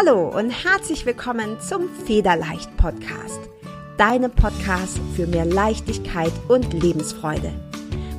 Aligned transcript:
Hallo 0.00 0.28
und 0.28 0.50
herzlich 0.50 1.06
willkommen 1.06 1.60
zum 1.60 1.88
Federleicht 2.06 2.76
Podcast, 2.76 3.40
deinem 3.96 4.30
Podcast 4.30 5.00
für 5.16 5.26
mehr 5.26 5.44
Leichtigkeit 5.44 6.30
und 6.46 6.72
Lebensfreude. 6.72 7.52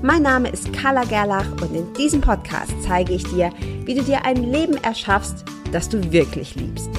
Mein 0.01 0.23
Name 0.23 0.49
ist 0.49 0.73
Carla 0.73 1.05
Gerlach 1.05 1.49
und 1.61 1.73
in 1.73 1.93
diesem 1.93 2.19
Podcast 2.19 2.73
zeige 2.81 3.13
ich 3.13 3.23
dir, 3.23 3.53
wie 3.85 3.95
du 3.95 4.03
dir 4.03 4.25
ein 4.25 4.51
Leben 4.51 4.75
erschaffst, 4.83 5.45
das 5.71 5.87
du 5.87 6.11
wirklich 6.11 6.55
liebst. 6.55 6.89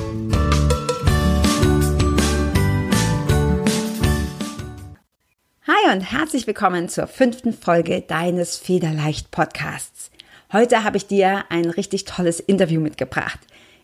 Hi 5.67 5.93
und 5.95 6.01
herzlich 6.01 6.47
willkommen 6.47 6.89
zur 6.89 7.07
fünften 7.07 7.53
Folge 7.53 8.01
deines 8.01 8.57
Federleicht 8.57 9.31
Podcasts. 9.31 10.11
Heute 10.55 10.85
habe 10.85 10.97
ich 10.97 11.07
dir 11.07 11.45
ein 11.51 11.69
richtig 11.69 12.07
tolles 12.07 12.41
Interview 12.41 12.81
mitgebracht. 12.81 13.41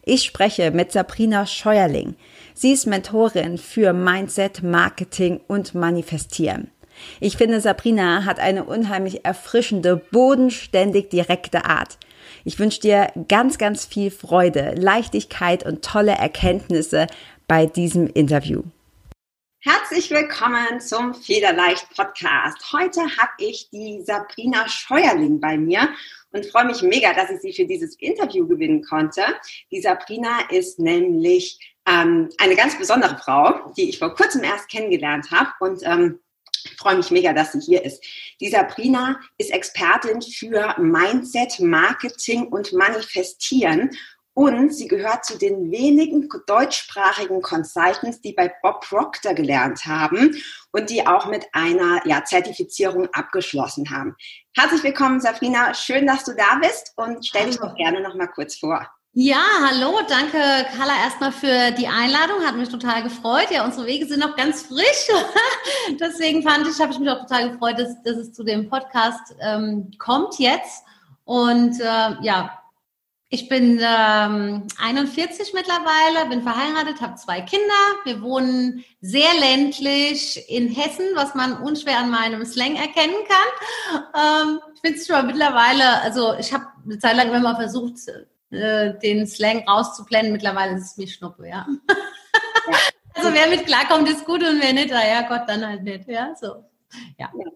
Ich 0.08 0.22
spreche 0.22 0.70
mit 0.70 0.92
Sabrina 0.92 1.46
Scheuerling. 1.46 2.14
Sie 2.54 2.70
ist 2.70 2.86
Mentorin 2.86 3.58
für 3.58 3.92
Mindset, 3.92 4.62
Marketing 4.62 5.40
und 5.48 5.74
Manifestieren. 5.74 6.70
Ich 7.18 7.36
finde, 7.36 7.60
Sabrina 7.60 8.24
hat 8.24 8.38
eine 8.38 8.62
unheimlich 8.62 9.24
erfrischende, 9.24 9.96
bodenständig 9.96 11.08
direkte 11.08 11.64
Art. 11.64 11.98
Ich 12.44 12.60
wünsche 12.60 12.80
dir 12.82 13.08
ganz, 13.26 13.58
ganz 13.58 13.84
viel 13.84 14.12
Freude, 14.12 14.76
Leichtigkeit 14.76 15.66
und 15.66 15.84
tolle 15.84 16.12
Erkenntnisse 16.12 17.08
bei 17.48 17.66
diesem 17.66 18.06
Interview. 18.06 18.62
Herzlich 19.58 20.12
willkommen 20.12 20.80
zum 20.80 21.14
Federleicht 21.14 21.84
Podcast. 21.96 22.72
Heute 22.72 23.00
habe 23.00 23.32
ich 23.38 23.70
die 23.70 24.00
Sabrina 24.06 24.68
Scheuerling 24.68 25.40
bei 25.40 25.58
mir 25.58 25.88
und 26.36 26.46
freue 26.46 26.66
mich 26.66 26.82
mega, 26.82 27.12
dass 27.14 27.30
ich 27.30 27.40
sie 27.40 27.52
für 27.52 27.66
dieses 27.66 27.96
Interview 27.96 28.46
gewinnen 28.46 28.82
konnte. 28.82 29.22
Die 29.70 29.80
Sabrina 29.80 30.48
ist 30.50 30.78
nämlich 30.78 31.58
ähm, 31.86 32.28
eine 32.38 32.56
ganz 32.56 32.78
besondere 32.78 33.18
Frau, 33.18 33.72
die 33.76 33.88
ich 33.88 33.98
vor 33.98 34.14
kurzem 34.14 34.44
erst 34.44 34.68
kennengelernt 34.68 35.30
habe 35.30 35.50
und 35.60 35.82
ähm, 35.84 36.20
freue 36.78 36.96
mich 36.96 37.10
mega, 37.10 37.32
dass 37.32 37.52
sie 37.52 37.60
hier 37.60 37.84
ist. 37.84 38.04
Die 38.40 38.48
Sabrina 38.48 39.20
ist 39.38 39.50
Expertin 39.50 40.20
für 40.20 40.74
Mindset, 40.78 41.60
Marketing 41.60 42.48
und 42.48 42.72
Manifestieren 42.72 43.90
und 44.36 44.74
sie 44.74 44.86
gehört 44.86 45.24
zu 45.24 45.38
den 45.38 45.72
wenigen 45.72 46.28
deutschsprachigen 46.46 47.40
Consultants, 47.40 48.20
die 48.20 48.34
bei 48.34 48.52
Bob 48.62 48.82
Proctor 48.86 49.32
gelernt 49.32 49.86
haben 49.86 50.36
und 50.72 50.90
die 50.90 51.06
auch 51.06 51.24
mit 51.24 51.46
einer 51.52 52.06
ja, 52.06 52.22
Zertifizierung 52.22 53.08
abgeschlossen 53.14 53.90
haben. 53.90 54.14
Herzlich 54.54 54.82
willkommen, 54.82 55.22
Sabrina. 55.22 55.72
Schön, 55.72 56.06
dass 56.06 56.24
du 56.24 56.32
da 56.34 56.58
bist 56.60 56.92
und 56.96 57.26
stell 57.26 57.46
dich 57.46 57.56
doch 57.56 57.74
gerne 57.76 58.02
noch 58.02 58.14
mal 58.14 58.26
kurz 58.26 58.58
vor. 58.58 58.86
Ja, 59.14 59.42
hallo, 59.70 60.00
danke 60.06 60.38
Carla 60.76 60.92
erstmal 61.02 61.32
für 61.32 61.70
die 61.70 61.88
Einladung, 61.88 62.46
hat 62.46 62.56
mich 62.56 62.68
total 62.68 63.04
gefreut. 63.04 63.50
Ja, 63.50 63.64
unsere 63.64 63.86
Wege 63.86 64.04
sind 64.04 64.20
noch 64.20 64.36
ganz 64.36 64.64
frisch, 64.64 65.08
deswegen 65.98 66.42
fand 66.42 66.68
ich, 66.68 66.78
habe 66.78 66.92
ich 66.92 66.98
mich 66.98 67.08
auch 67.08 67.20
total 67.20 67.52
gefreut, 67.52 67.78
dass, 67.78 68.02
dass 68.02 68.18
es 68.18 68.34
zu 68.34 68.44
dem 68.44 68.68
Podcast 68.68 69.34
ähm, 69.40 69.92
kommt 69.96 70.38
jetzt. 70.38 70.84
Und 71.24 71.80
äh, 71.80 72.16
ja, 72.20 72.62
ich 73.28 73.48
bin 73.48 73.80
ähm, 73.82 74.68
41 74.78 75.52
mittlerweile, 75.52 76.28
bin 76.28 76.42
verheiratet, 76.42 77.00
habe 77.00 77.16
zwei 77.16 77.40
Kinder. 77.40 77.74
Wir 78.04 78.22
wohnen 78.22 78.84
sehr 79.00 79.34
ländlich 79.40 80.48
in 80.48 80.68
Hessen, 80.68 81.06
was 81.14 81.34
man 81.34 81.60
unschwer 81.60 81.98
an 81.98 82.10
meinem 82.10 82.44
Slang 82.44 82.76
erkennen 82.76 83.16
kann. 83.26 83.98
Ähm, 84.14 84.60
ich 84.74 84.80
finde 84.80 84.98
es 84.98 85.06
schon 85.08 85.26
mittlerweile, 85.26 86.00
also 86.02 86.34
ich 86.38 86.52
habe 86.52 86.66
eine 86.84 86.98
Zeit 87.00 87.16
lang 87.16 87.28
immer 87.28 87.40
mal 87.40 87.56
versucht, 87.56 87.94
äh, 88.50 88.96
den 89.00 89.26
Slang 89.26 89.68
rauszublenden. 89.68 90.32
Mittlerweile 90.32 90.76
ist 90.76 90.92
es 90.92 90.96
mir 90.96 91.08
Schnuppe, 91.08 91.48
ja. 91.48 91.66
ja. 92.68 92.78
Also 93.14 93.32
wer 93.32 93.48
mit 93.48 93.66
klarkommt, 93.66 94.08
ist 94.08 94.24
gut 94.24 94.42
und 94.42 94.62
wer 94.62 94.72
nicht, 94.72 94.90
ja 94.90 95.22
Gott, 95.22 95.48
dann 95.48 95.66
halt 95.66 95.82
nicht, 95.82 96.06
ja, 96.06 96.34
so, 96.38 96.64
ja. 97.18 97.32
ja. 97.34 97.50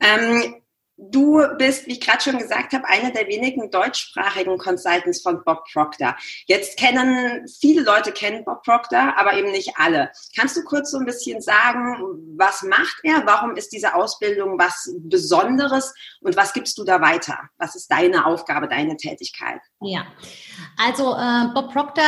Ähm, 0.00 0.62
Du 1.00 1.40
bist, 1.58 1.86
wie 1.86 1.92
ich 1.92 2.00
gerade 2.00 2.20
schon 2.20 2.38
gesagt 2.38 2.72
habe, 2.72 2.84
einer 2.88 3.12
der 3.12 3.28
wenigen 3.28 3.70
deutschsprachigen 3.70 4.58
Consultants 4.58 5.22
von 5.22 5.44
Bob 5.44 5.62
Proctor. 5.72 6.16
Jetzt 6.46 6.76
kennen, 6.76 7.46
viele 7.60 7.82
Leute 7.82 8.10
kennen 8.10 8.44
Bob 8.44 8.64
Proctor, 8.64 9.16
aber 9.16 9.34
eben 9.34 9.52
nicht 9.52 9.74
alle. 9.76 10.10
Kannst 10.36 10.56
du 10.56 10.64
kurz 10.64 10.90
so 10.90 10.98
ein 10.98 11.06
bisschen 11.06 11.40
sagen, 11.40 11.96
was 12.36 12.62
macht 12.62 12.98
er? 13.04 13.24
Warum 13.26 13.54
ist 13.54 13.72
diese 13.72 13.94
Ausbildung 13.94 14.58
was 14.58 14.92
Besonderes? 14.98 15.94
Und 16.20 16.36
was 16.36 16.52
gibst 16.52 16.76
du 16.78 16.84
da 16.84 17.00
weiter? 17.00 17.48
Was 17.58 17.76
ist 17.76 17.92
deine 17.92 18.26
Aufgabe, 18.26 18.66
deine 18.66 18.96
Tätigkeit? 18.96 19.60
Ja, 19.80 20.04
also 20.76 21.14
äh, 21.14 21.52
Bob 21.54 21.72
Proctor 21.72 22.04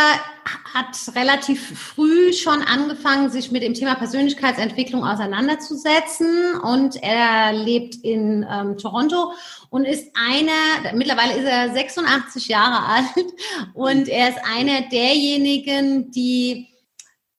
hat 0.75 1.15
relativ 1.17 1.79
früh 1.79 2.33
schon 2.33 2.63
angefangen, 2.63 3.31
sich 3.31 3.51
mit 3.51 3.63
dem 3.63 3.75
Thema 3.75 3.95
Persönlichkeitsentwicklung 3.97 5.05
auseinanderzusetzen. 5.05 6.55
Und 6.61 7.03
er 7.03 7.53
lebt 7.53 7.97
in 7.97 8.47
ähm, 8.51 8.79
Toronto 8.79 9.33
und 9.71 9.85
ist 9.85 10.13
einer, 10.15 10.95
mittlerweile 10.95 11.35
ist 11.35 11.45
er 11.45 11.73
86 11.73 12.49
Jahre 12.49 12.87
alt. 12.89 13.27
Und 13.75 14.09
er 14.09 14.31
ist 14.31 14.39
einer 14.45 14.83
derjenigen, 14.83 16.11
die 16.11 16.69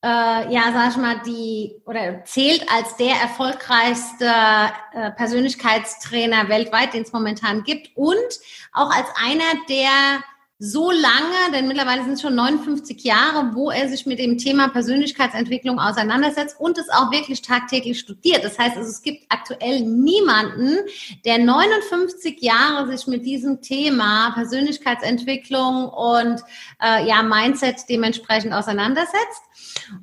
äh, 0.04 0.08
ja, 0.52 0.72
sag 0.74 0.92
ich 0.92 0.98
mal, 0.98 1.22
die 1.26 1.76
oder 1.86 2.26
zählt 2.26 2.66
als 2.72 2.96
der 2.96 3.16
erfolgreichste 3.16 4.32
äh, 4.94 5.12
Persönlichkeitstrainer 5.12 6.50
weltweit, 6.50 6.94
den 6.94 7.04
es 7.04 7.14
momentan 7.14 7.64
gibt. 7.64 7.96
Und 7.96 8.40
auch 8.74 8.90
als 8.90 9.08
einer 9.16 9.64
der 9.70 10.24
so 10.64 10.92
lange, 10.92 11.52
denn 11.52 11.68
mittlerweile 11.68 12.04
sind 12.04 12.14
es 12.14 12.22
schon 12.22 12.36
59 12.36 13.04
Jahre, 13.04 13.56
wo 13.56 13.72
er 13.72 13.90
sich 13.90 14.06
mit 14.06 14.20
dem 14.20 14.38
Thema 14.38 14.68
Persönlichkeitsentwicklung 14.68 15.80
auseinandersetzt 15.80 16.56
und 16.60 16.78
es 16.78 16.88
auch 16.90 17.12
wirklich 17.12 17.42
tagtäglich 17.42 17.98
studiert. 17.98 18.44
Das 18.44 18.60
heißt, 18.60 18.78
es 18.78 19.02
gibt 19.02 19.26
aktuell 19.30 19.82
niemanden, 19.82 20.78
der 21.26 21.40
59 21.40 22.44
Jahre 22.44 22.96
sich 22.96 23.08
mit 23.08 23.26
diesem 23.26 23.64
Thema 23.64 24.34
Persönlichkeitsentwicklung 24.36 25.90
und 25.90 26.44
äh, 26.80 27.08
ja 27.08 27.24
Mindset 27.24 27.78
dementsprechend 27.90 28.54
auseinandersetzt. 28.54 29.42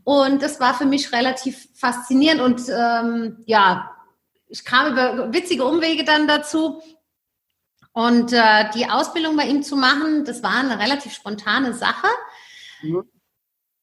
Und 0.02 0.42
das 0.42 0.58
war 0.58 0.74
für 0.74 0.86
mich 0.86 1.12
relativ 1.12 1.68
faszinierend 1.72 2.40
und 2.40 2.62
ähm, 2.68 3.36
ja, 3.46 3.92
ich 4.48 4.64
kam 4.64 4.92
über 4.92 5.32
witzige 5.32 5.64
Umwege 5.64 6.02
dann 6.02 6.26
dazu, 6.26 6.82
und 7.98 8.32
äh, 8.32 8.70
die 8.76 8.88
Ausbildung 8.88 9.36
bei 9.36 9.48
ihm 9.48 9.64
zu 9.64 9.74
machen, 9.74 10.24
das 10.24 10.40
war 10.44 10.54
eine 10.54 10.78
relativ 10.78 11.12
spontane 11.12 11.74
Sache. 11.74 12.06
Mhm. 12.80 13.02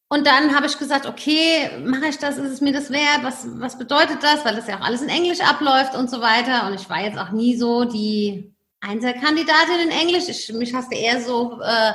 Und 0.08 0.26
dann 0.26 0.56
habe 0.56 0.68
ich 0.68 0.80
gesagt, 0.80 1.06
okay, 1.06 1.84
mache 1.84 2.08
ich 2.08 2.18
das, 2.18 2.38
ist 2.38 2.50
es 2.50 2.62
mir 2.62 2.72
das 2.72 2.92
wert? 2.92 3.24
Was, 3.24 3.46
was 3.60 3.78
bedeutet 3.78 4.24
das? 4.24 4.46
Weil 4.46 4.56
das 4.56 4.68
ja 4.68 4.80
auch 4.80 4.86
alles 4.86 5.02
in 5.02 5.10
Englisch 5.10 5.42
abläuft 5.42 5.96
und 5.96 6.10
so 6.10 6.22
weiter. 6.22 6.66
Und 6.66 6.76
ich 6.76 6.90
war 6.90 7.02
jetzt 7.02 7.18
auch 7.18 7.32
nie 7.32 7.58
so 7.58 7.84
die 7.84 8.55
Einzelkandidatin 8.88 9.80
in 9.84 9.90
Englisch. 9.92 10.28
Ich, 10.30 10.54
mich 10.54 10.74
hast 10.74 10.92
du 10.92 10.98
eher 10.98 11.22
so 11.22 11.60
äh, 11.62 11.94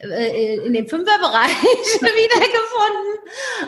äh 0.00 0.66
in 0.66 0.72
dem 0.72 0.88
Fünferbereich 0.88 1.50
wiedergefunden. 2.00 3.10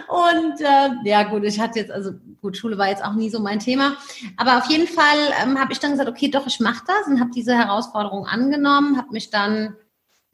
Und 0.09 0.60
äh, 0.60 1.09
ja, 1.09 1.22
gut, 1.25 1.44
ich 1.44 1.61
hatte 1.61 1.81
jetzt, 1.81 1.91
also 1.91 2.12
gut, 2.41 2.56
Schule 2.56 2.78
war 2.78 2.88
jetzt 2.88 3.05
auch 3.05 3.15
nie 3.15 3.31
so 3.31 3.41
mein 3.41 3.59
Thema. 3.59 3.97
Aber 4.37 4.59
auf 4.59 4.66
jeden 4.71 4.88
Fall 4.88 5.19
ähm, 5.43 5.59
habe 5.59 5.72
ich 5.72 5.78
dann 5.78 5.93
gesagt, 5.93 6.09
okay, 6.09 6.28
doch, 6.28 6.47
ich 6.47 6.61
mache 6.61 6.84
das 6.87 7.06
und 7.06 7.21
habe 7.21 7.31
diese 7.34 7.56
Herausforderung 7.56 8.27
angenommen, 8.27 8.97
habe 8.97 9.12
mich 9.12 9.31
dann 9.31 9.77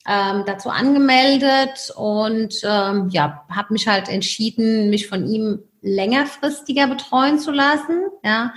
ähm, 0.06 0.44
dazu 0.46 0.70
angemeldet 0.70 1.92
und 1.96 2.54
ähm, 2.64 3.08
ja, 3.10 3.44
habe 3.50 3.72
mich 3.72 3.86
halt 3.86 4.08
entschieden, 4.08 4.90
mich 4.90 5.06
von 5.06 5.26
ihm 5.26 5.62
längerfristiger 5.82 6.86
betreuen 6.86 7.38
zu 7.38 7.50
lassen. 7.50 8.04
Ja, 8.24 8.54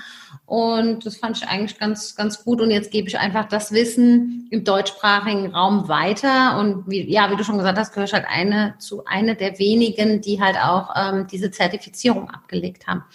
und 0.52 1.06
das 1.06 1.16
fand 1.16 1.38
ich 1.38 1.48
eigentlich 1.48 1.80
ganz, 1.80 2.14
ganz 2.14 2.44
gut. 2.44 2.60
Und 2.60 2.72
jetzt 2.72 2.92
gebe 2.92 3.08
ich 3.08 3.18
einfach 3.18 3.48
das 3.48 3.72
Wissen 3.72 4.50
im 4.52 4.66
deutschsprachigen 4.66 5.56
Raum 5.56 5.88
weiter. 5.88 6.60
Und 6.60 6.90
wie, 6.90 7.10
ja, 7.10 7.32
wie 7.32 7.38
du 7.38 7.46
schon 7.46 7.58
gesagt 7.58 7.78
hast, 7.78 7.94
gehöre 7.94 8.04
ich 8.04 8.12
halt 8.12 8.26
eine 8.28 8.76
zu 8.78 9.06
einer 9.06 9.36
der 9.36 9.60
wenigen, 9.60 10.20
die 10.20 10.42
halt 10.42 10.58
auch 10.58 10.90
ähm, 10.94 11.26
diese 11.32 11.52
Zertifizierung 11.52 12.30
abgelegt 12.30 12.86
haben. 12.86 13.06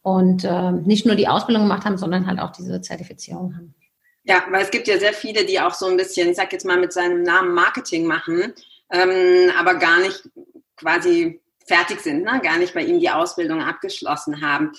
Und 0.00 0.44
äh, 0.44 0.72
nicht 0.72 1.04
nur 1.04 1.16
die 1.16 1.28
Ausbildung 1.28 1.64
gemacht 1.64 1.84
haben, 1.84 1.98
sondern 1.98 2.26
halt 2.26 2.40
auch 2.40 2.52
diese 2.52 2.80
Zertifizierung 2.80 3.54
haben. 3.54 3.74
Ja, 4.22 4.42
weil 4.48 4.62
es 4.62 4.70
gibt 4.70 4.88
ja 4.88 4.98
sehr 4.98 5.12
viele, 5.12 5.44
die 5.44 5.60
auch 5.60 5.74
so 5.74 5.84
ein 5.84 5.98
bisschen, 5.98 6.30
ich 6.30 6.36
sag 6.36 6.50
jetzt 6.54 6.64
mal, 6.64 6.80
mit 6.80 6.94
seinem 6.94 7.24
Namen 7.24 7.52
Marketing 7.52 8.06
machen, 8.06 8.54
ähm, 8.90 9.52
aber 9.58 9.74
gar 9.74 10.00
nicht 10.00 10.30
quasi 10.76 11.42
fertig 11.66 12.00
sind, 12.00 12.24
ne? 12.24 12.40
gar 12.42 12.58
nicht 12.58 12.74
bei 12.74 12.84
ihm 12.84 13.00
die 13.00 13.10
Ausbildung 13.10 13.62
abgeschlossen 13.62 14.40
haben. 14.40 14.72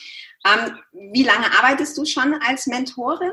Ähm, 0.45 0.77
wie 1.11 1.23
lange 1.23 1.47
arbeitest 1.57 1.97
du 1.97 2.05
schon 2.05 2.35
als 2.45 2.67
Mentorin? 2.67 3.31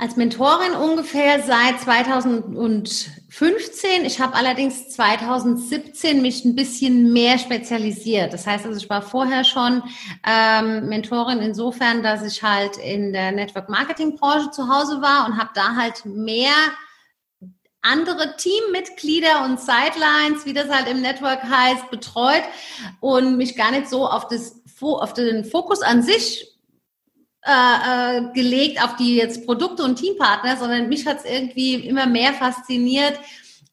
Als 0.00 0.14
Mentorin 0.14 0.74
ungefähr 0.74 1.42
seit 1.42 1.80
2015. 1.80 4.04
Ich 4.04 4.20
habe 4.20 4.36
allerdings 4.36 4.90
2017 4.90 6.22
mich 6.22 6.44
ein 6.44 6.54
bisschen 6.54 7.12
mehr 7.12 7.36
spezialisiert. 7.36 8.32
Das 8.32 8.46
heißt, 8.46 8.64
also 8.64 8.78
ich 8.78 8.88
war 8.88 9.02
vorher 9.02 9.42
schon 9.42 9.82
ähm, 10.24 10.88
Mentorin 10.88 11.40
insofern, 11.40 12.04
dass 12.04 12.22
ich 12.22 12.44
halt 12.44 12.76
in 12.76 13.12
der 13.12 13.32
Network 13.32 13.68
Marketing 13.68 14.14
Branche 14.14 14.52
zu 14.52 14.68
Hause 14.68 15.02
war 15.02 15.26
und 15.26 15.36
habe 15.36 15.50
da 15.54 15.74
halt 15.74 16.04
mehr 16.04 16.54
andere 17.82 18.36
Teammitglieder 18.36 19.44
und 19.44 19.60
Sidelines, 19.60 20.44
wie 20.44 20.52
das 20.52 20.68
halt 20.68 20.88
im 20.88 21.00
Network 21.00 21.42
heißt, 21.42 21.90
betreut 21.90 22.42
und 23.00 23.36
mich 23.36 23.56
gar 23.56 23.70
nicht 23.70 23.88
so 23.88 24.06
auf, 24.06 24.28
das, 24.28 24.60
auf 24.80 25.12
den 25.14 25.44
Fokus 25.44 25.82
an 25.82 26.02
sich 26.02 26.54
äh, 27.44 28.18
äh, 28.18 28.32
gelegt, 28.34 28.82
auf 28.82 28.96
die 28.96 29.16
jetzt 29.16 29.46
Produkte 29.46 29.84
und 29.84 29.96
Teampartner, 29.96 30.56
sondern 30.56 30.88
mich 30.88 31.06
hat 31.06 31.18
es 31.18 31.24
irgendwie 31.24 31.74
immer 31.74 32.06
mehr 32.06 32.34
fasziniert, 32.34 33.18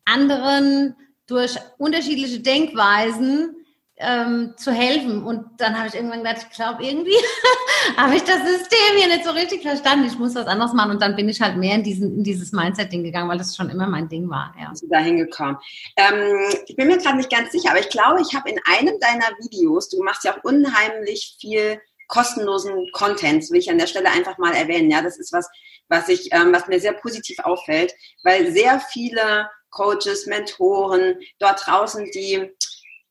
anderen 0.06 0.96
durch 1.28 1.56
unterschiedliche 1.78 2.40
Denkweisen 2.40 3.65
ähm, 3.98 4.54
zu 4.58 4.72
helfen. 4.72 5.24
Und 5.24 5.46
dann 5.58 5.78
habe 5.78 5.88
ich 5.88 5.96
irgendwann 5.96 6.24
gedacht, 6.24 6.48
ich 6.50 6.56
glaube, 6.56 6.84
irgendwie 6.84 7.16
habe 7.98 8.16
ich 8.16 8.24
das 8.24 8.40
System 8.46 8.98
hier 8.98 9.08
nicht 9.08 9.24
so 9.24 9.32
richtig 9.32 9.62
verstanden. 9.62 10.06
Ich 10.06 10.20
muss 10.20 10.36
was 10.36 10.48
anderes 10.48 10.74
machen. 10.74 10.92
Und 10.92 11.02
dann 11.02 11.16
bin 11.16 11.30
ich 11.30 11.42
halt 11.42 11.58
mehr 11.58 11.76
in, 11.76 11.84
diesen, 11.84 12.18
in 12.18 12.24
dieses 12.24 12.52
Mindset-Ding 12.52 13.04
gegangen, 13.04 13.30
weil 13.30 13.38
das 13.38 13.56
schon 13.56 13.70
immer 13.70 13.88
mein 13.88 14.10
Ding 14.10 14.30
war. 14.30 14.54
Ja. 14.60 14.70
Bist 14.70 14.84
du 14.84 14.88
da 14.90 15.00
hingekommen? 15.00 15.58
Ähm, 15.96 16.40
ich 16.68 16.76
bin 16.76 16.88
mir 16.88 16.98
gerade 16.98 17.18
nicht 17.18 17.32
ganz 17.32 17.52
sicher, 17.52 17.72
aber 17.72 17.80
ich 17.80 17.90
glaube, 17.90 18.22
ich 18.22 18.36
habe 18.36 18.50
in 18.50 18.60
einem 18.66 19.00
deiner 19.00 19.30
Videos, 19.40 19.90
du 19.90 20.04
machst 20.04 20.24
ja 20.26 20.34
auch 20.36 20.44
unheimlich 20.44 21.38
viel 21.40 21.80
kostenlosen 22.08 22.90
Content, 22.92 23.50
will 23.50 23.60
ich 23.60 23.72
an 23.72 23.78
der 23.78 23.88
Stelle 23.88 24.12
einfach 24.12 24.38
mal 24.38 24.54
erwähnen. 24.54 24.92
Ja, 24.92 25.02
das 25.02 25.18
ist 25.18 25.34
was, 25.34 25.50
was 25.88 26.10
ich, 26.10 26.30
ähm, 26.34 26.54
was 26.54 26.68
mir 26.68 26.80
sehr 26.80 26.94
positiv 26.94 27.40
auffällt, 27.40 27.94
weil 28.24 28.52
sehr 28.52 28.80
viele 28.80 29.50
Coaches, 29.72 30.26
Mentoren 30.26 31.20
dort 31.40 31.66
draußen, 31.66 32.10
die 32.14 32.50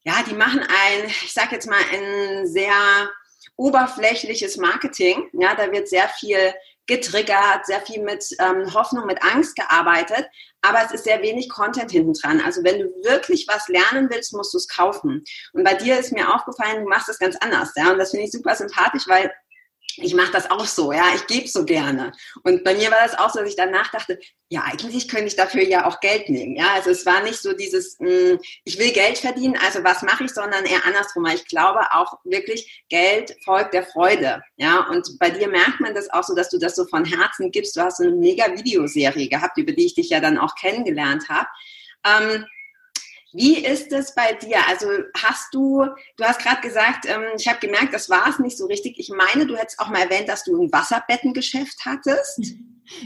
ja, 0.05 0.23
die 0.29 0.35
machen 0.35 0.61
ein, 0.61 1.07
ich 1.07 1.33
sage 1.33 1.55
jetzt 1.55 1.69
mal, 1.69 1.81
ein 1.93 2.47
sehr 2.47 2.75
oberflächliches 3.57 4.57
Marketing. 4.57 5.29
Ja, 5.33 5.55
da 5.55 5.71
wird 5.71 5.89
sehr 5.89 6.09
viel 6.09 6.55
getriggert, 6.87 7.65
sehr 7.65 7.81
viel 7.81 8.03
mit 8.03 8.25
ähm, 8.41 8.73
Hoffnung, 8.75 9.07
mit 9.07 9.23
Angst 9.23 9.57
gearbeitet, 9.57 10.27
aber 10.61 10.85
es 10.85 10.93
ist 10.93 11.05
sehr 11.05 11.23
wenig 11.23 11.49
Content 11.49 11.91
hinten 11.91 12.13
dran. 12.13 12.43
Also 12.45 12.63
wenn 12.63 12.79
du 12.79 12.87
wirklich 13.03 13.47
was 13.49 13.69
lernen 13.69 14.09
willst, 14.11 14.35
musst 14.35 14.53
du 14.53 14.59
es 14.59 14.69
kaufen. 14.69 15.25
Und 15.53 15.65
bei 15.65 15.75
dir 15.75 15.99
ist 15.99 16.13
mir 16.13 16.35
aufgefallen, 16.35 16.85
du 16.85 16.89
machst 16.89 17.09
es 17.09 17.19
ganz 17.19 17.37
anders. 17.37 17.73
Ja, 17.77 17.93
und 17.93 17.99
das 17.99 18.11
finde 18.11 18.27
ich 18.27 18.33
super 18.33 18.55
sympathisch, 18.55 19.05
weil 19.07 19.33
ich 19.99 20.15
mache 20.15 20.33
das 20.33 20.51
auch 20.51 20.65
so, 20.65 20.93
ja, 20.93 21.05
ich 21.15 21.27
gebe 21.27 21.49
so 21.49 21.65
gerne. 21.65 22.13
Und 22.43 22.65
bei 22.65 22.75
mir 22.75 22.91
war 22.91 22.99
das 23.03 23.19
auch 23.19 23.31
so, 23.31 23.41
dass 23.41 23.49
ich 23.49 23.57
danach 23.57 23.91
dachte, 23.91 24.19
ja, 24.49 24.63
eigentlich 24.63 25.09
könnte 25.09 25.27
ich 25.27 25.37
dafür 25.37 25.63
ja 25.65 25.87
auch 25.87 26.01
Geld 26.01 26.29
nehmen. 26.29 26.57
Ja, 26.57 26.75
also 26.75 26.91
es 26.91 27.07
war 27.07 27.23
nicht 27.23 27.41
so 27.41 27.53
dieses, 27.53 27.99
mh, 27.99 28.09
hm, 28.09 28.39
ich 28.65 28.79
will 28.79 28.93
Geld 28.93 29.19
verdienen, 29.19 29.57
also 29.65 29.83
was 29.85 30.03
mache 30.03 30.25
ich, 30.25 30.31
sondern 30.31 30.65
eher 30.65 30.85
andersrum. 30.85 31.27
Ich 31.27 31.47
glaube 31.47 31.81
auch 31.93 32.19
wirklich, 32.25 32.85
Geld 32.89 33.37
folgt 33.45 33.75
der 33.75 33.85
Freude. 33.85 34.43
Ja, 34.57 34.87
und 34.91 35.19
bei 35.19 35.31
dir 35.31 35.49
merkt 35.49 35.81
man 35.81 35.95
das 35.95 36.11
auch 36.11 36.25
so, 36.25 36.35
dass 36.35 36.51
du 36.51 36.59
das 36.59 36.77
so 36.77 36.85
von 36.87 37.05
Herzen 37.05 37.51
gibst. 37.51 37.77
Du 37.77 37.81
hast 37.81 37.99
so 37.99 38.05
eine 38.05 38.15
mega 38.15 38.47
Videoserie 38.57 39.29
gehabt, 39.29 39.59
über 39.59 39.73
die 39.73 39.87
ich 39.87 39.95
dich 39.95 40.11
ja 40.11 40.21
dann 40.21 40.39
auch 40.39 40.55
kennengelernt 40.55 41.29
habe. 41.29 41.49
Ähm, 42.07 42.45
wie 43.35 43.65
ist 43.65 43.93
es 43.93 44.15
bei 44.15 44.33
dir? 44.33 44.59
Also 44.69 44.87
hast 45.21 45.53
du, 45.53 45.87
du 46.17 46.25
hast 46.25 46.41
gerade 46.41 46.61
gesagt, 46.61 47.05
ähm, 47.07 47.25
ich 47.37 47.49
habe 47.49 47.59
gemerkt, 47.59 47.93
das 47.93 48.09
war 48.09 48.29
es 48.29 48.39
nicht 48.39 48.57
so 48.57 48.67
richtig. 48.67 48.99
Ich 48.99 49.11
meine, 49.11 49.47
du 49.47 49.57
hättest 49.57 49.81
auch 49.81 49.89
mal 49.89 50.03
erwähnt, 50.03 50.29
dass 50.29 50.45
du 50.45 50.57
ein 50.61 50.73
Wasserbettengeschäft 50.73 51.85
hattest. 51.85 52.41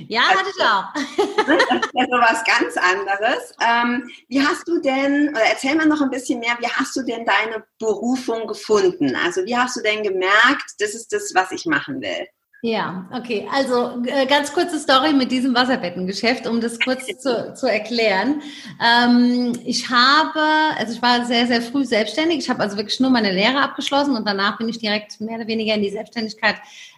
Ja, 0.08 0.22
also, 0.22 0.40
hatte 0.40 0.50
ich 0.56 0.64
auch. 0.64 1.46
das 1.46 1.86
ist 1.86 1.90
ja 1.94 2.04
so 2.06 2.18
was 2.18 2.42
ganz 2.42 2.76
anderes. 2.76 3.54
Ähm, 3.64 4.10
wie 4.26 4.44
hast 4.44 4.66
du 4.66 4.80
denn, 4.80 5.28
oder 5.28 5.44
erzähl 5.44 5.76
mal 5.76 5.86
noch 5.86 6.00
ein 6.00 6.10
bisschen 6.10 6.40
mehr, 6.40 6.56
wie 6.58 6.66
hast 6.66 6.96
du 6.96 7.02
denn 7.02 7.24
deine 7.24 7.64
Berufung 7.78 8.48
gefunden? 8.48 9.14
Also 9.14 9.44
wie 9.44 9.56
hast 9.56 9.76
du 9.76 9.80
denn 9.82 10.02
gemerkt, 10.02 10.72
das 10.80 10.94
ist 10.94 11.12
das, 11.12 11.32
was 11.32 11.52
ich 11.52 11.64
machen 11.64 12.00
will? 12.00 12.26
Ja, 12.60 13.08
okay. 13.12 13.46
Also 13.52 14.02
äh, 14.06 14.26
ganz 14.26 14.52
kurze 14.52 14.80
Story 14.80 15.12
mit 15.12 15.30
diesem 15.30 15.54
Wasserbettengeschäft, 15.54 16.44
um 16.48 16.60
das 16.60 16.80
kurz 16.80 17.06
zu, 17.20 17.54
zu 17.54 17.66
erklären. 17.66 18.42
Ähm, 18.84 19.52
ich 19.64 19.88
habe, 19.88 20.40
also 20.76 20.92
ich 20.92 21.00
war 21.00 21.24
sehr, 21.24 21.46
sehr 21.46 21.62
früh 21.62 21.84
selbstständig. 21.84 22.38
Ich 22.38 22.50
habe 22.50 22.60
also 22.60 22.76
wirklich 22.76 22.98
nur 22.98 23.10
meine 23.10 23.30
Lehre 23.30 23.60
abgeschlossen 23.60 24.16
und 24.16 24.26
danach 24.26 24.58
bin 24.58 24.68
ich 24.68 24.78
direkt 24.78 25.20
mehr 25.20 25.36
oder 25.36 25.46
weniger 25.46 25.74
in 25.74 25.82
die 25.82 25.90
Selbstständigkeit 25.90 26.56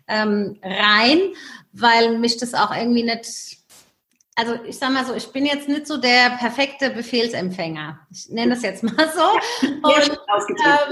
ähm, 0.08 0.58
rein, 0.62 1.20
weil 1.72 2.18
mich 2.18 2.38
das 2.38 2.54
auch 2.54 2.74
irgendwie 2.74 3.02
nicht 3.02 3.59
also 4.36 4.54
ich 4.64 4.78
sag 4.78 4.90
mal 4.90 5.04
so, 5.04 5.14
ich 5.14 5.26
bin 5.32 5.44
jetzt 5.44 5.68
nicht 5.68 5.86
so 5.86 5.96
der 5.96 6.30
perfekte 6.38 6.90
Befehlsempfänger. 6.90 8.00
Ich 8.10 8.28
nenne 8.30 8.54
das 8.54 8.62
jetzt 8.62 8.82
mal 8.82 9.12
so. 9.14 9.66
Und, 9.66 10.10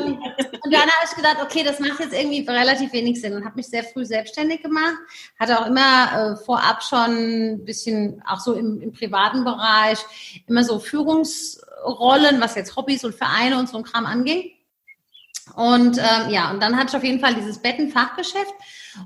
ähm, 0.05 0.19
und 0.65 0.73
dann 0.73 0.83
habe 0.83 1.05
ich 1.05 1.17
gedacht, 1.17 1.39
okay, 1.43 1.63
das 1.63 1.79
macht 1.79 2.01
jetzt 2.01 2.13
irgendwie 2.13 2.45
relativ 2.49 2.93
wenig 2.93 3.21
Sinn 3.21 3.35
und 3.35 3.45
habe 3.45 3.57
mich 3.57 3.69
sehr 3.69 3.85
früh 3.85 4.05
selbstständig 4.05 4.63
gemacht. 4.63 4.97
Hatte 5.39 5.61
auch 5.61 5.67
immer 5.67 6.35
äh, 6.35 6.45
vorab 6.45 6.83
schon 6.83 7.53
ein 7.53 7.65
bisschen, 7.65 8.23
auch 8.27 8.41
so 8.41 8.55
im, 8.55 8.81
im 8.81 8.93
privaten 8.93 9.45
Bereich, 9.45 9.99
immer 10.47 10.65
so 10.65 10.79
Führungsrollen, 10.79 12.41
was 12.41 12.55
jetzt 12.55 12.77
Hobbys 12.77 13.05
und 13.05 13.15
Vereine 13.15 13.59
und 13.59 13.69
so 13.69 13.79
ein 13.79 13.85
Kram 13.85 14.05
anging. 14.05 14.51
Und 15.55 15.99
ähm, 15.99 16.31
ja, 16.31 16.51
und 16.51 16.61
dann 16.61 16.77
hatte 16.77 16.91
ich 16.91 16.97
auf 16.97 17.05
jeden 17.05 17.21
Fall 17.21 17.35
dieses 17.35 17.59
Bettenfachgeschäft. 17.59 18.53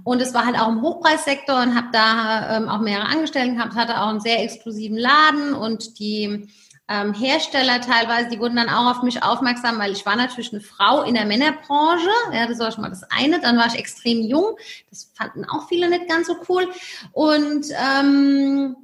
Und 0.04 0.20
es 0.20 0.34
war 0.34 0.46
halt 0.46 0.58
auch 0.58 0.68
im 0.68 0.82
Hochpreissektor 0.82 1.60
und 1.60 1.74
habe 1.74 1.88
da 1.92 2.56
ähm, 2.56 2.68
auch 2.68 2.80
mehrere 2.80 3.06
Angestellten 3.06 3.56
gehabt, 3.56 3.74
hatte 3.74 4.00
auch 4.00 4.08
einen 4.08 4.20
sehr 4.20 4.42
exklusiven 4.42 4.96
Laden 4.96 5.54
und 5.54 5.98
die 5.98 6.48
ähm, 6.88 7.14
Hersteller 7.14 7.80
teilweise, 7.80 8.28
die 8.28 8.38
wurden 8.38 8.56
dann 8.56 8.68
auch 8.68 8.90
auf 8.90 9.02
mich 9.02 9.22
aufmerksam, 9.22 9.78
weil 9.78 9.92
ich 9.92 10.04
war 10.04 10.16
natürlich 10.16 10.52
eine 10.52 10.60
Frau 10.60 11.02
in 11.02 11.14
der 11.14 11.24
Männerbranche. 11.24 12.10
Ja, 12.32 12.46
das 12.46 12.58
war 12.58 12.72
schon 12.72 12.82
mal 12.82 12.90
das 12.90 13.04
eine. 13.04 13.40
Dann 13.40 13.56
war 13.56 13.66
ich 13.66 13.78
extrem 13.78 14.20
jung. 14.20 14.56
Das 14.90 15.10
fanden 15.14 15.44
auch 15.44 15.68
viele 15.68 15.88
nicht 15.88 16.08
ganz 16.08 16.26
so 16.26 16.36
cool. 16.48 16.68
Und 17.12 17.66
ähm, 17.70 18.76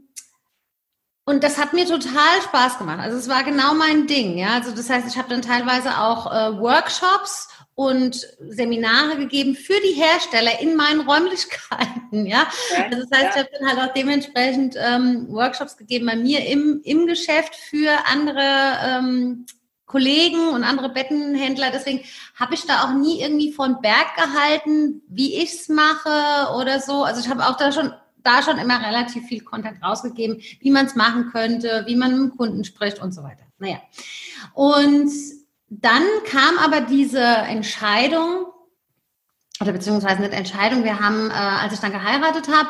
und 1.28 1.44
das 1.44 1.58
hat 1.58 1.75
mir 1.75 1.84
total 1.84 2.40
Spaß 2.44 2.78
gemacht. 2.78 3.00
Also 3.00 3.19
es 3.19 3.28
war 3.28 3.44
genau 3.44 3.75
mein 3.75 4.06
Ding. 4.06 4.38
Ja, 4.38 4.54
also 4.54 4.70
das 4.70 4.88
heißt, 4.88 5.06
ich 5.06 5.19
habe 5.19 5.28
dann 5.28 5.43
teilweise 5.43 5.99
auch 5.99 6.32
äh, 6.32 6.58
Workshops 6.58 7.50
und 7.78 8.26
Seminare 8.40 9.19
gegeben 9.19 9.54
für 9.54 9.80
die 9.86 9.92
Hersteller 9.92 10.60
in 10.60 10.75
meinen 10.75 11.02
Räumlichkeiten. 11.02 12.26
Ja, 12.26 12.48
also 12.90 13.04
das 13.04 13.16
heißt, 13.16 13.36
ich 13.36 13.42
habe 13.44 13.50
dann 13.56 13.69
halt 13.69 13.78
auch 13.78 13.94
dementsprechend 13.94 14.75
ähm, 14.76 15.28
Workshops 15.28 15.76
gegeben 15.76 16.06
bei 16.06 16.16
mir 16.16 16.44
im, 16.44 16.80
im 16.82 17.06
Geschäft 17.06 17.54
für 17.54 17.92
andere 18.12 18.78
ähm, 18.84 19.46
Kollegen 19.86 20.48
und 20.48 20.64
andere 20.64 20.88
Bettenhändler. 20.88 21.70
Deswegen 21.70 22.00
habe 22.34 22.54
ich 22.54 22.66
da 22.66 22.82
auch 22.82 22.94
nie 22.94 23.20
irgendwie 23.20 23.52
von 23.52 23.80
Berg 23.80 24.16
gehalten, 24.16 25.02
wie 25.08 25.36
ich 25.36 25.52
es 25.52 25.69
mache 25.69 26.52
oder 26.60 26.80
so. 26.80 27.04
Also 27.04 27.20
ich 27.20 27.28
habe 27.28 27.46
auch 27.46 27.56
da 27.56 27.70
schon 27.70 27.92
da 28.25 28.42
schon 28.42 28.58
immer 28.58 28.84
relativ 28.84 29.25
viel 29.26 29.42
Content 29.44 29.80
rausgegeben, 29.84 30.42
wie 30.58 30.73
man 30.73 30.87
es 30.87 30.97
machen 30.97 31.30
könnte, 31.30 31.85
wie 31.87 31.94
man 31.94 32.20
mit 32.20 32.32
dem 32.32 32.37
Kunden 32.37 32.64
spricht 32.64 33.00
und 33.00 33.12
so 33.12 33.23
weiter. 33.23 33.44
Naja. 33.61 33.78
Und 34.52 35.12
dann 35.70 36.02
kam 36.26 36.58
aber 36.58 36.80
diese 36.80 37.22
Entscheidung, 37.22 38.46
oder 39.60 39.72
beziehungsweise 39.72 40.20
nicht 40.22 40.32
Entscheidung, 40.32 40.84
wir 40.84 40.98
haben, 41.00 41.30
äh, 41.30 41.34
als 41.34 41.75
ich 41.75 41.80
dann 41.80 41.92
geheiratet 41.92 42.48
habe, 42.48 42.68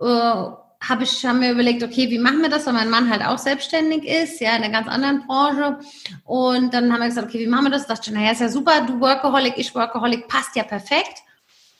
äh, 0.00 0.56
habe 0.88 1.04
ich 1.04 1.24
haben 1.24 1.38
mir 1.38 1.52
überlegt, 1.52 1.82
okay, 1.84 2.10
wie 2.10 2.18
machen 2.18 2.42
wir 2.42 2.48
das, 2.48 2.66
weil 2.66 2.72
mein 2.72 2.90
Mann 2.90 3.08
halt 3.08 3.24
auch 3.24 3.38
selbstständig 3.38 4.04
ist, 4.04 4.40
ja, 4.40 4.56
in 4.56 4.64
einer 4.64 4.72
ganz 4.72 4.88
anderen 4.88 5.26
Branche. 5.26 5.78
Und 6.24 6.74
dann 6.74 6.92
haben 6.92 7.00
wir 7.00 7.08
gesagt, 7.08 7.28
okay, 7.28 7.38
wie 7.38 7.46
machen 7.46 7.66
wir 7.66 7.70
das? 7.70 7.86
Da 7.86 7.94
dachte 7.94 8.10
ich, 8.10 8.16
naja, 8.16 8.32
ist 8.32 8.40
ja 8.40 8.48
super, 8.48 8.80
du 8.86 8.98
Workaholic, 8.98 9.54
ich 9.56 9.74
Workaholic, 9.74 10.26
passt 10.26 10.56
ja 10.56 10.64
perfekt. 10.64 11.22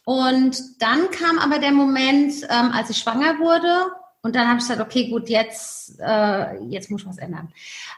Und 0.04 0.80
dann 0.80 1.10
kam 1.10 1.38
aber 1.38 1.58
der 1.58 1.72
Moment, 1.72 2.34
ähm, 2.48 2.70
als 2.72 2.90
ich 2.90 2.98
schwanger 2.98 3.38
wurde 3.38 3.90
und 4.24 4.36
dann 4.36 4.46
habe 4.46 4.58
ich 4.58 4.68
gesagt, 4.68 4.80
okay, 4.80 5.08
gut, 5.08 5.28
jetzt, 5.28 5.98
äh, 6.00 6.56
jetzt 6.66 6.90
muss 6.90 7.02
ich 7.02 7.08
was 7.08 7.18
ändern. 7.18 7.52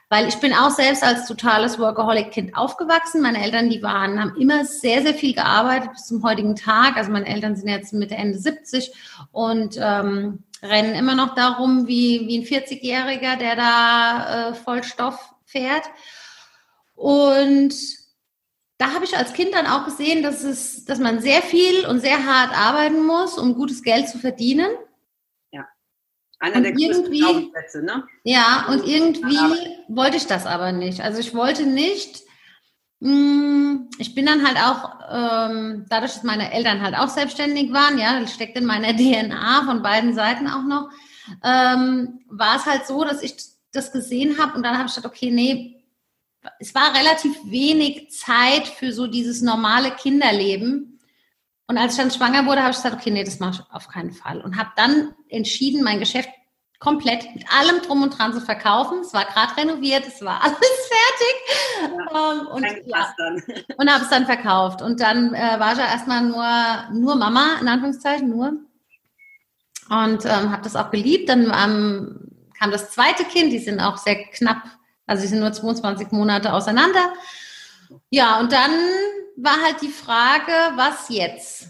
Weil 0.09 0.27
ich 0.27 0.37
bin 0.37 0.55
auch 0.55 0.71
selbst 0.71 1.05
als 1.05 1.29
totales 1.29 1.79
Workaholic-Kind 1.79 2.57
aufgewachsen. 2.57 3.21
Meine 3.21 3.43
Eltern, 3.43 3.69
die 3.69 3.83
waren, 3.83 4.19
haben 4.19 4.35
immer 4.41 4.65
sehr, 4.65 5.03
sehr 5.03 5.13
viel 5.13 5.35
gearbeitet 5.35 5.93
bis 5.93 6.07
zum 6.07 6.23
heutigen 6.23 6.57
Tag. 6.57 6.97
Also 6.97 7.13
meine 7.13 7.27
Eltern 7.27 7.57
sind 7.57 7.69
jetzt 7.69 7.93
Mitte, 7.93 8.15
Ende 8.15 8.39
70 8.39 8.93
und 9.33 9.77
ähm, 9.79 10.45
rennen 10.63 10.95
immer 10.95 11.15
noch 11.15 11.35
darum 11.35 11.87
wie, 11.89 12.27
wie 12.27 12.39
ein 12.39 12.45
40-Jähriger, 12.45 13.37
der 13.37 13.57
da 13.57 14.49
äh, 14.49 14.55
voll 14.55 14.83
Stoff 14.83 15.35
fährt. 15.45 15.85
Und 16.95 17.75
da 18.79 18.95
habe 18.95 19.05
ich 19.05 19.15
als 19.15 19.35
Kind 19.35 19.53
dann 19.53 19.67
auch 19.67 19.85
gesehen, 19.85 20.23
dass, 20.23 20.43
es, 20.43 20.87
dass 20.87 20.99
man 20.99 21.21
sehr 21.21 21.43
viel 21.43 21.85
und 21.87 22.01
sehr 22.01 22.25
hart 22.25 22.57
arbeiten 22.57 23.05
muss, 23.05 23.37
um 23.37 23.55
gutes 23.55 23.83
Geld 23.83 24.09
zu 24.09 24.19
verdienen. 24.19 24.69
Einer 26.45 26.57
und 26.57 26.63
der 26.65 26.75
irgendwie, 26.77 27.51
ne? 27.81 28.07
Ja, 28.23 28.67
und 28.69 28.87
irgendwie 28.87 29.39
wollte 29.89 30.19
ich 30.19 30.27
das 30.27 30.45
aber 30.45 30.73
nicht. 30.73 31.01
Also 31.01 31.21
ich 31.21 31.35
wollte 31.35 31.65
nicht, 31.65 32.21
mh, 33.01 33.11
hm, 33.11 33.91
ich 33.99 34.15
bin 34.15 34.27
dann 34.27 34.47
halt 34.47 34.59
auch, 34.59 34.91
ähm, 35.11 35.87
dadurch, 35.89 36.13
dass 36.13 36.23
meine 36.23 36.53
Eltern 36.53 36.83
halt 36.83 36.99
auch 36.99 37.09
selbstständig 37.09 37.73
waren, 37.73 37.97
ja, 37.99 38.21
das 38.21 38.35
steckt 38.35 38.59
in 38.59 38.67
meiner 38.67 38.93
DNA 38.97 39.63
von 39.65 39.83
beiden 39.83 40.13
Seiten 40.13 40.47
auch 40.47 40.65
noch, 40.65 40.91
ähm, 41.43 42.21
war 42.29 42.57
es 42.57 42.67
halt 42.67 42.87
so, 42.87 43.05
dass 43.05 43.23
ich 43.23 43.37
das 43.73 43.91
gesehen 43.91 44.37
habe 44.39 44.55
und 44.55 44.63
dann 44.63 44.77
habe 44.77 44.89
ich 44.89 44.95
gedacht, 44.95 45.11
okay, 45.11 45.31
nee, 45.31 45.83
es 46.59 46.75
war 46.75 46.95
relativ 46.95 47.33
wenig 47.47 48.11
Zeit 48.11 48.69
für 48.69 48.93
so 48.93 49.07
dieses 49.07 49.41
normale 49.41 49.93
Kinderleben. 49.93 50.94
Und 51.67 51.79
als 51.79 51.93
ich 51.93 51.99
dann 51.99 52.11
schwanger 52.11 52.47
wurde, 52.47 52.61
habe 52.61 52.71
ich 52.71 52.77
gesagt, 52.77 52.97
okay, 52.97 53.11
nee, 53.11 53.25
das 53.25 53.41
mache 53.41 53.63
ich 53.63 53.75
auf 53.75 53.89
keinen 53.89 54.13
Fall. 54.13 54.41
Und 54.41 54.59
habe 54.59 54.71
dann 54.77 55.15
entschieden, 55.29 55.83
mein 55.83 55.99
Geschäft 55.99 56.29
komplett 56.79 57.35
mit 57.35 57.45
allem 57.51 57.81
drum 57.81 58.03
und 58.03 58.19
dran 58.19 58.35
zu 58.35 58.41
verkaufen. 58.43 59.01
Es 59.01 59.15
war 59.15 59.25
gerade 59.25 59.57
renoviert, 59.57 60.07
es 60.07 60.23
war 60.23 60.43
alles 60.43 60.59
fertig. 60.59 61.97
Ja, 62.13 62.33
ähm, 62.33 62.47
und 62.49 62.67
ja, 62.85 63.15
und 63.79 63.91
habe 63.91 64.05
es 64.05 64.11
dann 64.11 64.27
verkauft. 64.27 64.83
Und 64.83 65.01
dann 65.01 65.35
äh, 65.35 65.59
war 65.59 65.73
ich 65.73 65.79
ja 65.79 65.87
erstmal 65.87 66.23
nur, 66.23 67.01
nur 67.01 67.17
Mama, 67.17 67.59
in 67.61 67.69
Anführungszeichen, 67.69 68.29
nur. 68.29 68.53
Und 69.89 70.25
ähm, 70.25 70.53
habe 70.53 70.63
das 70.63 70.77
auch 70.77 70.91
geliebt. 70.91 71.31
Dann 71.31 71.45
ähm, 71.45 72.51
kam 72.59 72.71
das 72.71 72.91
zweite 72.91 73.25
Kind, 73.25 73.53
die 73.53 73.59
sind 73.59 73.81
auch 73.81 73.97
sehr 73.97 74.17
knapp, 74.25 74.63
also 75.07 75.23
die 75.23 75.29
sind 75.29 75.41
nur 75.41 75.53
22 75.53 76.11
Monate 76.13 76.53
auseinander. 76.53 77.15
Ja, 78.11 78.39
und 78.41 78.53
dann 78.53 78.71
war 79.37 79.61
halt 79.63 79.83
die 79.83 79.89
Frage, 79.89 80.53
was 80.77 81.09
jetzt? 81.09 81.69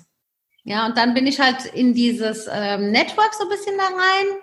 Ja, 0.65 0.87
und 0.87 0.97
dann 0.97 1.15
bin 1.15 1.27
ich 1.27 1.41
halt 1.41 1.67
in 1.67 1.95
dieses 1.95 2.49
ähm, 2.51 2.91
Network 2.91 3.35
so 3.35 3.45
ein 3.45 3.51
bisschen 3.51 3.77
da 3.77 3.85
rein 3.85 4.39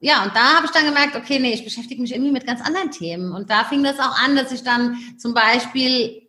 ja, 0.00 0.24
und 0.24 0.34
da 0.34 0.56
habe 0.56 0.66
ich 0.66 0.72
dann 0.72 0.84
gemerkt, 0.84 1.16
okay, 1.16 1.38
nee, 1.38 1.54
ich 1.54 1.64
beschäftige 1.64 2.02
mich 2.02 2.12
irgendwie 2.12 2.32
mit 2.32 2.46
ganz 2.46 2.60
anderen 2.60 2.90
Themen. 2.90 3.32
Und 3.32 3.50
da 3.50 3.64
fing 3.64 3.82
das 3.82 3.98
auch 3.98 4.18
an, 4.22 4.36
dass 4.36 4.52
ich 4.52 4.62
dann 4.62 4.98
zum 5.18 5.32
Beispiel 5.32 6.22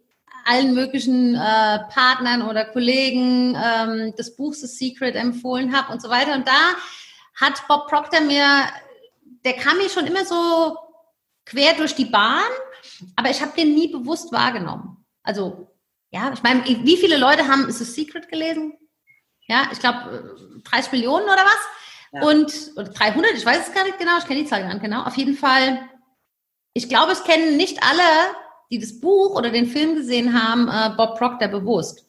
allen 0.45 0.73
möglichen 0.73 1.35
äh, 1.35 1.79
Partnern 1.89 2.43
oder 2.43 2.63
Kollegen 2.65 3.57
ähm, 3.61 4.13
das 4.15 4.35
Buch 4.35 4.53
The 4.53 4.67
Secret 4.67 5.15
empfohlen 5.15 5.75
habe 5.75 5.91
und 5.91 6.01
so 6.01 6.09
weiter. 6.09 6.35
Und 6.35 6.47
da 6.47 6.75
hat 7.35 7.67
Bob 7.67 7.87
Proctor 7.87 8.21
mir, 8.21 8.45
der 9.43 9.53
kam 9.53 9.77
mir 9.77 9.89
schon 9.89 10.07
immer 10.07 10.23
so 10.25 10.77
quer 11.45 11.73
durch 11.73 11.95
die 11.95 12.05
Bahn, 12.05 12.49
aber 13.15 13.29
ich 13.29 13.41
habe 13.41 13.51
den 13.57 13.73
nie 13.75 13.91
bewusst 13.91 14.31
wahrgenommen. 14.31 15.05
Also, 15.23 15.76
ja, 16.11 16.31
ich 16.33 16.43
meine, 16.43 16.63
wie 16.65 16.97
viele 16.97 17.17
Leute 17.17 17.47
haben 17.47 17.71
The 17.71 17.83
Secret 17.83 18.29
gelesen? 18.29 18.77
Ja, 19.47 19.69
ich 19.71 19.79
glaube 19.79 20.61
30 20.63 20.91
Millionen 20.91 21.25
oder 21.25 21.43
was? 21.43 22.23
Und 22.23 22.71
oder 22.75 22.89
300, 22.89 23.33
ich 23.33 23.45
weiß 23.45 23.67
es 23.67 23.73
gar 23.73 23.83
nicht 23.83 23.99
genau, 23.99 24.17
ich 24.17 24.25
kenne 24.25 24.41
die 24.41 24.47
Zahl 24.47 24.61
gar 24.61 24.73
nicht 24.73 24.83
genau. 24.83 25.03
Auf 25.03 25.17
jeden 25.17 25.35
Fall, 25.35 25.89
ich 26.73 26.89
glaube, 26.89 27.11
es 27.11 27.23
kennen 27.23 27.57
nicht 27.57 27.83
alle, 27.83 28.35
die 28.71 28.79
das 28.79 28.99
Buch 28.99 29.35
oder 29.35 29.49
den 29.49 29.67
Film 29.67 29.95
gesehen 29.95 30.33
haben, 30.41 30.67
äh, 30.67 30.95
Bob 30.95 31.17
Proctor 31.17 31.47
bewusst. 31.47 32.05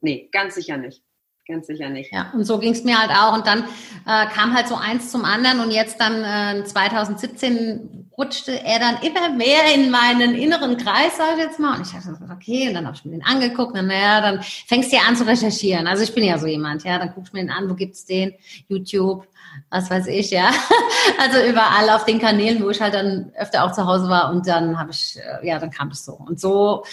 Nee, 0.00 0.28
ganz 0.32 0.56
sicher 0.56 0.76
nicht. 0.76 1.02
Ganz 1.48 1.66
sicher 1.66 1.88
nicht. 1.88 2.12
Ja, 2.12 2.30
und 2.34 2.44
so 2.44 2.58
ging 2.58 2.72
es 2.72 2.84
mir 2.84 2.96
halt 2.96 3.10
auch. 3.10 3.34
Und 3.34 3.48
dann 3.48 3.64
äh, 4.06 4.26
kam 4.32 4.54
halt 4.54 4.68
so 4.68 4.76
eins 4.76 5.10
zum 5.10 5.24
anderen. 5.24 5.58
Und 5.58 5.72
jetzt 5.72 6.00
dann 6.00 6.22
äh, 6.22 6.64
2017 6.64 8.10
rutschte 8.16 8.62
er 8.64 8.78
dann 8.78 9.02
immer 9.02 9.30
mehr 9.30 9.74
in 9.74 9.90
meinen 9.90 10.36
inneren 10.36 10.76
Kreis, 10.76 11.16
sage 11.16 11.38
ich 11.38 11.44
jetzt 11.46 11.58
mal. 11.58 11.76
Und 11.76 11.86
ich 11.86 11.92
dachte, 11.92 12.16
okay, 12.32 12.68
und 12.68 12.74
dann 12.74 12.86
habe 12.86 12.96
ich 12.96 13.04
mir 13.04 13.10
den 13.10 13.24
angeguckt. 13.24 13.76
Und 13.76 13.88
naja, 13.88 14.20
dann 14.20 14.40
fängst 14.42 14.92
du 14.92 14.96
ja 14.96 15.02
an 15.02 15.16
zu 15.16 15.26
recherchieren. 15.26 15.88
Also 15.88 16.04
ich 16.04 16.14
bin 16.14 16.22
ja 16.22 16.38
so 16.38 16.46
jemand, 16.46 16.84
ja. 16.84 16.98
Dann 17.00 17.12
guckst 17.12 17.32
du 17.32 17.36
mir 17.36 17.42
den 17.42 17.50
an, 17.50 17.68
wo 17.68 17.74
gibt's 17.74 18.04
den? 18.04 18.34
YouTube, 18.68 19.26
was 19.68 19.90
weiß 19.90 20.06
ich, 20.06 20.30
ja. 20.30 20.50
Also 21.18 21.40
überall 21.44 21.90
auf 21.90 22.04
den 22.04 22.20
Kanälen, 22.20 22.62
wo 22.62 22.70
ich 22.70 22.80
halt 22.80 22.94
dann 22.94 23.32
öfter 23.36 23.64
auch 23.64 23.72
zu 23.72 23.84
Hause 23.84 24.08
war. 24.08 24.30
Und 24.30 24.46
dann 24.46 24.78
habe 24.78 24.92
ich, 24.92 25.18
äh, 25.18 25.44
ja, 25.44 25.58
dann 25.58 25.72
kam 25.72 25.88
das 25.88 26.04
so. 26.04 26.12
Und 26.12 26.38
so 26.38 26.84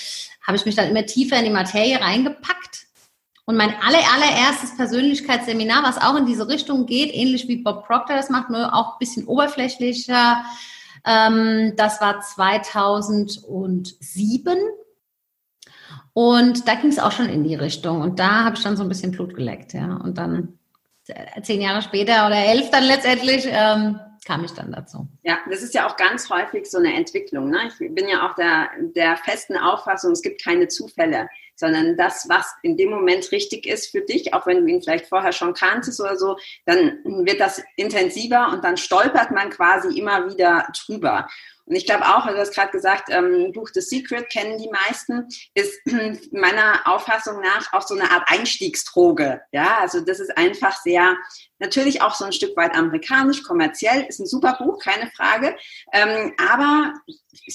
habe 0.41 0.57
ich 0.57 0.65
mich 0.65 0.73
dann 0.73 0.89
immer 0.89 1.05
tiefer 1.05 1.37
in 1.37 1.45
die 1.45 1.51
Materie 1.51 2.01
reingepackt 2.01 2.88
und 3.49 3.57
mein 3.57 3.73
aller, 3.81 3.99
allererstes 4.13 4.77
Persönlichkeitsseminar, 4.77 5.81
was 5.81 5.99
auch 5.99 6.15
in 6.15 6.27
diese 6.27 6.47
Richtung 6.47 6.85
geht, 6.85 7.11
ähnlich 7.11 7.47
wie 7.47 7.63
Bob 7.63 7.87
Proctor 7.87 8.15
das 8.15 8.29
macht, 8.29 8.51
nur 8.51 8.75
auch 8.75 8.93
ein 8.93 8.99
bisschen 8.99 9.25
oberflächlicher, 9.25 10.43
ähm, 11.03 11.73
das 11.75 11.99
war 11.99 12.21
2007. 12.21 14.55
Und 16.13 16.67
da 16.67 16.75
ging 16.75 16.91
es 16.91 16.99
auch 16.99 17.11
schon 17.11 17.27
in 17.27 17.43
die 17.43 17.55
Richtung. 17.55 18.01
Und 18.01 18.19
da 18.19 18.45
habe 18.45 18.55
ich 18.55 18.61
dann 18.61 18.77
so 18.77 18.83
ein 18.83 18.89
bisschen 18.89 19.13
Blut 19.13 19.33
geleckt, 19.33 19.73
ja. 19.73 19.95
Und 19.95 20.19
dann 20.19 20.59
äh, 21.07 21.41
zehn 21.41 21.59
Jahre 21.59 21.81
später 21.81 22.27
oder 22.27 22.37
elf 22.37 22.69
dann 22.69 22.83
letztendlich 22.83 23.47
ähm, 23.47 23.99
kam 24.29 24.43
ich 24.43 24.53
dann 24.53 24.71
dazu. 24.71 25.07
Ja, 25.23 25.39
das 25.49 25.63
ist 25.63 25.73
ja 25.73 25.87
auch 25.87 25.97
ganz 25.97 26.29
häufig 26.29 26.69
so 26.69 26.77
eine 26.77 26.93
Entwicklung. 26.93 27.49
Ne? 27.49 27.67
Ich 27.67 27.95
bin 27.95 28.07
ja 28.07 28.29
auch 28.29 28.35
der, 28.35 28.69
der 28.95 29.17
festen 29.17 29.57
Auffassung, 29.57 30.11
es 30.11 30.21
gibt 30.21 30.43
keine 30.43 30.67
Zufälle 30.67 31.27
sondern 31.59 31.97
das, 31.97 32.27
was 32.29 32.55
in 32.63 32.77
dem 32.77 32.89
Moment 32.89 33.33
richtig 33.33 33.67
ist 33.67 33.91
für 33.91 33.99
dich, 33.99 34.33
auch 34.33 34.47
wenn 34.47 34.65
du 34.65 34.71
ihn 34.71 34.81
vielleicht 34.81 35.07
vorher 35.07 35.33
schon 35.33 35.53
kanntest 35.53 35.99
oder 35.99 36.15
so, 36.15 36.37
dann 36.65 36.99
wird 37.03 37.41
das 37.41 37.61
intensiver 37.75 38.49
und 38.53 38.63
dann 38.63 38.77
stolpert 38.77 39.31
man 39.31 39.49
quasi 39.49 39.99
immer 39.99 40.31
wieder 40.31 40.71
drüber. 40.85 41.27
Und 41.69 41.75
ich 41.75 41.85
glaube 41.85 42.03
auch, 42.03 42.25
du 42.25 42.35
hast 42.35 42.55
gerade 42.55 42.71
gesagt, 42.71 43.09
ähm, 43.11 43.51
Buch 43.53 43.69
The 43.71 43.81
Secret 43.81 44.29
kennen 44.31 44.57
die 44.57 44.69
meisten, 44.69 45.27
ist 45.53 45.79
meiner 46.33 46.81
Auffassung 46.85 47.41
nach 47.41 47.71
auch 47.73 47.83
so 47.83 47.93
eine 47.93 48.09
Art 48.09 48.23
Einstiegsdroge. 48.25 49.41
Ja, 49.51 49.77
also 49.79 50.01
das 50.01 50.19
ist 50.19 50.35
einfach 50.35 50.81
sehr, 50.81 51.15
natürlich 51.59 52.01
auch 52.01 52.15
so 52.15 52.25
ein 52.25 52.33
Stück 52.33 52.57
weit 52.57 52.75
amerikanisch, 52.75 53.43
kommerziell, 53.43 54.05
ist 54.09 54.19
ein 54.19 54.25
super 54.25 54.57
Buch, 54.59 54.79
keine 54.83 55.11
Frage. 55.11 55.55
Ähm, 55.93 56.33
aber 56.39 56.95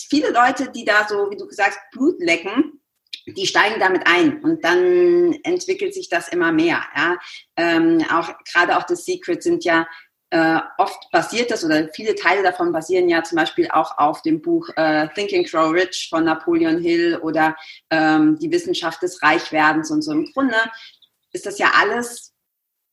viele 0.09 0.31
Leute, 0.31 0.71
die 0.71 0.85
da 0.85 1.09
so, 1.09 1.31
wie 1.33 1.37
du 1.37 1.49
gesagt, 1.49 1.79
Blut 1.91 2.21
lecken, 2.21 2.81
die 3.27 3.47
steigen 3.47 3.81
damit 3.81 4.07
ein 4.07 4.43
und 4.43 4.65
dann 4.65 5.33
entwickelt 5.45 5.95
sich 5.95 6.09
das 6.09 6.29
immer 6.29 6.53
mehr. 6.53 6.83
Ja? 6.95 7.19
Ähm, 7.57 8.05
auch 8.13 8.33
gerade 8.53 8.77
auch 8.77 8.85
das 8.85 9.05
Secret 9.05 9.43
sind 9.43 9.65
ja 9.65 9.87
äh, 10.35 10.59
oft 10.79 11.11
basiert 11.13 11.53
das 11.53 11.65
oder 11.65 11.89
viele 11.95 12.17
Teile 12.17 12.43
davon 12.43 12.73
basieren 12.73 13.09
ja 13.09 13.23
zum 13.23 13.37
Beispiel 13.37 13.69
auch 13.71 13.99
auf 13.99 14.21
dem 14.23 14.43
Buch 14.43 14.69
äh, 14.75 15.07
Thinking 15.15 15.45
Grow 15.45 15.73
Rich 15.73 16.09
von 16.11 16.25
Napoleon 16.25 16.81
Hill 16.81 17.19
oder 17.23 17.57
ähm, 17.91 18.37
die 18.41 18.51
Wissenschaft 18.51 19.01
des 19.03 19.23
Reichwerdens 19.23 19.93
und 19.93 20.03
so. 20.03 20.11
Im 20.11 20.33
Grunde 20.33 20.57
ist 21.33 21.47
das 21.47 21.59
ja 21.59 21.71
alles 21.81 22.33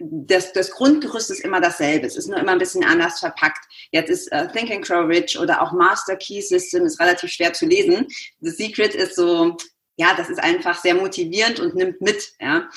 das, 0.04 0.52
das 0.54 0.72
Grundgerüst 0.72 1.30
ist 1.30 1.42
immer 1.42 1.62
dasselbe. 1.62 2.08
Es 2.08 2.16
ist 2.16 2.28
nur 2.28 2.40
immer 2.40 2.54
ein 2.54 2.58
bisschen 2.58 2.84
anders 2.84 3.20
verpackt. 3.20 3.64
Jetzt 3.92 4.10
ist 4.10 4.34
uh, 4.34 4.48
Think 4.48 4.86
Grow 4.86 5.08
Rich 5.08 5.38
oder 5.38 5.62
auch 5.62 5.72
Master 5.72 6.16
Key 6.16 6.42
System 6.42 6.86
ist 6.86 7.00
relativ 7.00 7.32
schwer 7.32 7.54
zu 7.54 7.68
lesen. 7.68 8.08
The 8.40 8.50
Secret 8.50 8.96
ist 8.96 9.16
so 9.16 9.58
ja, 9.98 10.16
das 10.16 10.30
ist 10.30 10.42
einfach 10.42 10.80
sehr 10.80 10.96
motivierend 10.96 11.60
und 11.60 11.76
nimmt 11.76 12.02
mit. 12.02 12.34
Ja, 12.40 12.70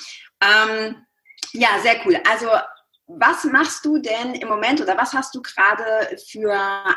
ähm, 0.42 0.96
ja 1.52 1.68
sehr 1.82 1.96
cool. 2.04 2.18
Also 2.28 2.48
was 3.06 3.44
machst 3.44 3.84
du 3.84 3.98
denn 3.98 4.34
im 4.34 4.48
Moment 4.48 4.80
oder 4.80 4.96
was 4.96 5.12
hast 5.12 5.34
du 5.34 5.42
gerade 5.42 6.16
für 6.30 6.54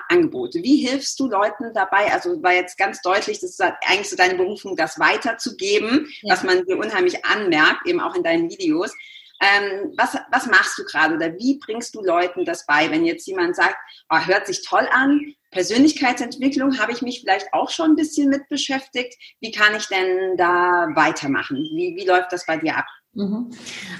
Angebote? 0.07 0.63
Wie 0.63 0.87
hilfst 0.87 1.19
du 1.19 1.27
Leuten 1.27 1.73
dabei? 1.73 2.11
Also 2.13 2.41
war 2.41 2.53
jetzt 2.53 2.77
ganz 2.77 3.01
deutlich, 3.01 3.39
das 3.39 3.51
ist 3.51 3.61
eigentlich 3.61 4.09
so 4.09 4.15
deine 4.15 4.35
Berufung, 4.35 4.75
das 4.75 4.99
weiterzugeben, 4.99 6.07
ja. 6.21 6.33
was 6.33 6.43
man 6.43 6.65
dir 6.65 6.77
unheimlich 6.77 7.25
anmerkt, 7.25 7.85
eben 7.85 7.99
auch 7.99 8.15
in 8.15 8.23
deinen 8.23 8.49
Videos. 8.49 8.93
Ähm, 9.39 9.93
was, 9.97 10.17
was 10.31 10.47
machst 10.47 10.79
du 10.79 10.83
gerade 10.85 11.15
oder 11.15 11.33
wie 11.37 11.59
bringst 11.59 11.93
du 11.93 12.01
Leuten 12.01 12.43
das 12.43 12.65
bei, 12.65 12.89
wenn 12.89 13.05
jetzt 13.05 13.27
jemand 13.27 13.55
sagt, 13.55 13.77
oh, 14.09 14.17
hört 14.17 14.47
sich 14.47 14.63
toll 14.63 14.87
an, 14.91 15.35
Persönlichkeitsentwicklung 15.51 16.79
habe 16.79 16.91
ich 16.91 17.01
mich 17.01 17.21
vielleicht 17.21 17.53
auch 17.53 17.69
schon 17.69 17.91
ein 17.91 17.95
bisschen 17.95 18.29
mit 18.29 18.49
beschäftigt. 18.49 19.15
Wie 19.39 19.51
kann 19.51 19.75
ich 19.75 19.87
denn 19.87 20.37
da 20.37 20.87
weitermachen? 20.93 21.57
Wie, 21.57 21.95
wie 21.95 22.05
läuft 22.05 22.31
das 22.31 22.45
bei 22.45 22.57
dir 22.57 22.77
ab? 22.77 22.85
Mhm. 23.17 23.49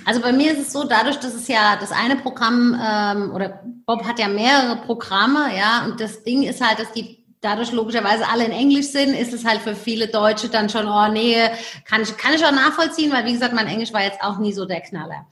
Also 0.06 0.22
bei 0.22 0.32
mir 0.32 0.52
ist 0.52 0.60
es 0.60 0.72
so, 0.72 0.84
dadurch, 0.84 1.18
dass 1.18 1.34
es 1.34 1.48
ja 1.48 1.76
das 1.80 1.92
eine 1.92 2.18
Programm 2.18 2.80
ähm, 2.80 3.32
oder 3.34 3.64
Bob 3.88 4.04
hat 4.06 4.20
ja 4.20 4.28
mehrere 4.28 4.78
Programme, 4.86 5.58
ja, 5.58 5.86
und 5.86 6.00
das 6.00 6.24
Ding 6.24 6.44
ist 6.44 6.62
halt, 6.62 6.80
dass 6.80 6.92
die 6.92 7.17
dadurch 7.42 7.72
logischerweise 7.72 8.28
alle 8.28 8.46
in 8.46 8.52
Englisch 8.52 8.88
sind, 8.88 9.14
ist 9.14 9.32
es 9.32 9.46
halt 9.46 9.62
für 9.62 9.76
viele 9.76 10.08
Deutsche 10.08 10.50
dann 10.50 10.70
schon, 10.70 10.88
oh 10.88 11.08
nee, 11.08 11.38
kann 11.86 12.02
ich, 12.02 12.18
kann 12.18 12.34
ich 12.34 12.44
auch 12.44 12.52
nachvollziehen, 12.52 13.12
weil 13.12 13.26
wie 13.26 13.34
gesagt, 13.34 13.54
mein 13.54 13.68
Englisch 13.68 13.94
war 13.94 14.04
jetzt 14.04 14.22
auch 14.22 14.40
nie 14.40 14.54
so 14.54 14.66
der 14.66 14.82
Knaller. 14.82 15.28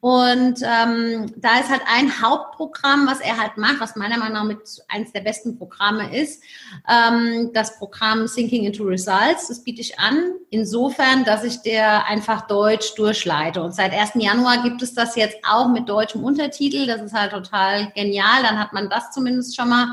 Und 0.00 0.62
ähm, 0.62 1.32
da 1.36 1.58
ist 1.58 1.68
halt 1.68 1.82
ein 1.92 2.22
Hauptprogramm, 2.22 3.06
was 3.08 3.20
er 3.20 3.36
halt 3.36 3.56
macht, 3.56 3.80
was 3.80 3.96
meiner 3.96 4.16
Meinung 4.18 4.34
nach 4.34 4.44
mit 4.44 4.58
eines 4.88 5.12
der 5.12 5.22
besten 5.22 5.58
Programme 5.58 6.16
ist, 6.16 6.42
ähm, 6.88 7.50
das 7.52 7.78
Programm 7.78 8.26
Thinking 8.26 8.64
into 8.64 8.84
Results. 8.84 9.48
Das 9.48 9.64
biete 9.64 9.80
ich 9.80 9.98
an, 9.98 10.34
insofern, 10.50 11.24
dass 11.24 11.42
ich 11.42 11.62
der 11.62 12.06
einfach 12.06 12.46
Deutsch 12.46 12.94
durchleite. 12.94 13.62
Und 13.62 13.74
seit 13.74 13.92
1. 13.92 14.12
Januar 14.14 14.62
gibt 14.62 14.82
es 14.82 14.94
das 14.94 15.16
jetzt 15.16 15.38
auch 15.48 15.68
mit 15.68 15.88
deutschem 15.88 16.22
Untertitel. 16.22 16.86
Das 16.86 17.02
ist 17.02 17.12
halt 17.12 17.32
total 17.32 17.90
genial. 17.92 18.42
Dann 18.42 18.58
hat 18.58 18.72
man 18.72 18.88
das 18.88 19.10
zumindest 19.10 19.56
schon 19.56 19.68
mal. 19.68 19.92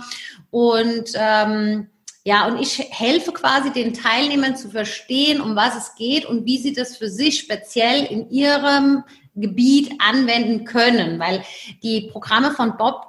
Und 0.49 1.11
ähm, 1.15 1.89
ja, 2.23 2.45
und 2.45 2.59
ich 2.59 2.79
helfe 2.89 3.31
quasi 3.31 3.71
den 3.71 3.93
Teilnehmern 3.93 4.57
zu 4.57 4.69
verstehen, 4.69 5.39
um 5.39 5.55
was 5.55 5.77
es 5.77 5.95
geht 5.95 6.25
und 6.25 6.45
wie 6.45 6.57
sie 6.57 6.73
das 6.73 6.97
für 6.97 7.09
sich 7.09 7.39
speziell 7.39 8.03
in 8.03 8.29
ihrem 8.29 9.03
Gebiet 9.33 9.93
anwenden 9.99 10.65
können, 10.65 11.19
weil 11.19 11.43
die 11.83 12.09
Programme 12.11 12.51
von 12.51 12.75
Bob 12.75 13.07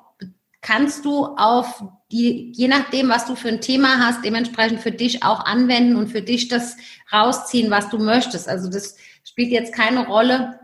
kannst 0.61 1.04
du 1.04 1.25
auf 1.25 1.83
die, 2.12 2.52
je 2.54 2.68
nachdem, 2.68 3.09
was 3.09 3.26
du 3.26 3.35
für 3.35 3.49
ein 3.49 3.61
Thema 3.61 3.99
hast, 3.99 4.25
dementsprechend 4.25 4.80
für 4.80 4.92
dich 4.92 5.25
auch 5.25 5.45
anwenden 5.45 5.97
und 5.97 6.09
für 6.09 6.23
dich 6.23 6.49
das 6.49 6.76
rausziehen, 7.12 7.71
was 7.71 7.88
du 7.88 7.99
möchtest. 7.99 8.49
Also 8.49 8.71
das 8.71 8.97
spielt 9.25 9.50
jetzt 9.50 9.75
keine 9.75 10.07
Rolle, 10.07 10.61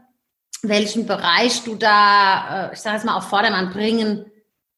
welchen 0.63 1.07
Bereich 1.07 1.63
du 1.65 1.75
da, 1.75 2.69
äh, 2.69 2.75
ich 2.75 2.81
sage 2.81 2.99
es 2.99 3.05
mal, 3.05 3.17
auf 3.17 3.29
Vordermann 3.29 3.73
bringen 3.73 4.27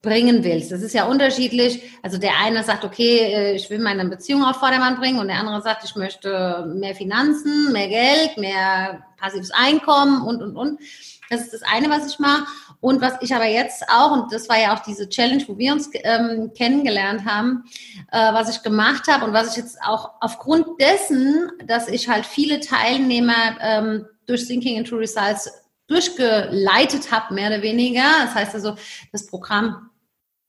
bringen 0.02 0.44
willst. 0.44 0.70
Das 0.70 0.82
ist 0.82 0.94
ja 0.94 1.06
unterschiedlich. 1.06 1.82
Also 2.02 2.18
der 2.18 2.38
eine 2.38 2.62
sagt, 2.62 2.84
okay, 2.84 3.18
äh, 3.18 3.54
ich 3.54 3.68
will 3.70 3.78
meine 3.78 4.04
Beziehung 4.06 4.44
auf 4.44 4.56
Vordermann 4.56 4.96
bringen 4.96 5.18
und 5.18 5.28
der 5.28 5.38
andere 5.38 5.62
sagt, 5.62 5.84
ich 5.84 5.96
möchte 5.96 6.64
mehr 6.74 6.94
Finanzen, 6.94 7.72
mehr 7.72 7.88
Geld, 7.88 8.36
mehr 8.38 9.02
passives 9.16 9.50
Einkommen 9.50 10.22
und, 10.22 10.42
und, 10.42 10.56
und. 10.56 10.80
Das 11.28 11.40
ist 11.40 11.52
das 11.52 11.62
eine, 11.62 11.90
was 11.90 12.12
ich 12.12 12.18
mache. 12.18 12.46
Und 12.80 13.00
was 13.00 13.14
ich 13.20 13.34
aber 13.34 13.46
jetzt 13.46 13.84
auch, 13.88 14.12
und 14.12 14.32
das 14.32 14.48
war 14.48 14.60
ja 14.60 14.74
auch 14.74 14.80
diese 14.80 15.08
Challenge, 15.08 15.42
wo 15.48 15.58
wir 15.58 15.72
uns 15.72 15.90
ähm, 16.04 16.52
kennengelernt 16.56 17.24
haben, 17.24 17.64
äh, 18.12 18.32
was 18.32 18.54
ich 18.54 18.62
gemacht 18.62 19.08
habe 19.08 19.24
und 19.24 19.32
was 19.32 19.50
ich 19.50 19.56
jetzt 19.56 19.78
auch 19.82 20.10
aufgrund 20.20 20.80
dessen, 20.80 21.50
dass 21.66 21.88
ich 21.88 22.08
halt 22.08 22.26
viele 22.26 22.60
Teilnehmer 22.60 23.56
ähm, 23.60 24.06
durch 24.26 24.46
Thinking 24.46 24.76
into 24.76 24.96
Results 24.96 25.50
durchgeleitet 25.86 27.12
habe, 27.12 27.34
mehr 27.34 27.48
oder 27.48 27.62
weniger. 27.62 28.04
Das 28.22 28.34
heißt 28.34 28.54
also, 28.54 28.76
das 29.12 29.26
Programm 29.26 29.90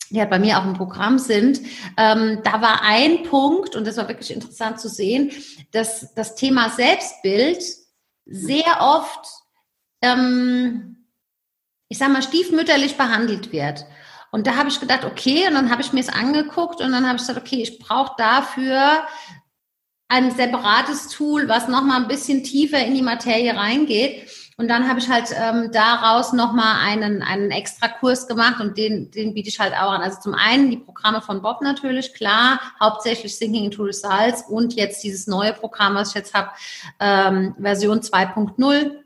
die 0.09 0.19
halt 0.19 0.29
bei 0.29 0.39
mir 0.39 0.57
auch 0.57 0.65
im 0.65 0.73
Programm 0.73 1.19
sind, 1.19 1.59
ähm, 1.97 2.39
da 2.43 2.61
war 2.61 2.81
ein 2.81 3.23
Punkt, 3.23 3.75
und 3.75 3.85
das 3.85 3.97
war 3.97 4.07
wirklich 4.07 4.31
interessant 4.31 4.79
zu 4.79 4.89
sehen, 4.89 5.31
dass 5.71 6.13
das 6.13 6.35
Thema 6.35 6.69
Selbstbild 6.69 7.61
sehr 8.25 8.77
oft, 8.79 9.27
ähm, 10.01 11.07
ich 11.89 11.97
sag 11.97 12.11
mal, 12.11 12.21
stiefmütterlich 12.21 12.95
behandelt 12.95 13.51
wird. 13.51 13.85
Und 14.31 14.45
da 14.47 14.55
habe 14.55 14.69
ich 14.69 14.79
gedacht, 14.79 15.05
okay, 15.05 15.47
und 15.47 15.53
dann 15.53 15.71
habe 15.71 15.81
ich 15.81 15.93
mir 15.93 16.01
es 16.01 16.09
angeguckt 16.09 16.81
und 16.81 16.91
dann 16.91 17.05
habe 17.05 17.15
ich 17.15 17.21
gesagt, 17.25 17.39
okay, 17.39 17.61
ich 17.61 17.79
brauche 17.79 18.13
dafür 18.17 19.03
ein 20.09 20.31
separates 20.31 21.09
Tool, 21.09 21.47
was 21.47 21.67
nochmal 21.67 22.01
ein 22.01 22.07
bisschen 22.07 22.43
tiefer 22.43 22.83
in 22.85 22.95
die 22.95 23.01
Materie 23.01 23.55
reingeht. 23.55 24.29
Und 24.59 24.69
dann 24.69 24.89
habe 24.89 24.99
ich 24.99 25.07
halt 25.07 25.29
ähm, 25.35 25.69
daraus 25.71 26.33
nochmal 26.33 26.77
einen, 26.83 27.21
einen 27.21 27.51
extra 27.51 27.87
Kurs 27.87 28.27
gemacht 28.27 28.59
und 28.59 28.75
den, 28.75 29.11
den 29.11 29.35
biete 29.35 29.49
ich 29.49 29.59
halt 29.59 29.73
auch 29.73 29.91
an. 29.91 30.01
Also 30.01 30.19
zum 30.19 30.33
einen 30.33 30.71
die 30.71 30.77
Programme 30.77 31.21
von 31.21 31.43
Bob 31.43 31.61
natürlich, 31.61 32.15
klar, 32.15 32.59
hauptsächlich 32.79 33.37
Thinking 33.37 33.65
into 33.65 33.83
Results 33.83 34.45
und 34.49 34.73
jetzt 34.73 35.03
dieses 35.03 35.27
neue 35.27 35.53
Programm, 35.53 35.93
was 35.93 36.09
ich 36.09 36.15
jetzt 36.15 36.33
habe, 36.33 36.49
ähm, 36.99 37.55
Version 37.59 37.99
2.0 37.99 39.03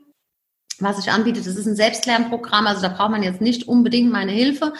was 0.80 0.98
ich 0.98 1.12
anbiete, 1.12 1.40
das 1.40 1.56
ist 1.56 1.66
ein 1.66 1.76
Selbstlernprogramm, 1.76 2.66
also 2.66 2.82
da 2.82 2.88
braucht 2.88 3.10
man 3.10 3.22
jetzt 3.22 3.40
nicht 3.40 3.68
unbedingt 3.68 4.10
meine 4.10 4.32
Hilfe. 4.32 4.72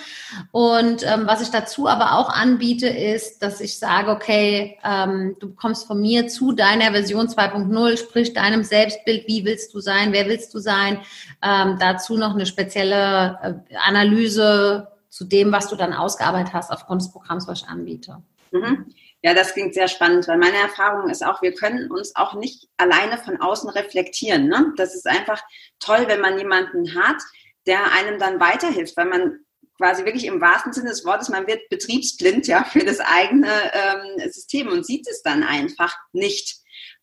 Und 0.51 1.03
ähm, 1.05 1.27
was 1.27 1.43
ich 1.43 1.51
dazu 1.51 1.89
aber 1.89 2.15
auch 2.19 2.29
anbiete, 2.31 2.89
ist, 2.89 3.43
dass 3.43 3.61
ich 3.61 3.79
sage, 3.79 4.11
okay, 4.11 4.79
ähm, 4.85 5.37
du 5.39 5.55
kommst 5.55 5.87
von 5.87 6.01
mir 6.01 6.29
zu 6.29 6.53
deiner 6.53 6.93
Version 6.93 7.29
2.0, 7.29 7.99
sprich 7.99 8.33
deinem 8.33 8.65
Selbstbild, 8.65 9.29
wie 9.29 9.45
willst 9.45 9.75
du 9.75 9.81
sein, 9.81 10.13
wer 10.13 10.27
willst 10.29 10.53
du 10.55 10.59
sein, 10.59 10.99
ähm, 11.43 11.77
dazu 11.79 12.17
noch 12.17 12.35
eine 12.35 12.47
spezielle 12.47 13.65
äh, 13.71 13.77
Analyse 13.77 14.89
zu 15.09 15.25
dem, 15.25 15.53
was 15.53 15.69
du 15.69 15.77
dann 15.77 15.93
ausgearbeitet 15.93 16.55
hast 16.55 16.71
aufgrund 16.71 17.03
des 17.03 17.13
Programms, 17.13 17.47
was 17.47 17.63
ich 17.63 17.69
anbiete. 17.69 18.17
Mhm. 18.51 18.87
Ja, 19.23 19.35
das 19.35 19.53
klingt 19.53 19.73
sehr 19.75 19.87
spannend, 19.87 20.27
weil 20.27 20.39
meine 20.39 20.57
Erfahrung 20.57 21.09
ist 21.09 21.25
auch, 21.25 21.43
wir 21.43 21.55
können 21.55 21.91
uns 21.93 22.15
auch 22.17 22.35
nicht 22.35 22.69
alleine 22.77 23.19
von 23.19 23.41
außen 23.41 23.71
reflektieren. 23.71 24.49
Ne? 24.49 24.73
Das 24.77 24.97
ist 24.97 25.07
einfach 25.07 25.41
toll, 25.79 26.05
wenn 26.09 26.21
man 26.21 26.39
jemanden 26.39 26.97
hat, 26.97 27.23
der 27.67 27.93
einem 27.93 28.19
dann 28.19 28.41
weiterhilft, 28.41 28.97
weil 28.97 29.07
man 29.07 29.39
quasi 29.77 30.05
wirklich 30.05 30.27
im 30.27 30.41
wahrsten 30.41 30.73
Sinne 30.73 30.91
des 30.91 31.05
Wortes, 31.05 31.29
man 31.29 31.47
wird 31.47 31.69
betriebsblind 31.69 32.49
ja 32.49 32.65
für 32.65 32.85
das 32.85 32.99
eigene 32.99 33.49
ähm, 33.73 34.31
System 34.31 34.69
und 34.69 34.85
sieht 34.85 35.09
es 35.09 35.23
dann 35.23 35.45
einfach 35.45 35.97
nicht. 36.13 36.57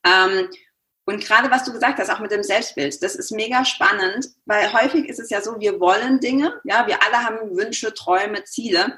Ähm, 0.06 0.50
und 1.06 1.26
gerade 1.26 1.50
was 1.50 1.64
du 1.64 1.72
gesagt 1.72 2.00
hast, 2.00 2.10
auch 2.10 2.20
mit 2.20 2.32
dem 2.32 2.44
Selbstbild, 2.44 3.02
das 3.02 3.16
ist 3.16 3.32
mega 3.32 3.66
spannend, 3.66 4.28
weil 4.46 4.72
häufig 4.74 5.10
ist 5.10 5.20
es 5.20 5.30
ja 5.30 5.42
so, 5.42 5.60
wir 5.60 5.80
wollen 5.80 6.20
Dinge, 6.20 6.60
ja, 6.66 6.86
wir 6.86 7.02
alle 7.02 7.24
haben 7.24 7.58
Wünsche, 7.58 7.94
Träume, 7.94 8.44
Ziele 8.44 8.98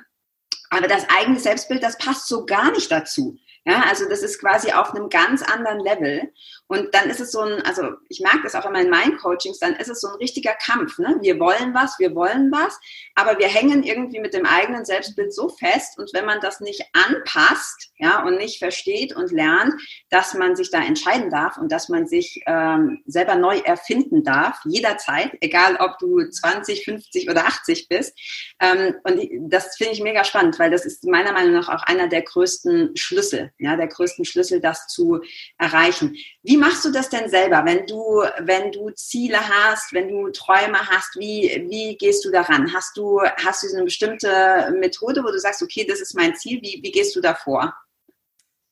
aber 0.71 0.87
das 0.87 1.05
eigene 1.09 1.39
Selbstbild, 1.39 1.83
das 1.83 1.97
passt 1.97 2.27
so 2.27 2.45
gar 2.45 2.71
nicht 2.71 2.91
dazu. 2.91 3.37
Ja, 3.65 3.83
also 3.87 4.09
das 4.09 4.23
ist 4.23 4.39
quasi 4.39 4.71
auf 4.71 4.95
einem 4.95 5.09
ganz 5.09 5.43
anderen 5.43 5.79
Level. 5.79 6.33
Und 6.71 6.95
dann 6.95 7.09
ist 7.09 7.19
es 7.19 7.31
so 7.31 7.41
ein, 7.41 7.61
also 7.63 7.95
ich 8.07 8.21
merke 8.21 8.43
das 8.43 8.55
auch 8.55 8.65
immer 8.65 8.79
in 8.79 8.89
meinen 8.89 9.17
Coachings, 9.17 9.59
dann 9.59 9.75
ist 9.75 9.89
es 9.89 9.99
so 9.99 10.07
ein 10.07 10.15
richtiger 10.15 10.53
Kampf. 10.53 10.97
Ne? 10.99 11.17
Wir 11.19 11.37
wollen 11.37 11.73
was, 11.73 11.99
wir 11.99 12.15
wollen 12.15 12.49
was, 12.49 12.79
aber 13.13 13.37
wir 13.39 13.47
hängen 13.47 13.83
irgendwie 13.83 14.21
mit 14.21 14.33
dem 14.33 14.45
eigenen 14.45 14.85
Selbstbild 14.85 15.33
so 15.33 15.49
fest. 15.49 15.99
Und 15.99 16.11
wenn 16.13 16.25
man 16.25 16.39
das 16.39 16.61
nicht 16.61 16.85
anpasst, 16.93 17.91
ja, 17.97 18.23
und 18.23 18.37
nicht 18.37 18.57
versteht 18.57 19.15
und 19.15 19.31
lernt, 19.31 19.73
dass 20.09 20.33
man 20.33 20.55
sich 20.55 20.71
da 20.71 20.81
entscheiden 20.81 21.29
darf 21.29 21.57
und 21.57 21.71
dass 21.71 21.89
man 21.89 22.07
sich 22.07 22.41
ähm, 22.47 23.03
selber 23.05 23.35
neu 23.35 23.59
erfinden 23.59 24.23
darf, 24.23 24.59
jederzeit, 24.65 25.31
egal 25.41 25.75
ob 25.75 25.99
du 25.99 26.27
20, 26.27 26.83
50 26.83 27.29
oder 27.29 27.45
80 27.45 27.89
bist. 27.89 28.17
Ähm, 28.59 28.95
und 29.03 29.21
das 29.51 29.75
finde 29.75 29.93
ich 29.93 30.01
mega 30.01 30.23
spannend, 30.23 30.57
weil 30.57 30.71
das 30.71 30.85
ist 30.85 31.05
meiner 31.05 31.33
Meinung 31.33 31.53
nach 31.53 31.69
auch 31.69 31.83
einer 31.83 32.07
der 32.07 32.23
größten 32.23 32.95
Schlüssel 32.95 33.51
ja, 33.59 33.75
der 33.75 33.87
größten 33.87 34.25
Schlüssel, 34.25 34.59
das 34.59 34.87
zu 34.87 35.21
erreichen. 35.57 36.15
Wie 36.43 36.57
machst 36.61 36.85
du 36.85 36.91
das 36.91 37.09
denn 37.09 37.29
selber, 37.29 37.65
wenn 37.65 37.85
du, 37.87 38.23
wenn 38.39 38.71
du 38.71 38.91
Ziele 38.91 39.39
hast, 39.49 39.91
wenn 39.91 40.07
du 40.07 40.29
Träume 40.29 40.79
hast, 40.87 41.17
wie, 41.17 41.65
wie 41.69 41.97
gehst 41.97 42.23
du 42.23 42.31
daran? 42.31 42.71
Hast 42.73 42.95
du, 42.95 43.19
hast 43.43 43.63
du 43.63 43.67
eine 43.73 43.83
bestimmte 43.83 44.73
Methode, 44.79 45.23
wo 45.23 45.31
du 45.31 45.39
sagst, 45.39 45.61
okay, 45.63 45.85
das 45.85 45.99
ist 45.99 46.15
mein 46.15 46.35
Ziel, 46.35 46.61
wie, 46.61 46.79
wie 46.83 46.91
gehst 46.91 47.15
du 47.15 47.21
davor? 47.21 47.73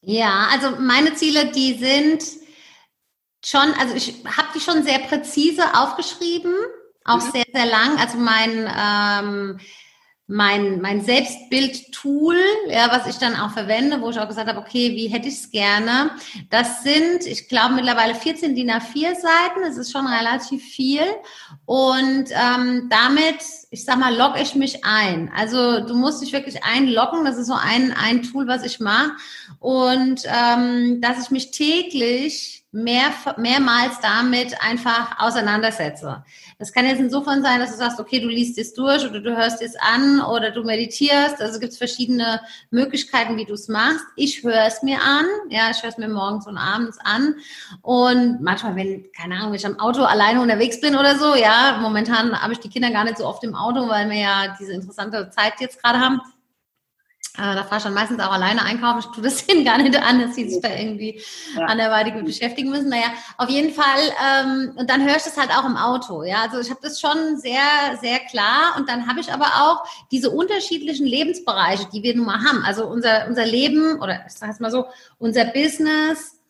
Ja, 0.02 0.48
also 0.52 0.76
meine 0.78 1.14
Ziele, 1.14 1.50
die 1.50 1.74
sind 1.74 2.24
schon, 3.44 3.72
also 3.78 3.94
ich 3.94 4.24
habe 4.24 4.48
die 4.54 4.60
schon 4.60 4.84
sehr 4.84 5.00
präzise 5.00 5.74
aufgeschrieben, 5.74 6.54
auch 7.04 7.24
mhm. 7.26 7.32
sehr, 7.32 7.46
sehr 7.52 7.66
lang. 7.66 7.98
Also 7.98 8.18
mein 8.18 8.70
ähm, 8.72 9.60
mein, 10.30 10.80
mein 10.80 11.04
Selbstbild-Tool, 11.04 12.36
ja, 12.68 12.88
was 12.92 13.08
ich 13.08 13.16
dann 13.16 13.34
auch 13.34 13.50
verwende, 13.50 14.00
wo 14.00 14.10
ich 14.10 14.20
auch 14.20 14.28
gesagt 14.28 14.48
habe, 14.48 14.60
okay, 14.60 14.94
wie 14.94 15.08
hätte 15.08 15.26
ich 15.26 15.34
es 15.34 15.50
gerne? 15.50 16.12
Das 16.50 16.84
sind, 16.84 17.26
ich 17.26 17.48
glaube, 17.48 17.74
mittlerweile 17.74 18.14
14 18.14 18.54
DIN 18.54 18.70
A4 18.70 19.16
Seiten. 19.16 19.62
Das 19.62 19.76
ist 19.76 19.90
schon 19.90 20.06
relativ 20.06 20.62
viel. 20.62 21.02
Und 21.66 22.26
ähm, 22.30 22.88
damit, 22.88 23.42
ich 23.70 23.84
sag 23.84 23.98
mal, 23.98 24.16
logge 24.16 24.40
ich 24.40 24.54
mich 24.54 24.84
ein. 24.84 25.32
Also 25.36 25.80
du 25.80 25.96
musst 25.96 26.22
dich 26.22 26.32
wirklich 26.32 26.62
einloggen. 26.62 27.24
Das 27.24 27.36
ist 27.36 27.48
so 27.48 27.54
ein, 27.54 27.92
ein 27.92 28.22
Tool, 28.22 28.46
was 28.46 28.64
ich 28.64 28.78
mache. 28.78 29.10
Und 29.58 30.22
ähm, 30.26 31.00
dass 31.00 31.24
ich 31.24 31.30
mich 31.32 31.50
täglich 31.50 32.60
mehr, 32.72 33.10
mehrmals 33.36 33.98
damit 34.00 34.62
einfach 34.62 35.18
auseinandersetze. 35.18 36.24
Das 36.60 36.74
kann 36.74 36.84
jetzt 36.84 37.00
insofern 37.00 37.42
sein, 37.42 37.58
dass 37.58 37.70
du 37.70 37.78
sagst, 37.78 37.98
okay, 37.98 38.20
du 38.20 38.28
liest 38.28 38.58
es 38.58 38.74
durch 38.74 39.02
oder 39.08 39.20
du 39.20 39.34
hörst 39.34 39.62
es 39.62 39.76
an 39.76 40.20
oder 40.20 40.50
du 40.50 40.62
meditierst. 40.62 41.40
Also 41.40 41.58
gibt 41.58 41.72
es 41.72 41.78
verschiedene 41.78 42.42
Möglichkeiten, 42.70 43.38
wie 43.38 43.46
du 43.46 43.54
es 43.54 43.66
machst. 43.68 44.04
Ich 44.14 44.42
höre 44.42 44.66
es 44.66 44.82
mir 44.82 45.00
an. 45.00 45.24
Ja, 45.48 45.70
ich 45.70 45.82
höre 45.82 45.88
es 45.88 45.96
mir 45.96 46.10
morgens 46.10 46.46
und 46.46 46.58
abends 46.58 46.98
an. 47.02 47.36
Und 47.80 48.42
manchmal, 48.42 48.76
wenn, 48.76 49.10
keine 49.12 49.36
Ahnung, 49.36 49.52
wenn 49.52 49.58
ich 49.58 49.64
am 49.64 49.80
Auto 49.80 50.02
alleine 50.02 50.42
unterwegs 50.42 50.82
bin 50.82 50.96
oder 50.96 51.16
so, 51.16 51.34
ja, 51.34 51.78
momentan 51.80 52.38
habe 52.38 52.52
ich 52.52 52.60
die 52.60 52.68
Kinder 52.68 52.90
gar 52.90 53.04
nicht 53.04 53.16
so 53.16 53.26
oft 53.26 53.42
im 53.42 53.54
Auto, 53.54 53.88
weil 53.88 54.10
wir 54.10 54.18
ja 54.18 54.54
diese 54.60 54.74
interessante 54.74 55.30
Zeit 55.30 55.54
jetzt 55.60 55.82
gerade 55.82 55.98
haben 55.98 56.20
äh, 57.38 57.54
da 57.54 57.62
fahre 57.62 57.76
ich 57.76 57.84
dann 57.84 57.94
meistens 57.94 58.20
auch 58.20 58.32
alleine 58.32 58.62
einkaufen. 58.64 58.98
Ich 59.00 59.06
tue 59.06 59.22
das 59.22 59.46
denen 59.46 59.64
gar 59.64 59.78
nicht 59.78 59.96
an, 59.96 60.20
dass 60.20 60.34
sie 60.34 60.50
sich 60.50 60.60
da 60.60 60.68
irgendwie 60.68 61.22
ja. 61.56 61.64
anderweitig 61.66 62.14
mit 62.14 62.26
beschäftigen 62.26 62.70
müssen. 62.70 62.88
Naja, 62.88 63.12
auf 63.38 63.48
jeden 63.48 63.72
Fall. 63.72 64.00
Ähm, 64.26 64.72
und 64.76 64.90
dann 64.90 65.02
höre 65.06 65.16
ich 65.16 65.22
das 65.22 65.36
halt 65.36 65.50
auch 65.50 65.64
im 65.64 65.76
Auto. 65.76 66.24
Ja, 66.24 66.42
also 66.42 66.58
ich 66.60 66.70
habe 66.70 66.80
das 66.82 67.00
schon 67.00 67.38
sehr, 67.38 67.62
sehr 68.00 68.18
klar. 68.30 68.74
Und 68.76 68.88
dann 68.88 69.06
habe 69.06 69.20
ich 69.20 69.32
aber 69.32 69.46
auch 69.46 69.84
diese 70.10 70.30
unterschiedlichen 70.30 71.06
Lebensbereiche, 71.06 71.86
die 71.92 72.02
wir 72.02 72.16
nun 72.16 72.26
mal 72.26 72.42
haben. 72.44 72.64
Also 72.64 72.86
unser, 72.86 73.26
unser 73.28 73.46
Leben 73.46 74.00
oder 74.00 74.24
ich 74.26 74.34
sage 74.34 74.52
es 74.52 74.60
mal 74.60 74.70
so, 74.70 74.86
unser 75.18 75.44
Business 75.46 76.40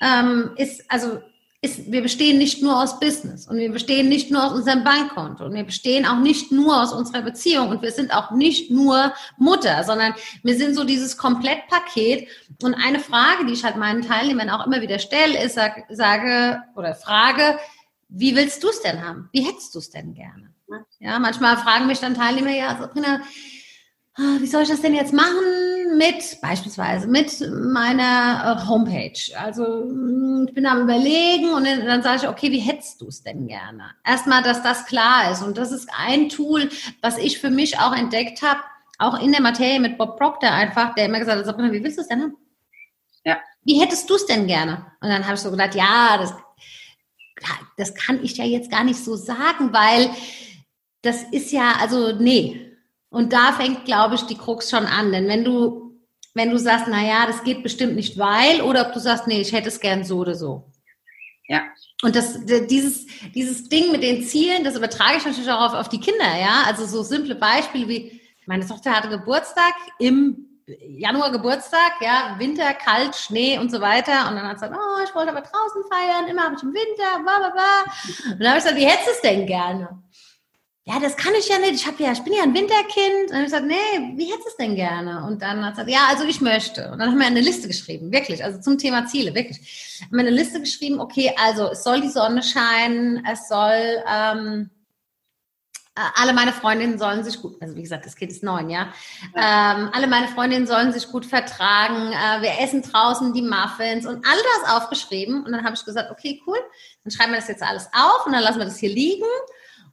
ähm, 0.00 0.52
ist, 0.56 0.90
also 0.90 1.20
ist, 1.60 1.90
wir 1.90 2.02
bestehen 2.02 2.38
nicht 2.38 2.62
nur 2.62 2.80
aus 2.80 3.00
Business 3.00 3.48
und 3.48 3.56
wir 3.56 3.72
bestehen 3.72 4.08
nicht 4.08 4.30
nur 4.30 4.44
aus 4.44 4.52
unserem 4.52 4.84
Bankkonto 4.84 5.44
und 5.44 5.54
wir 5.54 5.64
bestehen 5.64 6.06
auch 6.06 6.20
nicht 6.20 6.52
nur 6.52 6.80
aus 6.80 6.92
unserer 6.92 7.22
Beziehung 7.22 7.70
und 7.70 7.82
wir 7.82 7.90
sind 7.90 8.12
auch 8.14 8.30
nicht 8.30 8.70
nur 8.70 9.12
Mutter, 9.38 9.82
sondern 9.82 10.14
wir 10.44 10.56
sind 10.56 10.76
so 10.76 10.84
dieses 10.84 11.16
Komplettpaket. 11.16 12.28
Und 12.62 12.74
eine 12.74 13.00
Frage, 13.00 13.46
die 13.46 13.54
ich 13.54 13.64
halt 13.64 13.76
meinen 13.76 14.02
Teilnehmern 14.02 14.50
auch 14.50 14.66
immer 14.66 14.80
wieder 14.80 15.00
stelle, 15.00 15.42
ist, 15.42 15.56
sag, 15.56 15.84
sage 15.90 16.62
oder 16.76 16.94
frage, 16.94 17.58
wie 18.08 18.36
willst 18.36 18.62
du 18.62 18.68
es 18.68 18.80
denn 18.80 19.04
haben? 19.04 19.28
Wie 19.32 19.44
hättest 19.44 19.74
du 19.74 19.80
es 19.80 19.90
denn 19.90 20.14
gerne? 20.14 20.54
Ja, 21.00 21.18
manchmal 21.18 21.56
fragen 21.56 21.86
mich 21.86 21.98
dann 21.98 22.14
Teilnehmer, 22.14 22.50
ja, 22.50 22.76
Sabrina, 22.78 23.20
Ah, 23.20 23.24
wie 24.18 24.46
soll 24.46 24.62
ich 24.62 24.68
das 24.68 24.82
denn 24.82 24.94
jetzt 24.94 25.12
machen 25.12 25.96
mit, 25.96 26.40
beispielsweise 26.42 27.06
mit 27.06 27.40
meiner 27.72 28.58
äh, 28.60 28.68
Homepage? 28.68 29.18
Also 29.38 29.64
hm, 29.82 30.46
ich 30.48 30.54
bin 30.54 30.66
am 30.66 30.82
überlegen 30.82 31.52
und 31.52 31.64
dann, 31.64 32.02
sage 32.02 32.22
ich, 32.22 32.28
okay, 32.28 32.50
wie 32.50 32.58
hättest 32.58 33.00
du 33.00 33.06
es 33.06 33.22
denn 33.22 33.46
gerne? 33.46 33.90
Erstmal, 34.04 34.42
dass 34.42 34.62
das 34.62 34.86
klar 34.86 35.30
ist 35.30 35.42
und 35.42 35.56
das 35.56 35.70
ist 35.70 35.88
ein 35.96 36.28
Tool, 36.28 36.68
was 37.00 37.16
ich 37.18 37.38
für 37.38 37.50
mich 37.50 37.78
auch 37.78 37.94
entdeckt 37.94 38.42
habe, 38.42 38.60
auch 38.98 39.22
in 39.22 39.30
der 39.30 39.40
Materie 39.40 39.78
mit 39.78 39.96
Bob 39.96 40.18
Proctor 40.18 40.50
einfach, 40.50 40.94
der 40.96 41.06
immer 41.06 41.20
gesagt 41.20 41.46
hat, 41.46 41.58
wie 41.72 41.84
willst 41.84 41.98
du 41.98 42.02
es 42.02 42.08
denn 42.08 42.22
haben? 42.22 42.36
Ja. 43.24 43.38
Wie 43.62 43.80
hättest 43.80 44.10
du 44.10 44.16
es 44.16 44.26
denn 44.26 44.48
gerne? 44.48 44.86
Und 45.00 45.10
dann 45.10 45.24
habe 45.24 45.34
ich 45.34 45.40
so 45.40 45.50
gedacht, 45.50 45.76
ja, 45.76 46.18
das, 46.18 46.34
das 47.76 47.94
kann 47.94 48.22
ich 48.24 48.36
ja 48.36 48.44
jetzt 48.44 48.70
gar 48.70 48.82
nicht 48.82 48.98
so 48.98 49.14
sagen, 49.14 49.72
weil 49.72 50.10
das 51.02 51.22
ist 51.30 51.52
ja, 51.52 51.74
also 51.80 52.12
nee, 52.18 52.67
und 53.10 53.32
da 53.32 53.52
fängt, 53.52 53.84
glaube 53.84 54.14
ich, 54.14 54.22
die 54.22 54.36
Krux 54.36 54.70
schon 54.70 54.86
an. 54.86 55.12
Denn 55.12 55.28
wenn 55.28 55.44
du, 55.44 55.98
wenn 56.34 56.50
du 56.50 56.58
sagst, 56.58 56.86
na 56.88 57.04
ja, 57.04 57.26
das 57.26 57.42
geht 57.42 57.62
bestimmt 57.62 57.96
nicht, 57.96 58.18
weil, 58.18 58.60
oder 58.62 58.86
ob 58.86 58.92
du 58.92 59.00
sagst, 59.00 59.26
nee, 59.26 59.40
ich 59.40 59.52
hätte 59.52 59.68
es 59.68 59.80
gern 59.80 60.04
so 60.04 60.18
oder 60.18 60.34
so. 60.34 60.70
Ja. 61.50 61.62
und 62.02 62.14
das, 62.14 62.44
dieses, 62.44 63.06
dieses 63.34 63.70
Ding 63.70 63.90
mit 63.90 64.02
den 64.02 64.22
Zielen, 64.22 64.64
das 64.64 64.76
übertrage 64.76 65.16
ich 65.16 65.24
natürlich 65.24 65.50
auch 65.50 65.70
auf, 65.70 65.72
auf 65.72 65.88
die 65.88 65.98
Kinder, 65.98 66.38
ja. 66.38 66.64
Also 66.66 66.84
so 66.84 67.02
simple 67.02 67.34
Beispiele 67.34 67.88
wie, 67.88 68.20
meine 68.46 68.66
Tochter 68.66 68.92
hatte 68.92 69.08
Geburtstag 69.08 69.72
im 69.98 70.48
Januar 70.66 71.32
Geburtstag, 71.32 71.92
ja, 72.02 72.34
Winter, 72.38 72.74
kalt, 72.74 73.16
Schnee 73.16 73.58
und 73.58 73.70
so 73.70 73.80
weiter. 73.80 74.28
Und 74.28 74.36
dann 74.36 74.46
hat 74.46 74.58
sie 74.58 74.66
gesagt, 74.66 74.78
oh, 74.78 75.02
ich 75.02 75.14
wollte 75.14 75.30
aber 75.30 75.40
draußen 75.40 75.82
feiern, 75.90 76.28
immer 76.28 76.44
habe 76.44 76.56
ich 76.56 76.62
im 76.62 76.74
Winter, 76.74 77.22
bla 77.22 77.38
bla 77.38 77.50
bla. 77.50 78.32
Und 78.32 78.38
dann 78.38 78.48
habe 78.48 78.58
ich 78.58 78.64
gesagt, 78.64 78.76
wie 78.76 78.86
hättest 78.86 79.06
du 79.06 79.12
es 79.12 79.20
denn 79.22 79.46
gerne? 79.46 79.97
Ja, 80.88 80.98
das 80.98 81.18
kann 81.18 81.34
ich 81.34 81.46
ja 81.46 81.58
nicht. 81.58 81.74
Ich 81.74 81.86
habe 81.86 82.02
ja, 82.02 82.12
ich 82.12 82.22
bin 82.22 82.32
ja 82.32 82.42
ein 82.42 82.54
Winterkind. 82.54 83.24
Und 83.24 83.30
dann 83.30 83.36
habe 83.36 83.44
ich 83.44 83.52
gesagt, 83.52 83.66
nee, 83.66 84.16
wie 84.16 84.24
hättest 84.24 84.46
du 84.46 84.50
es 84.52 84.56
denn 84.56 84.74
gerne? 84.74 85.22
Und 85.26 85.42
dann 85.42 85.62
hat 85.62 85.76
sie 85.76 85.82
gesagt, 85.82 85.90
ja, 85.90 86.06
also 86.08 86.24
ich 86.24 86.40
möchte. 86.40 86.90
Und 86.90 86.98
dann 86.98 87.10
haben 87.10 87.18
wir 87.18 87.26
eine 87.26 87.42
Liste 87.42 87.68
geschrieben, 87.68 88.10
wirklich, 88.10 88.42
also 88.42 88.58
zum 88.58 88.78
Thema 88.78 89.04
Ziele, 89.04 89.34
wirklich. 89.34 90.00
Haben 90.00 90.16
wir 90.16 90.20
eine 90.20 90.30
Liste 90.30 90.60
geschrieben, 90.60 90.98
okay, 90.98 91.34
also 91.36 91.70
es 91.72 91.84
soll 91.84 92.00
die 92.00 92.08
Sonne 92.08 92.42
scheinen, 92.42 93.22
es 93.30 93.48
soll 93.48 94.02
ähm, 94.10 94.70
äh, 95.94 96.00
alle 96.14 96.32
meine 96.32 96.54
Freundinnen 96.54 96.98
sollen 96.98 97.22
sich 97.22 97.42
gut, 97.42 97.60
also 97.60 97.76
wie 97.76 97.82
gesagt, 97.82 98.06
das 98.06 98.16
Kind 98.16 98.32
ist 98.32 98.42
neun, 98.42 98.70
ja. 98.70 98.90
ja. 99.36 99.74
Ähm, 99.74 99.90
alle 99.92 100.06
meine 100.06 100.28
Freundinnen 100.28 100.66
sollen 100.66 100.94
sich 100.94 101.08
gut 101.08 101.26
vertragen. 101.26 102.12
Äh, 102.12 102.40
wir 102.40 102.64
essen 102.64 102.80
draußen 102.80 103.34
die 103.34 103.42
Muffins 103.42 104.06
und 104.06 104.24
all 104.24 104.38
das 104.62 104.74
aufgeschrieben. 104.74 105.44
Und 105.44 105.52
dann 105.52 105.64
habe 105.64 105.74
ich 105.74 105.84
gesagt, 105.84 106.10
okay, 106.10 106.40
cool, 106.46 106.58
dann 107.04 107.10
schreiben 107.10 107.32
wir 107.32 107.40
das 107.40 107.48
jetzt 107.48 107.62
alles 107.62 107.88
auf 107.92 108.24
und 108.24 108.32
dann 108.32 108.42
lassen 108.42 108.58
wir 108.58 108.64
das 108.64 108.78
hier 108.78 108.88
liegen. 108.88 109.26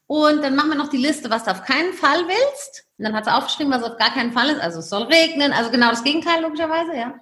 Und 0.08 0.44
dann 0.44 0.56
machen 0.56 0.70
wir 0.70 0.78
noch 0.78 0.89
die 0.89 0.98
Liste, 0.98 1.30
was 1.30 1.46
du 1.46 1.52
auf 1.52 1.63
keinen 1.63 1.94
Fall 1.94 2.28
willst. 2.28 2.86
Und 2.98 3.06
dann 3.06 3.15
hat 3.15 3.26
sie 3.26 3.34
aufgeschrieben, 3.34 3.74
was 3.74 3.84
auf 3.84 3.98
gar 3.98 4.13
keinen 4.13 4.34
Fall 4.34 4.50
ist. 4.50 4.62
Also 4.62 4.80
es 4.80 4.89
soll 4.89 5.04
regnen, 5.04 5.52
also 5.52 5.72
genau 5.72 5.89
das 5.89 6.04
Gegenteil 6.04 6.41
logischerweise, 6.41 6.96
ja. 6.96 7.15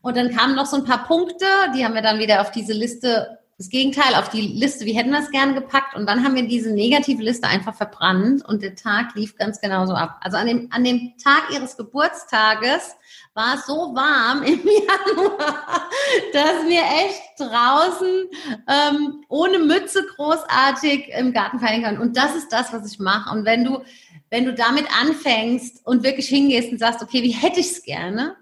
Und 0.00 0.16
dann 0.16 0.34
kamen 0.34 0.54
noch 0.54 0.66
so 0.66 0.76
ein 0.76 0.84
paar 0.84 1.04
Punkte, 1.06 1.46
die 1.76 1.84
haben 1.84 1.94
wir 1.94 2.02
dann 2.02 2.18
wieder 2.18 2.40
auf 2.40 2.50
diese 2.50 2.72
Liste 2.72 3.38
das 3.62 3.68
Gegenteil 3.68 4.16
auf 4.16 4.28
die 4.28 4.40
Liste, 4.40 4.86
wir 4.86 4.94
hätten 4.94 5.12
das 5.12 5.30
gern 5.30 5.54
gepackt 5.54 5.94
und 5.94 6.06
dann 6.06 6.24
haben 6.24 6.34
wir 6.34 6.48
diese 6.48 6.72
negative 6.72 7.22
Liste 7.22 7.46
einfach 7.46 7.76
verbrannt 7.76 8.44
und 8.44 8.60
der 8.60 8.74
Tag 8.74 9.14
lief 9.14 9.36
ganz 9.36 9.60
genauso 9.60 9.94
ab. 9.94 10.18
Also 10.20 10.36
an 10.36 10.48
dem, 10.48 10.68
an 10.72 10.82
dem 10.82 11.12
Tag 11.22 11.44
ihres 11.52 11.76
Geburtstages 11.76 12.96
war 13.34 13.54
es 13.54 13.66
so 13.66 13.94
warm 13.94 14.42
im 14.42 14.60
Januar, 14.66 15.88
dass 16.32 16.66
wir 16.66 16.82
echt 16.82 17.22
draußen 17.38 18.28
ähm, 18.68 19.24
ohne 19.28 19.58
Mütze 19.58 20.04
großartig 20.16 21.08
im 21.16 21.32
Garten 21.32 21.60
feiern 21.60 21.82
können. 21.82 21.98
Und 21.98 22.16
das 22.16 22.34
ist 22.36 22.52
das, 22.52 22.72
was 22.72 22.90
ich 22.90 22.98
mache. 22.98 23.34
Und 23.34 23.44
wenn 23.44 23.64
du, 23.64 23.82
wenn 24.30 24.44
du 24.44 24.52
damit 24.52 24.86
anfängst 25.00 25.86
und 25.86 26.02
wirklich 26.02 26.28
hingehst 26.28 26.70
und 26.70 26.78
sagst, 26.78 27.02
okay, 27.02 27.22
wie 27.22 27.30
hätte 27.30 27.60
ich 27.60 27.70
es 27.70 27.82
gerne, 27.82 28.36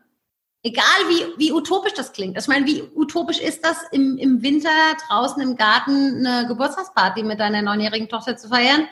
Egal 0.63 0.85
wie, 1.09 1.39
wie 1.39 1.53
utopisch 1.53 1.95
das 1.95 2.13
klingt. 2.13 2.37
Ich 2.37 2.47
meine, 2.47 2.67
wie 2.67 2.83
utopisch 2.95 3.41
ist 3.41 3.65
das, 3.65 3.79
im, 3.93 4.19
im 4.19 4.43
Winter 4.43 4.69
draußen 5.09 5.41
im 5.41 5.57
Garten 5.57 6.27
eine 6.27 6.47
Geburtstagsparty 6.49 7.23
mit 7.23 7.41
deiner 7.41 7.63
neunjährigen 7.63 8.11
Tochter 8.11 8.37
zu 8.37 8.49
feiern? 8.49 8.87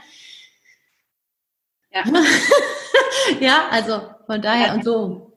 Ja. 1.92 2.04
ja, 3.40 3.68
also 3.70 4.00
von 4.24 4.40
daher 4.40 4.72
und 4.72 4.82
so. 4.82 5.27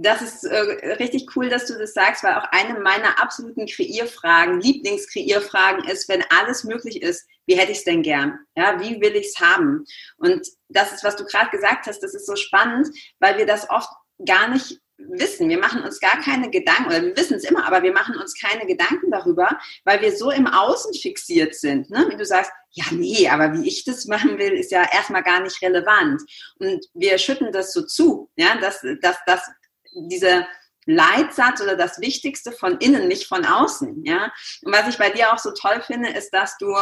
Das 0.00 0.22
ist 0.22 0.44
äh, 0.44 0.94
richtig 1.00 1.26
cool, 1.34 1.48
dass 1.48 1.66
du 1.66 1.76
das 1.76 1.92
sagst, 1.92 2.22
weil 2.22 2.34
auch 2.34 2.46
eine 2.52 2.78
meiner 2.78 3.20
absoluten 3.20 3.66
Kreierfragen, 3.66 4.60
Lieblingskreierfragen 4.60 5.88
ist, 5.88 6.08
wenn 6.08 6.22
alles 6.30 6.62
möglich 6.62 7.02
ist, 7.02 7.26
wie 7.46 7.56
hätte 7.56 7.72
ich 7.72 7.78
es 7.78 7.84
denn 7.84 8.02
gern? 8.02 8.38
Ja, 8.56 8.78
wie 8.78 9.00
will 9.00 9.16
ich 9.16 9.26
es 9.26 9.40
haben? 9.40 9.84
Und 10.18 10.46
das 10.68 10.92
ist, 10.92 11.02
was 11.02 11.16
du 11.16 11.24
gerade 11.24 11.50
gesagt 11.50 11.88
hast, 11.88 12.00
das 12.00 12.14
ist 12.14 12.26
so 12.26 12.36
spannend, 12.36 12.88
weil 13.18 13.38
wir 13.38 13.46
das 13.46 13.68
oft 13.70 13.90
gar 14.24 14.48
nicht 14.48 14.78
wissen. 14.98 15.48
Wir 15.48 15.58
machen 15.58 15.82
uns 15.82 15.98
gar 15.98 16.20
keine 16.20 16.48
Gedanken, 16.50 16.86
oder 16.86 17.02
wir 17.02 17.16
wissen 17.16 17.36
es 17.36 17.44
immer, 17.44 17.66
aber 17.66 17.82
wir 17.82 17.92
machen 17.92 18.16
uns 18.16 18.38
keine 18.40 18.66
Gedanken 18.66 19.10
darüber, 19.10 19.58
weil 19.84 20.00
wir 20.00 20.14
so 20.16 20.30
im 20.30 20.46
Außen 20.46 20.94
fixiert 20.94 21.54
sind. 21.56 21.90
Ne? 21.90 22.06
Wie 22.08 22.16
du 22.16 22.24
sagst, 22.24 22.52
ja, 22.70 22.84
nee, 22.92 23.28
aber 23.28 23.52
wie 23.54 23.66
ich 23.66 23.84
das 23.84 24.06
machen 24.06 24.38
will, 24.38 24.52
ist 24.52 24.70
ja 24.70 24.86
erstmal 24.92 25.22
gar 25.22 25.40
nicht 25.40 25.60
relevant. 25.62 26.22
Und 26.58 26.84
wir 26.94 27.18
schütten 27.18 27.50
das 27.50 27.72
so 27.72 27.82
zu, 27.82 28.30
ja, 28.36 28.56
dass, 28.60 28.84
dass, 29.00 29.16
dass 29.26 29.50
diese 29.94 30.46
Leitsatz 30.86 31.60
oder 31.60 31.76
das 31.76 32.00
Wichtigste 32.00 32.52
von 32.52 32.78
innen, 32.78 33.08
nicht 33.08 33.26
von 33.26 33.44
außen. 33.44 34.04
Ja? 34.04 34.32
Und 34.62 34.72
was 34.72 34.88
ich 34.88 34.98
bei 34.98 35.10
dir 35.10 35.32
auch 35.32 35.38
so 35.38 35.52
toll 35.52 35.82
finde, 35.86 36.10
ist, 36.10 36.30
dass 36.30 36.56
du 36.58 36.74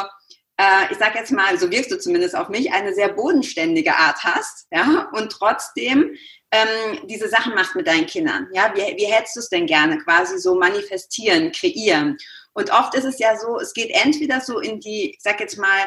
äh, 0.58 0.90
ich 0.90 0.98
sag 0.98 1.14
jetzt 1.14 1.32
mal, 1.32 1.58
so 1.58 1.70
wirkst 1.70 1.90
du 1.90 1.98
zumindest 1.98 2.34
auf 2.34 2.48
mich, 2.48 2.72
eine 2.72 2.94
sehr 2.94 3.12
bodenständige 3.12 3.94
Art 3.94 4.24
hast, 4.24 4.66
ja, 4.70 5.08
und 5.12 5.30
trotzdem 5.30 6.16
ähm, 6.50 7.06
diese 7.06 7.28
Sachen 7.28 7.54
machst 7.54 7.74
mit 7.74 7.86
deinen 7.86 8.06
Kindern. 8.06 8.48
Ja, 8.52 8.72
wie, 8.74 8.96
wie 8.96 9.06
hättest 9.06 9.36
du 9.36 9.40
es 9.40 9.48
denn 9.48 9.66
gerne? 9.66 9.98
Quasi 9.98 10.38
so 10.38 10.54
manifestieren, 10.54 11.52
kreieren. 11.52 12.16
Und 12.52 12.70
oft 12.70 12.94
ist 12.94 13.04
es 13.04 13.18
ja 13.18 13.36
so, 13.38 13.58
es 13.58 13.74
geht 13.74 13.90
entweder 13.90 14.40
so 14.40 14.60
in 14.60 14.80
die, 14.80 15.10
ich 15.10 15.20
sag 15.20 15.40
jetzt 15.40 15.58
mal, 15.58 15.86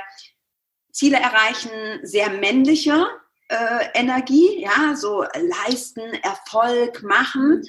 Ziele 0.92 1.18
erreichen, 1.18 2.00
sehr 2.04 2.30
männliche 2.30 3.08
äh, 3.50 3.86
Energie, 3.94 4.62
ja, 4.62 4.96
so 4.96 5.24
leisten, 5.34 6.14
Erfolg 6.24 7.04
machen. 7.04 7.64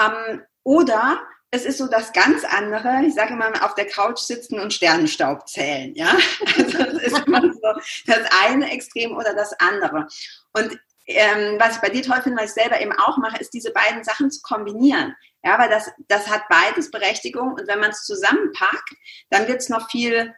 Ähm, 0.00 0.42
oder 0.64 1.20
es 1.50 1.64
ist 1.64 1.78
so 1.78 1.86
das 1.86 2.12
ganz 2.12 2.44
andere, 2.44 3.04
ich 3.06 3.14
sage 3.14 3.34
immer, 3.34 3.50
auf 3.62 3.74
der 3.74 3.86
Couch 3.86 4.18
sitzen 4.18 4.58
und 4.58 4.72
Sternenstaub 4.72 5.48
zählen, 5.48 5.94
ja. 5.94 6.16
Also 6.56 6.78
es 6.78 7.02
ist 7.02 7.26
immer 7.26 7.42
so 7.42 7.80
das 8.06 8.20
eine 8.44 8.70
Extrem 8.70 9.16
oder 9.16 9.34
das 9.34 9.52
andere. 9.60 10.06
Und 10.54 10.78
ähm, 11.06 11.58
was 11.58 11.76
ich 11.76 11.82
bei 11.82 11.88
dir 11.90 12.02
toll 12.02 12.22
finde, 12.22 12.40
was 12.42 12.50
ich 12.50 12.62
selber 12.62 12.80
eben 12.80 12.92
auch 12.92 13.18
mache, 13.18 13.38
ist 13.38 13.52
diese 13.52 13.72
beiden 13.72 14.04
Sachen 14.04 14.30
zu 14.30 14.40
kombinieren. 14.42 15.14
Ja, 15.44 15.58
weil 15.58 15.68
das, 15.68 15.90
das 16.08 16.28
hat 16.28 16.42
beides 16.48 16.90
Berechtigung 16.90 17.54
und 17.54 17.66
wenn 17.66 17.80
man 17.80 17.90
es 17.90 18.04
zusammenpackt, 18.04 18.94
dann 19.30 19.48
wird 19.48 19.60
es 19.60 19.68
noch 19.68 19.90
viel, 19.90 20.32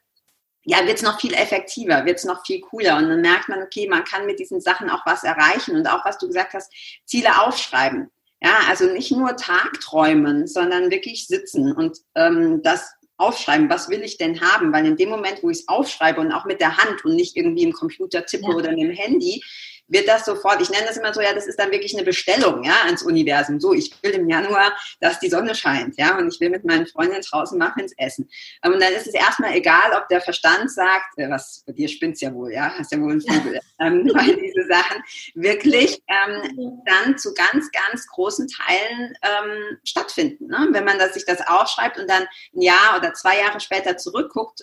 ja, 0.64 0.87
wird 0.87 0.96
es 0.96 1.03
noch 1.03 1.20
viel 1.20 1.35
effektiver, 1.35 2.05
wird 2.05 2.18
es 2.18 2.24
noch 2.24 2.44
viel 2.44 2.61
cooler 2.61 2.96
und 2.96 3.09
dann 3.09 3.20
merkt 3.20 3.48
man, 3.48 3.62
okay, 3.62 3.87
man 3.88 4.05
kann 4.05 4.27
mit 4.27 4.38
diesen 4.38 4.61
Sachen 4.61 4.90
auch 4.90 5.05
was 5.05 5.22
erreichen 5.22 5.77
und 5.77 5.87
auch, 5.87 6.05
was 6.05 6.18
du 6.18 6.27
gesagt 6.27 6.55
hast, 6.55 6.72
Ziele 7.05 7.42
aufschreiben. 7.42 8.11
Ja, 8.42 8.59
also 8.68 8.87
nicht 8.87 9.11
nur 9.11 9.37
Tagträumen, 9.37 10.46
sondern 10.46 10.90
wirklich 10.90 11.27
sitzen 11.27 11.72
und 11.72 11.98
ähm, 12.14 12.62
das 12.62 12.92
aufschreiben, 13.16 13.70
was 13.70 13.88
will 13.88 14.03
ich 14.03 14.18
denn 14.18 14.40
haben? 14.40 14.72
Weil 14.72 14.87
in 14.87 14.96
dem 14.96 15.09
Moment, 15.09 15.42
wo 15.42 15.50
ich 15.50 15.61
es 15.61 15.68
aufschreibe 15.68 16.20
und 16.20 16.33
auch 16.33 16.44
mit 16.44 16.61
der 16.61 16.77
Hand 16.77 17.05
und 17.05 17.14
nicht 17.14 17.37
irgendwie 17.37 17.62
im 17.62 17.72
Computer 17.72 18.27
tippe 18.27 18.48
ja. 18.48 18.55
oder 18.55 18.74
dem 18.74 18.90
Handy, 18.90 19.42
wird 19.88 20.09
das 20.09 20.25
sofort, 20.25 20.61
ich 20.61 20.70
nenne 20.70 20.87
das 20.87 20.97
immer 20.97 21.12
so, 21.12 21.20
ja, 21.20 21.35
das 21.35 21.47
ist 21.47 21.59
dann 21.59 21.70
wirklich 21.70 21.94
eine 21.94 22.05
Bestellung, 22.05 22.62
ja, 22.64 22.85
ans 22.87 23.03
Universum. 23.03 23.61
So, 23.61 23.73
ich 23.73 23.92
will 24.03 24.12
im 24.12 24.29
Januar, 24.29 24.73
dass 25.01 25.20
die 25.20 25.29
Sonne 25.29 25.55
scheint, 25.55 25.99
ja, 25.99 26.16
und 26.16 26.33
ich 26.33 26.40
will 26.40 26.51
mit 26.51 26.64
meinen 26.64 26.87
Freundinnen 26.87 27.23
draußen 27.23 27.59
Muffins 27.59 27.92
essen. 27.97 28.29
Und 28.64 28.81
dann 28.81 28.92
ist 28.92 29.07
es 29.07 29.14
erstmal 29.14 29.55
egal, 29.55 29.92
ob 29.97 30.09
der 30.09 30.20
Verstand 30.20 30.70
sagt, 30.70 31.18
äh, 31.18 31.29
was, 31.29 31.62
bei 31.66 31.73
dir 31.73 31.88
spinnt's 31.88 32.20
ja 32.20 32.33
wohl, 32.33 32.53
ja, 32.53 32.73
hast 32.79 32.92
ja 32.92 33.01
wohl 33.01 33.12
einen 33.12 33.20
Vogel, 33.20 33.61
ähm, 33.81 34.11
weil 34.14 34.37
diese 34.37 34.66
Sachen 34.66 35.03
wirklich 35.35 36.03
ähm, 36.09 36.83
dann 36.87 37.18
zu 37.18 37.35
ganz, 37.35 37.70
ganz 37.70 38.07
großen 38.09 38.49
Teilen 38.49 39.14
ähm, 39.23 39.79
stattfinden. 39.85 40.47
Ne? 40.47 40.68
Wenn 40.70 40.85
man 40.85 40.99
das, 40.99 41.14
sich 41.14 41.25
das 41.25 41.47
aufschreibt 41.47 41.99
und 41.99 42.09
dann 42.09 42.25
ein 42.55 42.61
Jahr 42.62 42.97
oder 42.99 43.12
zwei 43.14 43.38
Jahre 43.38 43.61
später 43.61 43.97
zurückguckt, 43.97 44.62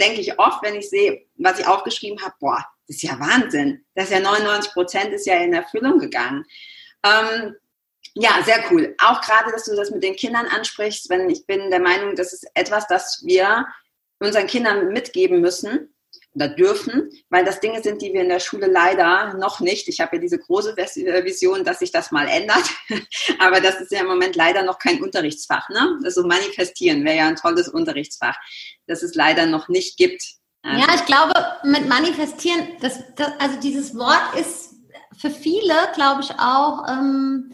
denke 0.00 0.20
ich 0.20 0.38
oft, 0.38 0.62
wenn 0.62 0.74
ich 0.74 0.88
sehe, 0.88 1.26
was 1.36 1.58
ich 1.58 1.66
aufgeschrieben 1.66 2.22
habe, 2.22 2.34
boah, 2.40 2.64
das 2.86 2.96
ist 2.96 3.02
ja 3.02 3.18
Wahnsinn. 3.18 3.84
Das 3.94 4.06
ist 4.06 4.12
ja 4.12 4.20
99 4.20 4.72
Prozent 4.72 5.12
ist 5.12 5.26
ja 5.26 5.36
in 5.36 5.52
Erfüllung 5.52 5.98
gegangen. 5.98 6.44
Ähm, 7.04 7.54
ja, 8.14 8.42
sehr 8.44 8.64
cool. 8.70 8.94
Auch 8.98 9.20
gerade, 9.20 9.50
dass 9.52 9.64
du 9.64 9.76
das 9.76 9.90
mit 9.90 10.02
den 10.02 10.16
Kindern 10.16 10.46
ansprichst, 10.46 11.10
wenn 11.10 11.28
ich 11.28 11.46
bin 11.46 11.70
der 11.70 11.80
Meinung, 11.80 12.14
das 12.14 12.32
ist 12.32 12.46
etwas, 12.54 12.86
das 12.86 13.22
wir 13.24 13.66
unseren 14.18 14.46
Kindern 14.46 14.88
mitgeben 14.88 15.40
müssen 15.40 15.94
oder 16.36 16.48
dürfen, 16.48 17.10
weil 17.30 17.44
das 17.44 17.60
Dinge 17.60 17.82
sind, 17.82 18.02
die 18.02 18.12
wir 18.12 18.20
in 18.20 18.28
der 18.28 18.40
Schule 18.40 18.66
leider 18.66 19.34
noch 19.34 19.60
nicht. 19.60 19.88
Ich 19.88 20.00
habe 20.00 20.16
ja 20.16 20.22
diese 20.22 20.38
große 20.38 20.76
äh, 20.76 21.24
Vision, 21.24 21.64
dass 21.64 21.80
sich 21.80 21.90
das 21.90 22.12
mal 22.12 22.28
ändert, 22.28 22.64
aber 23.40 23.60
das 23.60 23.80
ist 23.80 23.90
ja 23.90 24.00
im 24.00 24.06
Moment 24.06 24.36
leider 24.36 24.62
noch 24.62 24.78
kein 24.78 25.02
Unterrichtsfach. 25.02 25.68
Ne? 25.70 25.98
Also 26.04 26.26
manifestieren 26.26 27.04
wäre 27.04 27.16
ja 27.16 27.26
ein 27.26 27.36
tolles 27.36 27.68
Unterrichtsfach, 27.68 28.36
das 28.86 29.02
es 29.02 29.14
leider 29.14 29.46
noch 29.46 29.68
nicht 29.68 29.96
gibt. 29.96 30.22
Ja, 30.64 30.94
ich 30.94 31.06
glaube, 31.06 31.32
mit 31.62 31.88
manifestieren, 31.88 32.68
das, 32.80 32.98
das, 33.14 33.30
also 33.38 33.60
dieses 33.60 33.96
Wort 33.96 34.38
ist 34.38 34.74
für 35.16 35.30
viele, 35.30 35.74
glaube 35.94 36.22
ich, 36.22 36.30
auch 36.38 36.88
ähm, 36.88 37.52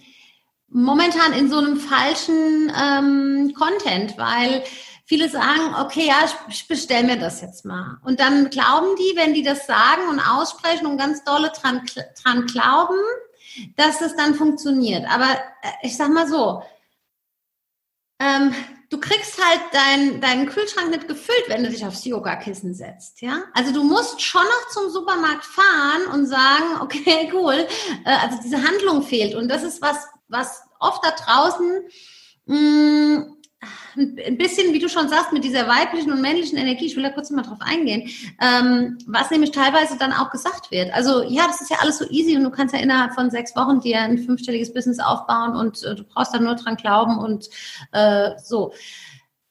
momentan 0.68 1.34
in 1.34 1.50
so 1.50 1.58
einem 1.58 1.76
falschen 1.76 2.72
ähm, 2.74 3.52
Content, 3.54 4.16
weil 4.16 4.64
viele 5.04 5.28
sagen, 5.28 5.74
okay, 5.80 6.06
ja, 6.06 6.24
ich, 6.48 6.68
bestelle 6.68 7.06
mir 7.06 7.18
das 7.18 7.40
jetzt 7.40 7.64
mal. 7.64 7.98
Und 8.04 8.20
dann 8.20 8.50
glauben 8.50 8.96
die, 8.96 9.16
wenn 9.16 9.34
die 9.34 9.42
das 9.42 9.66
sagen 9.66 10.08
und 10.08 10.20
aussprechen 10.20 10.86
und 10.86 10.98
ganz 10.98 11.24
dolle 11.24 11.50
dran, 11.50 11.82
dran 12.22 12.46
glauben, 12.46 12.98
dass 13.76 14.00
es 14.00 14.16
dann 14.16 14.34
funktioniert. 14.34 15.04
Aber 15.10 15.30
äh, 15.62 15.70
ich 15.82 15.96
sag 15.96 16.10
mal 16.10 16.26
so, 16.26 16.62
ähm, 18.18 18.54
du 18.88 19.00
kriegst 19.00 19.42
halt 19.42 19.60
dein, 19.72 20.20
deinen 20.20 20.48
Kühlschrank 20.48 20.90
nicht 20.90 21.08
gefüllt, 21.08 21.44
wenn 21.48 21.64
du 21.64 21.70
dich 21.70 21.84
aufs 21.84 22.04
Yogakissen 22.04 22.74
setzt, 22.74 23.20
ja? 23.20 23.42
Also 23.54 23.72
du 23.72 23.82
musst 23.82 24.20
schon 24.20 24.44
noch 24.44 24.68
zum 24.70 24.90
Supermarkt 24.90 25.44
fahren 25.44 26.06
und 26.12 26.26
sagen, 26.26 26.64
okay, 26.80 27.30
cool, 27.32 27.66
äh, 28.04 28.16
also 28.22 28.38
diese 28.42 28.62
Handlung 28.62 29.02
fehlt 29.02 29.34
und 29.34 29.48
das 29.48 29.62
ist 29.62 29.82
was, 29.82 30.06
was 30.28 30.62
oft 30.78 31.04
da 31.04 31.10
draußen 31.10 31.82
mh, 32.46 32.56
mm, 32.56 33.31
ein 33.96 34.38
bisschen, 34.38 34.72
wie 34.72 34.78
du 34.78 34.88
schon 34.88 35.08
sagst, 35.08 35.32
mit 35.32 35.44
dieser 35.44 35.68
weiblichen 35.68 36.12
und 36.12 36.20
männlichen 36.20 36.58
Energie, 36.58 36.86
ich 36.86 36.96
will 36.96 37.02
da 37.02 37.10
kurz 37.10 37.30
mal 37.30 37.42
drauf 37.42 37.58
eingehen, 37.60 38.08
ähm, 38.40 38.98
was 39.06 39.30
nämlich 39.30 39.50
teilweise 39.50 39.96
dann 39.98 40.12
auch 40.12 40.30
gesagt 40.30 40.70
wird. 40.70 40.92
Also 40.92 41.22
ja, 41.22 41.46
das 41.46 41.60
ist 41.60 41.70
ja 41.70 41.78
alles 41.80 41.98
so 41.98 42.08
easy 42.10 42.36
und 42.36 42.44
du 42.44 42.50
kannst 42.50 42.74
ja 42.74 42.80
innerhalb 42.80 43.14
von 43.14 43.30
sechs 43.30 43.54
Wochen 43.56 43.80
dir 43.80 44.00
ein 44.00 44.18
fünfstelliges 44.18 44.72
Business 44.72 44.98
aufbauen 44.98 45.56
und 45.56 45.82
äh, 45.82 45.94
du 45.94 46.04
brauchst 46.04 46.34
da 46.34 46.38
nur 46.38 46.54
dran 46.54 46.76
glauben 46.76 47.18
und 47.18 47.48
äh, 47.92 48.30
so. 48.42 48.72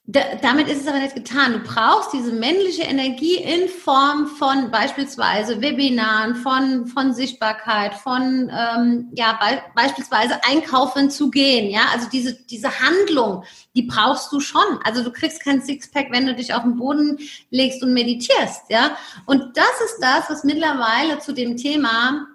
Da, 0.06 0.20
damit 0.42 0.68
ist 0.68 0.82
es 0.82 0.88
aber 0.88 0.98
nicht 0.98 1.14
getan. 1.14 1.54
Du 1.54 1.60
brauchst 1.60 2.12
diese 2.12 2.34
männliche 2.34 2.82
Energie 2.82 3.36
in 3.36 3.70
Form 3.70 4.26
von 4.26 4.72
beispielsweise 4.72 5.62
Webinaren, 5.62 6.36
von, 6.36 6.88
von 6.88 7.14
Sichtbarkeit, 7.14 7.94
von 7.94 8.52
ähm, 8.52 9.10
ja, 9.14 9.34
be 9.34 9.62
beispielsweise 9.76 10.44
einkaufen 10.44 11.12
zu 11.12 11.30
gehen. 11.30 11.70
Ja, 11.70 11.84
also 11.94 12.10
diese, 12.10 12.34
diese 12.34 12.80
Handlung, 12.80 13.44
die 13.76 13.84
brauchst 13.84 14.32
du 14.32 14.40
schon. 14.40 14.80
Also 14.84 15.04
du 15.04 15.12
kriegst 15.12 15.44
kein 15.44 15.62
Sixpack, 15.62 16.08
wenn 16.10 16.26
du 16.26 16.34
dich 16.34 16.54
auf 16.56 16.64
den 16.64 16.78
Boden 16.78 17.20
legst 17.52 17.84
und 17.84 17.94
meditierst. 17.94 18.64
Ja, 18.70 18.98
und 19.28 19.56
das 19.56 19.82
ist 19.86 20.00
das, 20.02 20.30
was 20.30 20.44
mittlerweile 20.44 21.20
zu 21.20 21.32
dem 21.32 21.58
Thema 21.58 22.26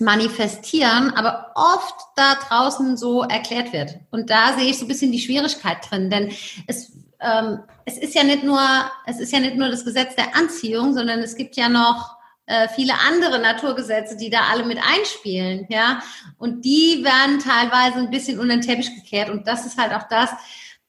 manifestieren, 0.00 1.12
aber 1.14 1.52
oft 1.54 1.94
da 2.16 2.34
draußen 2.48 2.96
so 2.96 3.22
erklärt 3.22 3.72
wird. 3.72 3.96
Und 4.10 4.30
da 4.30 4.56
sehe 4.58 4.70
ich 4.70 4.78
so 4.78 4.84
ein 4.84 4.88
bisschen 4.88 5.12
die 5.12 5.20
Schwierigkeit 5.20 5.78
drin, 5.88 6.10
denn 6.10 6.32
es, 6.66 6.92
ähm, 7.20 7.60
es 7.84 7.98
ist 7.98 8.14
ja 8.14 8.24
nicht 8.24 8.44
nur, 8.44 8.60
es 9.06 9.20
ist 9.20 9.32
ja 9.32 9.40
nicht 9.40 9.56
nur 9.56 9.68
das 9.68 9.84
Gesetz 9.84 10.14
der 10.16 10.36
Anziehung, 10.36 10.94
sondern 10.94 11.20
es 11.20 11.34
gibt 11.34 11.56
ja 11.56 11.68
noch 11.68 12.16
äh, 12.46 12.68
viele 12.68 12.94
andere 13.08 13.40
Naturgesetze, 13.40 14.16
die 14.16 14.30
da 14.30 14.42
alle 14.50 14.64
mit 14.64 14.78
einspielen, 14.78 15.66
ja. 15.68 16.00
Und 16.38 16.64
die 16.64 17.02
werden 17.02 17.40
teilweise 17.40 17.98
ein 17.98 18.10
bisschen 18.10 18.38
unter 18.38 18.54
den 18.54 18.62
Teppich 18.62 18.94
gekehrt. 18.94 19.30
Und 19.30 19.48
das 19.48 19.66
ist 19.66 19.78
halt 19.78 19.92
auch 19.92 20.08
das, 20.08 20.30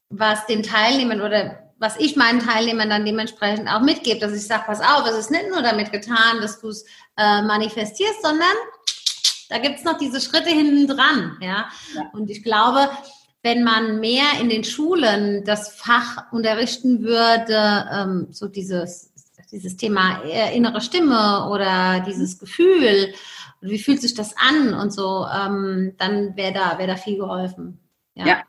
was 0.09 0.45
den 0.45 0.63
Teilnehmern 0.63 1.21
oder 1.21 1.67
was 1.79 1.97
ich 1.97 2.15
meinen 2.15 2.39
Teilnehmern 2.39 2.89
dann 2.89 3.05
dementsprechend 3.05 3.69
auch 3.69 3.81
mitgebe, 3.81 4.19
dass 4.19 4.33
ich 4.33 4.45
sage, 4.45 4.63
pass 4.65 4.81
auf, 4.81 5.07
es 5.07 5.17
ist 5.17 5.31
nicht 5.31 5.49
nur 5.49 5.61
damit 5.61 5.91
getan, 5.91 6.41
dass 6.41 6.59
du 6.59 6.69
es 6.69 6.83
äh, 7.17 7.41
manifestierst, 7.41 8.21
sondern 8.21 8.55
da 9.49 9.57
gibt's 9.59 9.83
noch 9.83 9.97
diese 9.97 10.21
Schritte 10.21 10.49
hinten 10.49 10.87
dran. 10.87 11.37
Ja? 11.41 11.69
ja? 11.95 12.09
Und 12.13 12.29
ich 12.29 12.43
glaube, 12.43 12.89
wenn 13.43 13.63
man 13.63 13.99
mehr 13.99 14.25
in 14.41 14.49
den 14.49 14.63
Schulen 14.63 15.43
das 15.45 15.75
Fach 15.75 16.31
unterrichten 16.31 17.01
würde, 17.01 17.87
ähm, 17.91 18.27
so 18.31 18.47
dieses, 18.47 19.13
dieses 19.51 19.77
Thema 19.77 20.21
innere 20.53 20.81
Stimme 20.81 21.49
oder 21.49 22.03
dieses 22.05 22.39
Gefühl, 22.39 23.13
wie 23.61 23.79
fühlt 23.79 24.01
sich 24.01 24.13
das 24.13 24.35
an 24.37 24.73
und 24.73 24.91
so, 24.91 25.25
ähm, 25.25 25.93
dann 25.97 26.35
wäre 26.35 26.53
da, 26.53 26.77
wäre 26.77 26.89
da 26.89 26.95
viel 26.95 27.17
geholfen. 27.17 27.79
ja. 28.15 28.27
ja. 28.27 28.43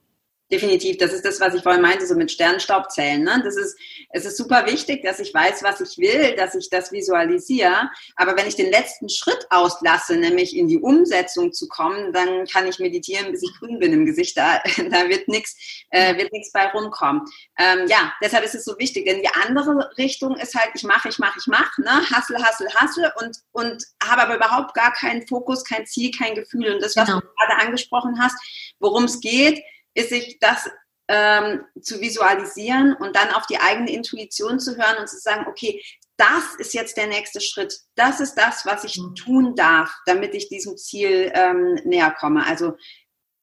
Definitiv, 0.50 0.96
das 0.96 1.12
ist 1.12 1.26
das, 1.26 1.40
was 1.40 1.54
ich 1.54 1.62
vorhin 1.62 1.82
meinte, 1.82 2.06
so 2.06 2.14
mit 2.14 2.30
Sternstaubzellen. 2.30 3.22
Ne? 3.22 3.42
Das 3.44 3.54
ist, 3.56 3.78
es 4.08 4.24
ist 4.24 4.38
super 4.38 4.64
wichtig, 4.64 5.02
dass 5.02 5.20
ich 5.20 5.34
weiß, 5.34 5.62
was 5.62 5.82
ich 5.82 5.98
will, 5.98 6.36
dass 6.36 6.54
ich 6.54 6.70
das 6.70 6.90
visualisiere. 6.90 7.90
Aber 8.16 8.34
wenn 8.34 8.46
ich 8.46 8.56
den 8.56 8.70
letzten 8.70 9.10
Schritt 9.10 9.46
auslasse, 9.50 10.16
nämlich 10.16 10.56
in 10.56 10.66
die 10.66 10.78
Umsetzung 10.78 11.52
zu 11.52 11.68
kommen, 11.68 12.14
dann 12.14 12.46
kann 12.46 12.66
ich 12.66 12.78
meditieren, 12.78 13.30
bis 13.30 13.42
ich 13.42 13.52
grün 13.58 13.78
bin 13.78 13.92
im 13.92 14.06
Gesicht. 14.06 14.38
Da, 14.38 14.62
da 14.90 15.08
wird 15.10 15.28
nichts, 15.28 15.54
äh, 15.90 16.16
wird 16.16 16.32
nichts 16.32 16.50
bei 16.50 16.66
rumkommen. 16.68 17.22
Ähm, 17.58 17.86
ja, 17.86 18.14
deshalb 18.22 18.42
ist 18.42 18.54
es 18.54 18.64
so 18.64 18.78
wichtig. 18.78 19.04
Denn 19.04 19.20
die 19.20 19.28
andere 19.46 19.90
Richtung 19.98 20.34
ist 20.36 20.54
halt, 20.54 20.70
ich 20.74 20.82
mache, 20.82 21.10
ich 21.10 21.18
mache, 21.18 21.38
ich 21.38 21.46
mache, 21.46 21.82
ne? 21.82 21.90
Hassel, 22.10 22.42
hassel, 22.42 22.68
hassel 22.74 23.12
und 23.20 23.36
und 23.52 23.84
habe 24.02 24.22
aber 24.22 24.36
überhaupt 24.36 24.74
gar 24.74 24.92
keinen 24.92 25.26
Fokus, 25.26 25.64
kein 25.64 25.84
Ziel, 25.84 26.10
kein 26.10 26.34
Gefühl. 26.34 26.74
Und 26.74 26.82
das, 26.82 26.96
was 26.96 27.06
genau. 27.06 27.20
du 27.20 27.26
gerade 27.36 27.60
angesprochen 27.66 28.18
hast, 28.18 28.36
worum 28.78 29.04
es 29.04 29.20
geht 29.20 29.62
ist 29.98 30.10
sich 30.10 30.38
das 30.40 30.70
ähm, 31.08 31.64
zu 31.80 32.00
visualisieren 32.00 32.94
und 32.94 33.16
dann 33.16 33.30
auf 33.32 33.46
die 33.46 33.58
eigene 33.58 33.90
Intuition 33.90 34.60
zu 34.60 34.76
hören 34.76 34.98
und 35.00 35.08
zu 35.08 35.18
sagen, 35.18 35.46
okay, 35.48 35.82
das 36.16 36.54
ist 36.58 36.74
jetzt 36.74 36.96
der 36.96 37.06
nächste 37.06 37.40
Schritt. 37.40 37.74
Das 37.94 38.20
ist 38.20 38.34
das, 38.34 38.66
was 38.66 38.84
ich 38.84 38.98
mhm. 38.98 39.14
tun 39.14 39.54
darf, 39.54 39.92
damit 40.06 40.34
ich 40.34 40.48
diesem 40.48 40.76
Ziel 40.76 41.32
ähm, 41.34 41.74
näher 41.84 42.14
komme. 42.18 42.44
Also 42.46 42.74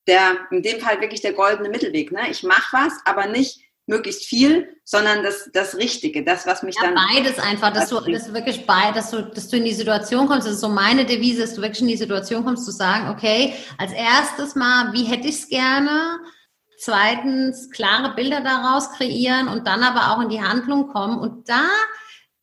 der, 0.07 0.47
in 0.51 0.61
dem 0.61 0.79
Fall 0.79 1.01
wirklich 1.01 1.21
der 1.21 1.33
goldene 1.33 1.69
Mittelweg. 1.69 2.11
Ne? 2.11 2.29
Ich 2.29 2.43
mache 2.43 2.77
was, 2.77 2.93
aber 3.05 3.27
nicht 3.27 3.59
möglichst 3.87 4.25
viel, 4.25 4.69
sondern 4.83 5.23
das, 5.23 5.49
das 5.53 5.75
Richtige, 5.75 6.23
das, 6.23 6.45
was 6.45 6.63
mich 6.63 6.75
ja, 6.75 6.83
dann. 6.83 6.95
Beides 6.95 7.39
einfach, 7.39 7.71
dass 7.71 7.89
du, 7.89 7.99
dass 7.99 8.27
du 8.27 8.33
wirklich 8.33 8.65
bei, 8.65 8.91
dass 8.93 9.11
du, 9.11 9.23
dass 9.23 9.47
du 9.47 9.57
in 9.57 9.65
die 9.65 9.73
Situation 9.73 10.27
kommst, 10.27 10.47
das 10.47 10.55
ist 10.55 10.61
so 10.61 10.69
meine 10.69 11.05
Devise, 11.05 11.41
dass 11.41 11.53
du 11.53 11.61
wirklich 11.61 11.81
in 11.81 11.87
die 11.87 11.97
Situation 11.97 12.43
kommst, 12.43 12.65
zu 12.65 12.71
sagen, 12.71 13.09
okay, 13.09 13.53
als 13.77 13.91
erstes 13.93 14.55
mal, 14.55 14.91
wie 14.93 15.03
hätte 15.03 15.27
ich 15.27 15.35
es 15.35 15.49
gerne? 15.49 16.19
Zweitens, 16.77 17.69
klare 17.71 18.13
Bilder 18.15 18.41
daraus 18.41 18.91
kreieren 18.91 19.47
und 19.47 19.67
dann 19.67 19.83
aber 19.83 20.11
auch 20.11 20.21
in 20.21 20.29
die 20.29 20.41
Handlung 20.41 20.87
kommen. 20.89 21.17
Und 21.17 21.47
da, 21.49 21.63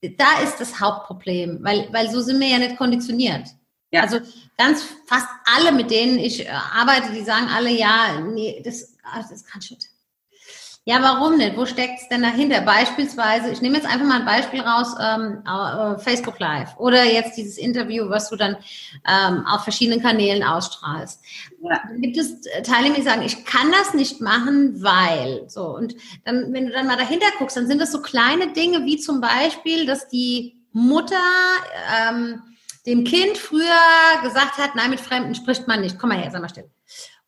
da 0.02 0.40
ist 0.42 0.58
das 0.58 0.80
Hauptproblem, 0.80 1.58
weil, 1.62 1.88
weil 1.92 2.10
so 2.10 2.20
sind 2.20 2.40
wir 2.40 2.48
ja 2.48 2.58
nicht 2.58 2.76
konditioniert. 2.76 3.48
Ja. 3.90 4.02
Also 4.02 4.20
ganz 4.56 4.84
fast 5.06 5.28
alle, 5.44 5.72
mit 5.72 5.90
denen 5.90 6.18
ich 6.18 6.46
äh, 6.46 6.50
arbeite, 6.50 7.12
die 7.12 7.22
sagen 7.22 7.48
alle, 7.48 7.70
ja, 7.70 8.20
nee, 8.20 8.62
das, 8.64 8.96
ah, 9.02 9.22
das 9.28 9.44
kann 9.44 9.60
schon, 9.60 9.76
ja, 10.84 11.00
warum 11.00 11.36
nicht? 11.36 11.56
Wo 11.56 11.64
steckt 11.64 12.00
es 12.00 12.08
denn 12.08 12.22
dahinter? 12.22 12.60
Beispielsweise, 12.62 13.50
ich 13.50 13.62
nehme 13.62 13.76
jetzt 13.76 13.86
einfach 13.86 14.04
mal 14.04 14.18
ein 14.18 14.26
Beispiel 14.26 14.60
raus, 14.60 14.96
ähm, 15.00 15.42
äh, 15.46 15.96
Facebook 16.00 16.40
Live 16.40 16.76
oder 16.76 17.04
jetzt 17.04 17.36
dieses 17.36 17.56
Interview, 17.56 18.08
was 18.08 18.28
du 18.30 18.36
dann 18.36 18.56
ähm, 19.06 19.46
auf 19.46 19.62
verschiedenen 19.62 20.02
Kanälen 20.02 20.42
ausstrahlst. 20.42 21.20
Ja. 21.62 21.80
Gibt 21.98 22.16
es 22.16 22.40
Teilnehmer, 22.64 22.96
die 22.96 23.02
sagen, 23.02 23.22
ich 23.22 23.44
kann 23.44 23.70
das 23.70 23.94
nicht 23.94 24.20
machen, 24.20 24.82
weil 24.82 25.44
so. 25.48 25.66
Und 25.76 25.94
dann, 26.24 26.52
wenn 26.52 26.66
du 26.66 26.72
dann 26.72 26.88
mal 26.88 26.96
dahinter 26.96 27.26
guckst, 27.38 27.56
dann 27.56 27.68
sind 27.68 27.80
das 27.80 27.92
so 27.92 28.02
kleine 28.02 28.52
Dinge 28.52 28.84
wie 28.84 28.96
zum 28.96 29.20
Beispiel, 29.20 29.86
dass 29.86 30.08
die 30.08 30.56
Mutter 30.72 31.14
ähm, 32.10 32.42
dem 32.86 33.04
Kind 33.04 33.38
früher 33.38 33.78
gesagt 34.24 34.58
hat, 34.58 34.74
nein, 34.74 34.90
mit 34.90 35.00
Fremden 35.00 35.36
spricht 35.36 35.68
man 35.68 35.80
nicht. 35.80 35.98
Komm 36.00 36.08
mal 36.08 36.18
her, 36.18 36.32
sag 36.32 36.42
mal 36.42 36.48
still. 36.48 36.68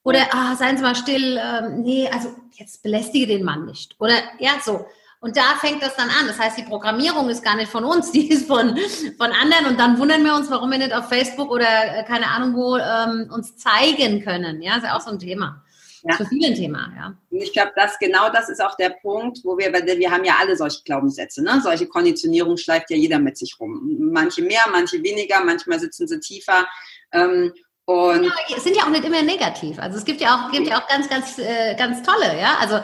Oder, 0.05 0.29
ah, 0.33 0.55
seien 0.55 0.77
Sie 0.77 0.83
mal 0.83 0.95
still, 0.95 1.41
ähm, 1.43 1.83
nee, 1.83 2.09
also 2.09 2.29
jetzt 2.53 2.83
belästige 2.83 3.27
den 3.27 3.43
Mann 3.43 3.65
nicht. 3.65 3.97
Oder, 3.99 4.15
ja, 4.39 4.53
so. 4.63 4.87
Und 5.21 5.39
da 5.39 5.57
fängt 5.59 5.83
das 5.83 5.97
dann 5.97 6.11
an. 6.11 6.27
Das 6.27 6.39
heißt, 6.39 6.59
die 6.59 6.65
Programmierung 6.65 7.31
ist 7.31 7.43
gar 7.43 7.57
nicht 7.57 7.73
von 7.73 7.83
uns, 7.83 8.13
die 8.13 8.31
ist 8.31 8.47
von, 8.47 8.79
von 9.17 9.33
anderen. 9.33 9.67
Und 9.71 9.81
dann 9.81 9.99
wundern 9.99 10.23
wir 10.23 10.35
uns, 10.35 10.51
warum 10.51 10.71
wir 10.71 10.79
nicht 10.79 10.93
auf 10.93 11.09
Facebook 11.09 11.51
oder 11.51 11.67
äh, 11.67 12.05
keine 12.05 12.29
Ahnung 12.29 12.55
wo 12.55 12.77
ähm, 12.77 13.31
uns 13.33 13.57
zeigen 13.57 14.23
können. 14.23 14.61
Ja, 14.61 14.77
ist 14.77 14.85
ja 14.85 14.95
auch 14.95 15.01
so 15.01 15.11
ein 15.11 15.19
Thema. 15.19 15.65
Ja. 16.07 16.17
Für 16.17 16.27
viele 16.27 16.49
ein 16.49 16.55
Thema, 16.55 16.93
ja. 16.95 17.15
Und 17.31 17.41
ich 17.43 17.55
glaube, 17.55 17.73
dass 17.75 17.99
genau 17.99 18.29
das 18.29 18.51
ist 18.51 18.63
auch 18.63 18.77
der 18.77 18.91
Punkt, 18.91 19.39
wo 19.43 19.57
wir, 19.57 19.73
weil 19.73 19.87
wir 19.87 20.11
haben 20.11 20.25
ja 20.25 20.35
alle 20.39 20.55
solche 20.55 20.83
Glaubenssätze, 20.85 21.43
ne? 21.43 21.59
Solche 21.63 21.87
Konditionierung 21.87 22.59
schleift 22.59 22.91
ja 22.91 22.97
jeder 22.99 23.19
mit 23.19 23.39
sich 23.39 23.59
rum. 23.59 24.11
Manche 24.13 24.43
mehr, 24.43 24.61
manche 24.71 25.03
weniger, 25.03 25.43
manchmal 25.43 25.81
sitzen 25.81 26.07
sie 26.07 26.21
tiefer. 26.21 26.67
Ähm, 27.11 27.55
und 27.87 28.25
ja, 28.49 28.61
sind 28.61 28.77
ja 28.77 28.85
auch 28.85 28.89
nicht 28.89 29.05
immer 29.05 29.23
negativ. 29.23 29.79
Also 29.79 29.99
es 29.99 30.05
gibt 30.05 30.21
ja 30.21 30.35
auch, 30.35 30.51
gibt 30.51 30.67
ja 30.69 30.81
auch 30.81 30.89
ganz, 30.89 31.09
ganz, 31.09 31.39
äh, 31.39 31.75
ganz 31.75 32.03
tolle, 32.03 32.39
ja. 32.41 32.57
Also 32.61 32.81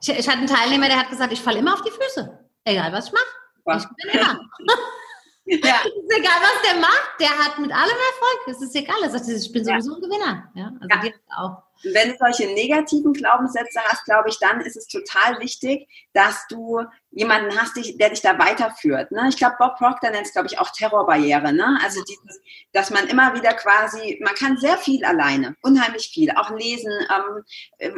ich, 0.00 0.08
ich 0.08 0.28
hatte 0.28 0.38
einen 0.38 0.46
Teilnehmer, 0.46 0.88
der 0.88 0.98
hat 0.98 1.10
gesagt, 1.10 1.32
ich 1.32 1.40
falle 1.40 1.58
immer 1.58 1.74
auf 1.74 1.82
die 1.82 1.90
Füße. 1.90 2.38
Egal 2.64 2.92
was 2.92 3.06
ich 3.06 3.12
mache. 3.12 3.78
Ich 3.78 4.10
bin 4.10 4.20
immer. 4.20 4.40
ja. 5.46 5.80
Es 5.80 5.86
ist 5.86 6.18
egal, 6.18 6.40
was 6.40 6.70
der 6.70 6.80
macht, 6.80 7.10
der 7.20 7.30
hat 7.30 7.58
mit 7.58 7.72
allem 7.72 7.90
Erfolg. 7.90 8.48
Es 8.48 8.62
ist 8.62 8.76
egal. 8.76 8.96
Er 9.02 9.10
sagt, 9.10 9.28
ich 9.28 9.52
bin 9.52 9.64
sowieso 9.64 9.94
ein 9.94 10.00
Gewinner. 10.02 10.50
Ja, 10.54 10.72
also 10.80 11.06
ja. 11.06 11.12
auch 11.36 11.62
wenn 11.84 12.10
du 12.10 12.16
solche 12.18 12.46
negativen 12.52 13.12
Glaubenssätze 13.12 13.80
hast, 13.84 14.04
glaube 14.04 14.28
ich, 14.28 14.38
dann 14.38 14.60
ist 14.60 14.76
es 14.76 14.86
total 14.86 15.40
wichtig, 15.40 15.88
dass 16.12 16.46
du 16.48 16.80
jemanden 17.12 17.56
hast, 17.58 17.76
der 17.76 18.10
dich 18.10 18.22
da 18.22 18.38
weiterführt. 18.38 19.12
Ne? 19.12 19.26
Ich 19.28 19.36
glaube, 19.36 19.56
Bob 19.58 19.76
Proctor 19.76 20.10
nennt 20.10 20.26
es, 20.26 20.32
glaube 20.32 20.48
ich, 20.48 20.58
auch 20.58 20.70
Terrorbarriere. 20.70 21.52
Ne? 21.52 21.78
Also 21.82 22.02
dieses, 22.04 22.40
dass 22.72 22.90
man 22.90 23.06
immer 23.06 23.34
wieder 23.34 23.52
quasi, 23.52 24.18
man 24.24 24.34
kann 24.34 24.56
sehr 24.56 24.78
viel 24.78 25.04
alleine, 25.04 25.54
unheimlich 25.62 26.08
viel, 26.12 26.30
auch 26.32 26.50
lesen, 26.50 26.92
ähm, 27.10 27.44
äh, 27.78 27.90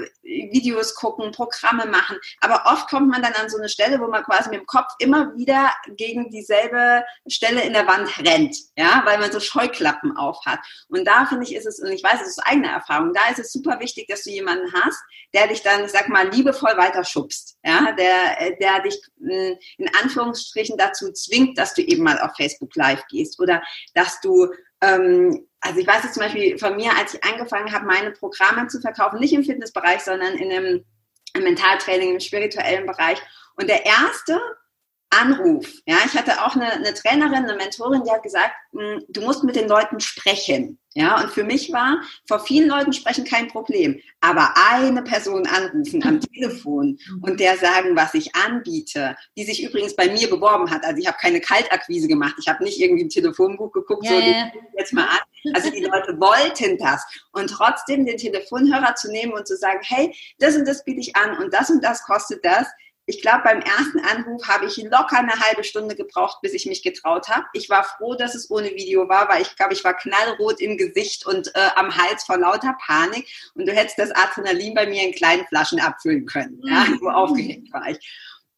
Videos 0.52 0.94
gucken, 0.94 1.30
Programme 1.30 1.86
machen. 1.86 2.18
Aber 2.40 2.64
oft 2.66 2.88
kommt 2.88 3.08
man 3.10 3.22
dann 3.22 3.34
an 3.34 3.48
so 3.48 3.58
eine 3.58 3.68
Stelle, 3.68 4.00
wo 4.00 4.08
man 4.08 4.24
quasi 4.24 4.50
mit 4.50 4.60
dem 4.60 4.66
Kopf 4.66 4.92
immer 4.98 5.36
wieder 5.36 5.72
gegen 5.96 6.30
dieselbe 6.30 7.04
Stelle 7.28 7.62
in 7.62 7.72
der 7.72 7.86
Wand 7.86 8.18
rennt, 8.18 8.56
ja, 8.76 9.02
weil 9.04 9.18
man 9.18 9.30
so 9.30 9.38
Scheuklappen 9.38 10.16
auf 10.16 10.44
hat. 10.44 10.58
Und 10.88 11.04
da 11.06 11.26
finde 11.26 11.44
ich, 11.44 11.54
ist 11.54 11.66
es, 11.66 11.78
und 11.78 11.92
ich 11.92 12.02
weiß, 12.02 12.20
es 12.20 12.28
ist 12.28 12.46
eigene 12.46 12.68
Erfahrung, 12.68 13.12
da 13.14 13.30
ist 13.30 13.38
es 13.38 13.52
super 13.52 13.78
wichtig, 13.78 14.08
dass 14.08 14.24
du 14.24 14.30
jemanden 14.30 14.72
hast, 14.72 15.00
der 15.32 15.48
dich 15.48 15.62
dann, 15.62 15.84
ich 15.84 15.90
sag 15.90 16.08
mal, 16.08 16.28
liebevoll 16.28 16.76
weiterschubst, 16.76 17.58
ja, 17.64 17.92
der, 17.92 18.56
der 18.60 18.80
dich 18.82 19.03
in 19.18 19.90
Anführungsstrichen 20.02 20.76
dazu 20.76 21.12
zwingt, 21.12 21.58
dass 21.58 21.74
du 21.74 21.82
eben 21.82 22.02
mal 22.02 22.20
auf 22.20 22.36
Facebook 22.36 22.74
Live 22.76 23.04
gehst 23.08 23.40
oder 23.40 23.62
dass 23.94 24.20
du 24.20 24.48
ähm, 24.80 25.46
also 25.60 25.80
ich 25.80 25.86
weiß 25.86 26.04
jetzt 26.04 26.14
zum 26.14 26.22
Beispiel 26.22 26.58
von 26.58 26.76
mir, 26.76 26.94
als 26.96 27.14
ich 27.14 27.24
angefangen 27.24 27.72
habe, 27.72 27.86
meine 27.86 28.10
Programme 28.10 28.66
zu 28.66 28.80
verkaufen, 28.80 29.18
nicht 29.18 29.32
im 29.32 29.44
Fitnessbereich, 29.44 30.02
sondern 30.02 30.34
in 30.34 30.52
einem 30.52 30.84
Mentaltraining, 31.38 32.12
im 32.12 32.20
spirituellen 32.20 32.86
Bereich. 32.86 33.18
Und 33.56 33.68
der 33.68 33.86
erste 33.86 34.38
Anruf. 35.20 35.66
Ja, 35.86 35.96
ich 36.04 36.14
hatte 36.14 36.44
auch 36.44 36.54
eine, 36.54 36.72
eine 36.72 36.94
Trainerin, 36.94 37.44
eine 37.44 37.56
Mentorin, 37.56 38.02
die 38.04 38.10
hat 38.10 38.22
gesagt, 38.22 38.52
hm, 38.72 39.02
du 39.08 39.20
musst 39.22 39.44
mit 39.44 39.56
den 39.56 39.68
Leuten 39.68 40.00
sprechen. 40.00 40.78
Ja, 40.96 41.20
und 41.20 41.30
für 41.30 41.42
mich 41.42 41.72
war 41.72 42.00
vor 42.28 42.38
vielen 42.38 42.68
Leuten 42.68 42.92
sprechen 42.92 43.24
kein 43.24 43.48
Problem, 43.48 44.00
aber 44.20 44.54
eine 44.70 45.02
Person 45.02 45.44
anrufen 45.44 46.04
am 46.04 46.20
Telefon 46.32 46.98
und 47.20 47.40
der 47.40 47.56
sagen, 47.58 47.96
was 47.96 48.14
ich 48.14 48.32
anbiete, 48.36 49.16
die 49.36 49.44
sich 49.44 49.64
übrigens 49.64 49.96
bei 49.96 50.08
mir 50.08 50.30
beworben 50.30 50.70
hat. 50.70 50.84
Also 50.84 50.98
ich 50.98 51.08
habe 51.08 51.18
keine 51.20 51.40
Kaltakquise 51.40 52.06
gemacht, 52.06 52.36
ich 52.40 52.46
habe 52.46 52.62
nicht 52.62 52.80
irgendwie 52.80 53.02
im 53.02 53.08
Telefonbuch 53.08 53.72
geguckt, 53.72 54.04
ja, 54.04 54.10
so 54.10 54.18
ja. 54.20 54.52
jetzt 54.78 54.92
mal 54.92 55.08
an. 55.08 55.52
Also 55.52 55.68
die 55.70 55.82
Leute 55.82 56.18
wollten 56.20 56.78
das 56.78 57.04
und 57.32 57.48
trotzdem 57.48 58.06
den 58.06 58.16
Telefonhörer 58.16 58.94
zu 58.94 59.10
nehmen 59.10 59.32
und 59.32 59.48
zu 59.48 59.56
sagen, 59.56 59.80
hey, 59.82 60.14
das 60.38 60.54
und 60.54 60.66
das 60.66 60.84
biete 60.84 61.00
ich 61.00 61.16
an 61.16 61.38
und 61.38 61.52
das 61.52 61.70
und 61.70 61.82
das 61.82 62.04
kostet 62.04 62.44
das 62.44 62.68
ich 63.06 63.20
glaube, 63.20 63.42
beim 63.44 63.60
ersten 63.60 64.00
Anruf 64.00 64.48
habe 64.48 64.66
ich 64.66 64.76
locker 64.78 65.18
eine 65.18 65.38
halbe 65.38 65.62
Stunde 65.62 65.94
gebraucht, 65.94 66.38
bis 66.40 66.54
ich 66.54 66.64
mich 66.66 66.82
getraut 66.82 67.28
habe. 67.28 67.44
Ich 67.52 67.68
war 67.68 67.84
froh, 67.84 68.14
dass 68.14 68.34
es 68.34 68.50
ohne 68.50 68.70
Video 68.70 69.08
war, 69.08 69.28
weil 69.28 69.42
ich 69.42 69.54
glaube, 69.56 69.74
ich 69.74 69.84
war 69.84 69.94
knallrot 69.94 70.60
im 70.60 70.78
Gesicht 70.78 71.26
und 71.26 71.54
äh, 71.54 71.68
am 71.76 71.94
Hals 71.94 72.24
vor 72.24 72.38
lauter 72.38 72.74
Panik. 72.80 73.28
Und 73.54 73.66
du 73.66 73.72
hättest 73.72 73.98
das 73.98 74.10
Adrenalin 74.10 74.74
bei 74.74 74.86
mir 74.86 75.02
in 75.02 75.12
kleinen 75.12 75.46
Flaschen 75.46 75.80
abfüllen 75.80 76.24
können. 76.24 76.60
Ja, 76.64 76.86
so 76.86 77.04
mhm. 77.04 77.14
aufgeregt 77.14 77.72
war 77.72 77.88
ich. 77.88 77.98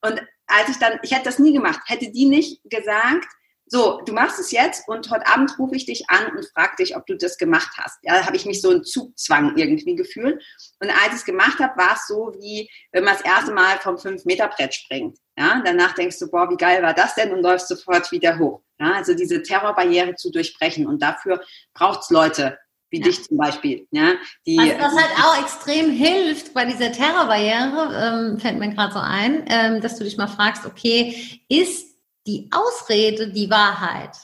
Und 0.00 0.22
als 0.46 0.68
ich 0.68 0.78
dann, 0.78 1.00
ich 1.02 1.10
hätte 1.10 1.24
das 1.24 1.40
nie 1.40 1.52
gemacht, 1.52 1.80
hätte 1.86 2.10
die 2.10 2.26
nicht 2.26 2.60
gesagt, 2.64 3.26
so, 3.68 4.00
du 4.06 4.12
machst 4.12 4.38
es 4.38 4.52
jetzt 4.52 4.88
und 4.88 5.10
heute 5.10 5.26
Abend 5.26 5.58
rufe 5.58 5.74
ich 5.74 5.86
dich 5.86 6.08
an 6.08 6.36
und 6.36 6.46
frage 6.54 6.76
dich, 6.78 6.96
ob 6.96 7.04
du 7.06 7.16
das 7.16 7.36
gemacht 7.36 7.70
hast. 7.76 7.98
Ja, 8.02 8.14
da 8.14 8.26
habe 8.26 8.36
ich 8.36 8.46
mich 8.46 8.62
so 8.62 8.70
einen 8.70 8.84
Zugzwang 8.84 9.56
irgendwie 9.56 9.96
gefühlt. 9.96 10.40
Und 10.80 10.90
als 10.90 11.08
ich 11.08 11.14
es 11.14 11.24
gemacht 11.24 11.58
habe, 11.58 11.76
war 11.76 11.94
es 11.94 12.06
so, 12.06 12.32
wie 12.38 12.70
wenn 12.92 13.02
man 13.02 13.14
das 13.14 13.24
erste 13.24 13.52
Mal 13.52 13.78
vom 13.78 13.96
5-Meter-Brett 13.96 14.72
springt. 14.72 15.18
Ja, 15.36 15.60
danach 15.64 15.94
denkst 15.94 16.18
du, 16.20 16.30
boah, 16.30 16.48
wie 16.48 16.56
geil 16.56 16.80
war 16.82 16.94
das 16.94 17.16
denn 17.16 17.32
und 17.32 17.42
läufst 17.42 17.66
sofort 17.66 18.10
wieder 18.12 18.38
hoch. 18.38 18.62
Ja, 18.78 18.92
also 18.92 19.14
diese 19.14 19.42
Terrorbarriere 19.42 20.14
zu 20.14 20.30
durchbrechen. 20.30 20.86
Und 20.86 21.02
dafür 21.02 21.42
braucht 21.74 22.02
es 22.02 22.10
Leute, 22.10 22.58
wie 22.90 23.00
ja. 23.00 23.06
dich 23.06 23.24
zum 23.24 23.36
Beispiel. 23.36 23.88
Ja, 23.90 24.14
die, 24.46 24.58
also 24.60 24.78
was 24.78 24.92
halt 24.92 25.10
auch 25.24 25.42
extrem 25.42 25.90
hilft 25.90 26.54
bei 26.54 26.64
dieser 26.66 26.92
Terrorbarriere, 26.92 28.30
ähm, 28.32 28.38
fällt 28.38 28.58
mir 28.58 28.72
gerade 28.72 28.92
so 28.92 29.00
ein, 29.00 29.44
ähm, 29.48 29.80
dass 29.80 29.98
du 29.98 30.04
dich 30.04 30.16
mal 30.16 30.28
fragst, 30.28 30.66
okay, 30.66 31.42
ist 31.48 31.95
die 32.26 32.50
Ausrede 32.52 33.28
die 33.28 33.50
Wahrheit. 33.50 34.16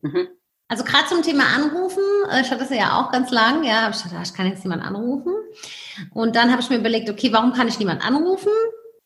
Mhm. 0.00 0.28
Also 0.68 0.84
gerade 0.84 1.06
zum 1.06 1.22
Thema 1.22 1.44
Anrufen, 1.54 2.02
äh, 2.30 2.40
ich 2.40 2.50
hatte 2.50 2.60
das 2.60 2.70
ja 2.70 2.98
auch 2.98 3.12
ganz 3.12 3.30
lang, 3.30 3.62
ja, 3.62 3.90
ich 3.90 3.96
dachte, 3.96 4.16
ah, 4.16 4.22
ich 4.22 4.32
kann 4.32 4.46
jetzt 4.46 4.64
niemand 4.64 4.82
anrufen. 4.82 5.34
Und 6.14 6.34
dann 6.34 6.50
habe 6.50 6.62
ich 6.62 6.70
mir 6.70 6.78
überlegt, 6.78 7.10
okay, 7.10 7.30
warum 7.30 7.52
kann 7.52 7.68
ich 7.68 7.78
niemand 7.78 8.04
anrufen? 8.04 8.52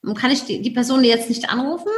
Warum 0.03 0.17
kann 0.17 0.31
ich 0.31 0.45
die, 0.45 0.63
die 0.63 0.71
Person 0.71 1.03
jetzt 1.03 1.29
nicht 1.29 1.51
anrufen? 1.51 1.91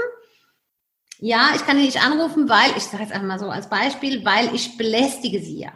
Ja, 1.19 1.51
ich 1.55 1.67
kann 1.67 1.77
die 1.77 1.85
nicht 1.85 2.03
anrufen, 2.03 2.49
weil, 2.49 2.71
ich 2.77 2.85
sage 2.85 3.03
jetzt 3.03 3.13
einfach 3.13 3.27
mal 3.27 3.39
so 3.39 3.51
als 3.51 3.69
Beispiel, 3.69 4.25
weil 4.25 4.55
ich 4.55 4.79
belästige 4.79 5.41
sie 5.41 5.61
ja. 5.61 5.73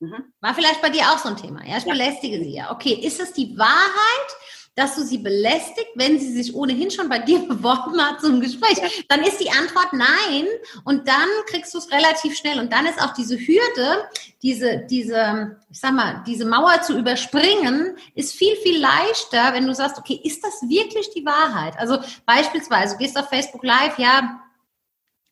Mhm. 0.00 0.24
War 0.40 0.54
vielleicht 0.54 0.82
bei 0.82 0.90
dir 0.90 1.02
auch 1.02 1.18
so 1.18 1.28
ein 1.28 1.36
Thema, 1.36 1.64
ja, 1.64 1.76
ich 1.76 1.84
ja. 1.84 1.92
belästige 1.92 2.38
sie 2.38 2.54
ja. 2.54 2.72
Okay, 2.72 2.94
ist 2.94 3.20
es 3.20 3.32
die 3.32 3.56
Wahrheit 3.56 4.36
dass 4.76 4.94
du 4.94 5.02
sie 5.02 5.18
belästigt, 5.18 5.88
wenn 5.94 6.20
sie 6.20 6.32
sich 6.32 6.54
ohnehin 6.54 6.90
schon 6.90 7.08
bei 7.08 7.18
dir 7.18 7.38
beworben 7.48 8.00
hat 8.00 8.20
zum 8.20 8.40
Gespräch? 8.40 8.78
Ja. 8.78 8.88
Dann 9.08 9.22
ist 9.22 9.40
die 9.40 9.50
Antwort 9.50 9.92
nein 9.92 10.46
und 10.84 11.08
dann 11.08 11.28
kriegst 11.46 11.74
du 11.74 11.78
es 11.78 11.90
relativ 11.90 12.36
schnell 12.36 12.60
und 12.60 12.72
dann 12.72 12.86
ist 12.86 13.02
auch 13.02 13.14
diese 13.14 13.36
Hürde, 13.36 14.08
diese, 14.42 14.86
diese, 14.88 15.56
ich 15.70 15.80
sag 15.80 15.92
mal, 15.92 16.22
diese 16.26 16.44
Mauer 16.44 16.82
zu 16.82 16.96
überspringen, 16.96 17.96
ist 18.14 18.34
viel, 18.34 18.54
viel 18.56 18.78
leichter, 18.78 19.54
wenn 19.54 19.66
du 19.66 19.74
sagst, 19.74 19.98
okay, 19.98 20.20
ist 20.22 20.44
das 20.44 20.62
wirklich 20.68 21.10
die 21.10 21.24
Wahrheit? 21.24 21.76
Also 21.78 21.98
beispielsweise, 22.26 22.94
du 22.94 22.98
gehst 22.98 23.18
auf 23.18 23.28
Facebook 23.28 23.64
Live, 23.64 23.98
ja, 23.98 24.40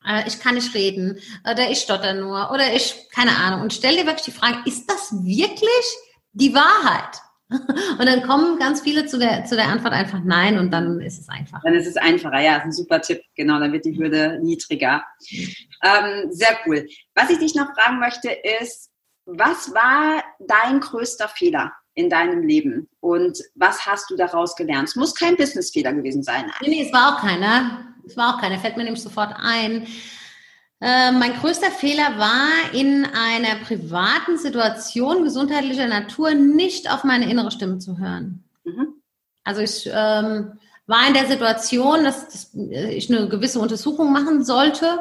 äh, 0.07 0.27
ich 0.27 0.41
kann 0.41 0.55
nicht 0.55 0.75
reden 0.75 1.21
oder 1.43 1.71
ich 1.71 1.81
stotter 1.81 2.15
nur 2.15 2.51
oder 2.51 2.73
ich, 2.75 3.09
keine 3.13 3.37
Ahnung. 3.37 3.63
Und 3.63 3.73
stell 3.73 3.97
dir 3.97 4.07
wirklich 4.07 4.25
die 4.25 4.39
Frage, 4.39 4.59
ist 4.65 4.91
das 4.91 5.13
wirklich 5.13 5.85
die 6.33 6.55
Wahrheit? 6.55 7.21
Und 7.51 8.07
dann 8.07 8.23
kommen 8.23 8.59
ganz 8.59 8.81
viele 8.81 9.07
zu 9.07 9.19
der, 9.19 9.45
zu 9.45 9.55
der 9.57 9.69
Antwort 9.69 9.93
einfach 9.93 10.21
nein 10.25 10.59
und 10.59 10.71
dann 10.71 11.01
ist 11.01 11.21
es 11.21 11.29
einfach. 11.29 11.61
Dann 11.63 11.75
ist 11.75 11.87
es 11.87 11.97
einfacher, 11.97 12.41
ja, 12.41 12.57
ist 12.57 12.65
ein 12.65 12.73
super 12.73 13.01
Tipp, 13.01 13.21
genau, 13.37 13.61
dann 13.61 13.73
wird 13.73 13.85
die 13.85 13.97
Hürde 13.97 14.41
niedriger. 14.43 15.05
Ähm, 15.83 16.31
sehr 16.31 16.57
cool. 16.67 16.87
Was 17.15 17.31
ich 17.31 17.39
dich 17.39 17.55
noch 17.55 17.69
fragen 17.75 18.01
möchte 18.01 18.31
ist, 18.61 18.91
was 19.27 19.73
war 19.75 20.23
dein 20.39 20.81
größter 20.81 21.29
Fehler 21.29 21.73
in 21.95 22.11
deinem 22.11 22.43
Leben 22.43 22.89
und 23.01 23.39
was 23.55 23.87
hast 23.87 24.11
du 24.11 24.17
daraus 24.17 24.57
gelernt? 24.57 24.89
Es 24.89 24.97
muss 24.97 25.15
kein 25.15 25.37
Businessfehler 25.37 25.93
gewesen 25.93 26.23
sein. 26.23 26.51
Nee, 26.61 26.71
nee, 26.71 26.83
es 26.83 26.93
war 26.93 27.15
auch 27.15 27.21
keiner. 27.21 27.95
Es 28.07 28.17
war 28.17 28.35
auch 28.35 28.41
keiner, 28.41 28.59
fällt 28.59 28.77
mir 28.77 28.85
nämlich 28.85 29.03
sofort 29.03 29.35
ein. 29.39 29.87
Äh, 30.87 31.13
mein 31.13 31.33
größter 31.33 31.71
Fehler 31.71 32.19
war, 32.19 32.75
in 32.75 33.07
einer 33.07 33.55
privaten 33.65 34.37
Situation 34.37 35.25
gesundheitlicher 35.25 35.89
Natur 35.89 36.35
nicht 36.35 36.93
auf 36.93 37.05
meine 37.05 37.31
innere 37.31 37.51
Stimme 37.51 37.79
zu 37.79 37.97
hören. 37.97 38.45
Mhm. 38.65 38.89
Also 39.45 39.63
ich 39.63 39.87
ähm, 39.91 40.59
war 40.87 41.09
in 41.09 41.15
der 41.15 41.27
Situation, 41.27 42.05
dass, 42.05 42.29
dass, 42.29 42.51
ich 42.53 43.09
eine 43.09 43.31
gewisse 43.31 43.61
Untersuchung 43.61 44.13
machen 44.13 44.45
sollte. 44.45 45.01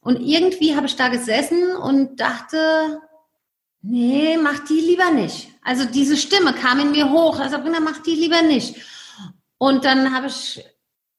Und 0.00 0.20
irgendwie 0.20 0.74
habe 0.74 0.86
ich 0.86 0.96
da 0.96 1.06
gesessen 1.06 1.76
und 1.76 2.18
dachte, 2.18 3.00
nee, 3.80 4.36
mach 4.42 4.58
die 4.64 4.80
lieber 4.80 5.12
nicht. 5.12 5.50
Also 5.62 5.84
diese 5.84 6.16
Stimme 6.16 6.52
kam 6.52 6.80
in 6.80 6.90
mir 6.90 7.08
hoch, 7.08 7.38
also 7.38 7.58
mach 7.58 8.02
die 8.02 8.16
lieber 8.16 8.42
nicht. 8.42 8.74
Und 9.56 9.84
dann 9.84 10.12
habe 10.12 10.26
ich, 10.26 10.64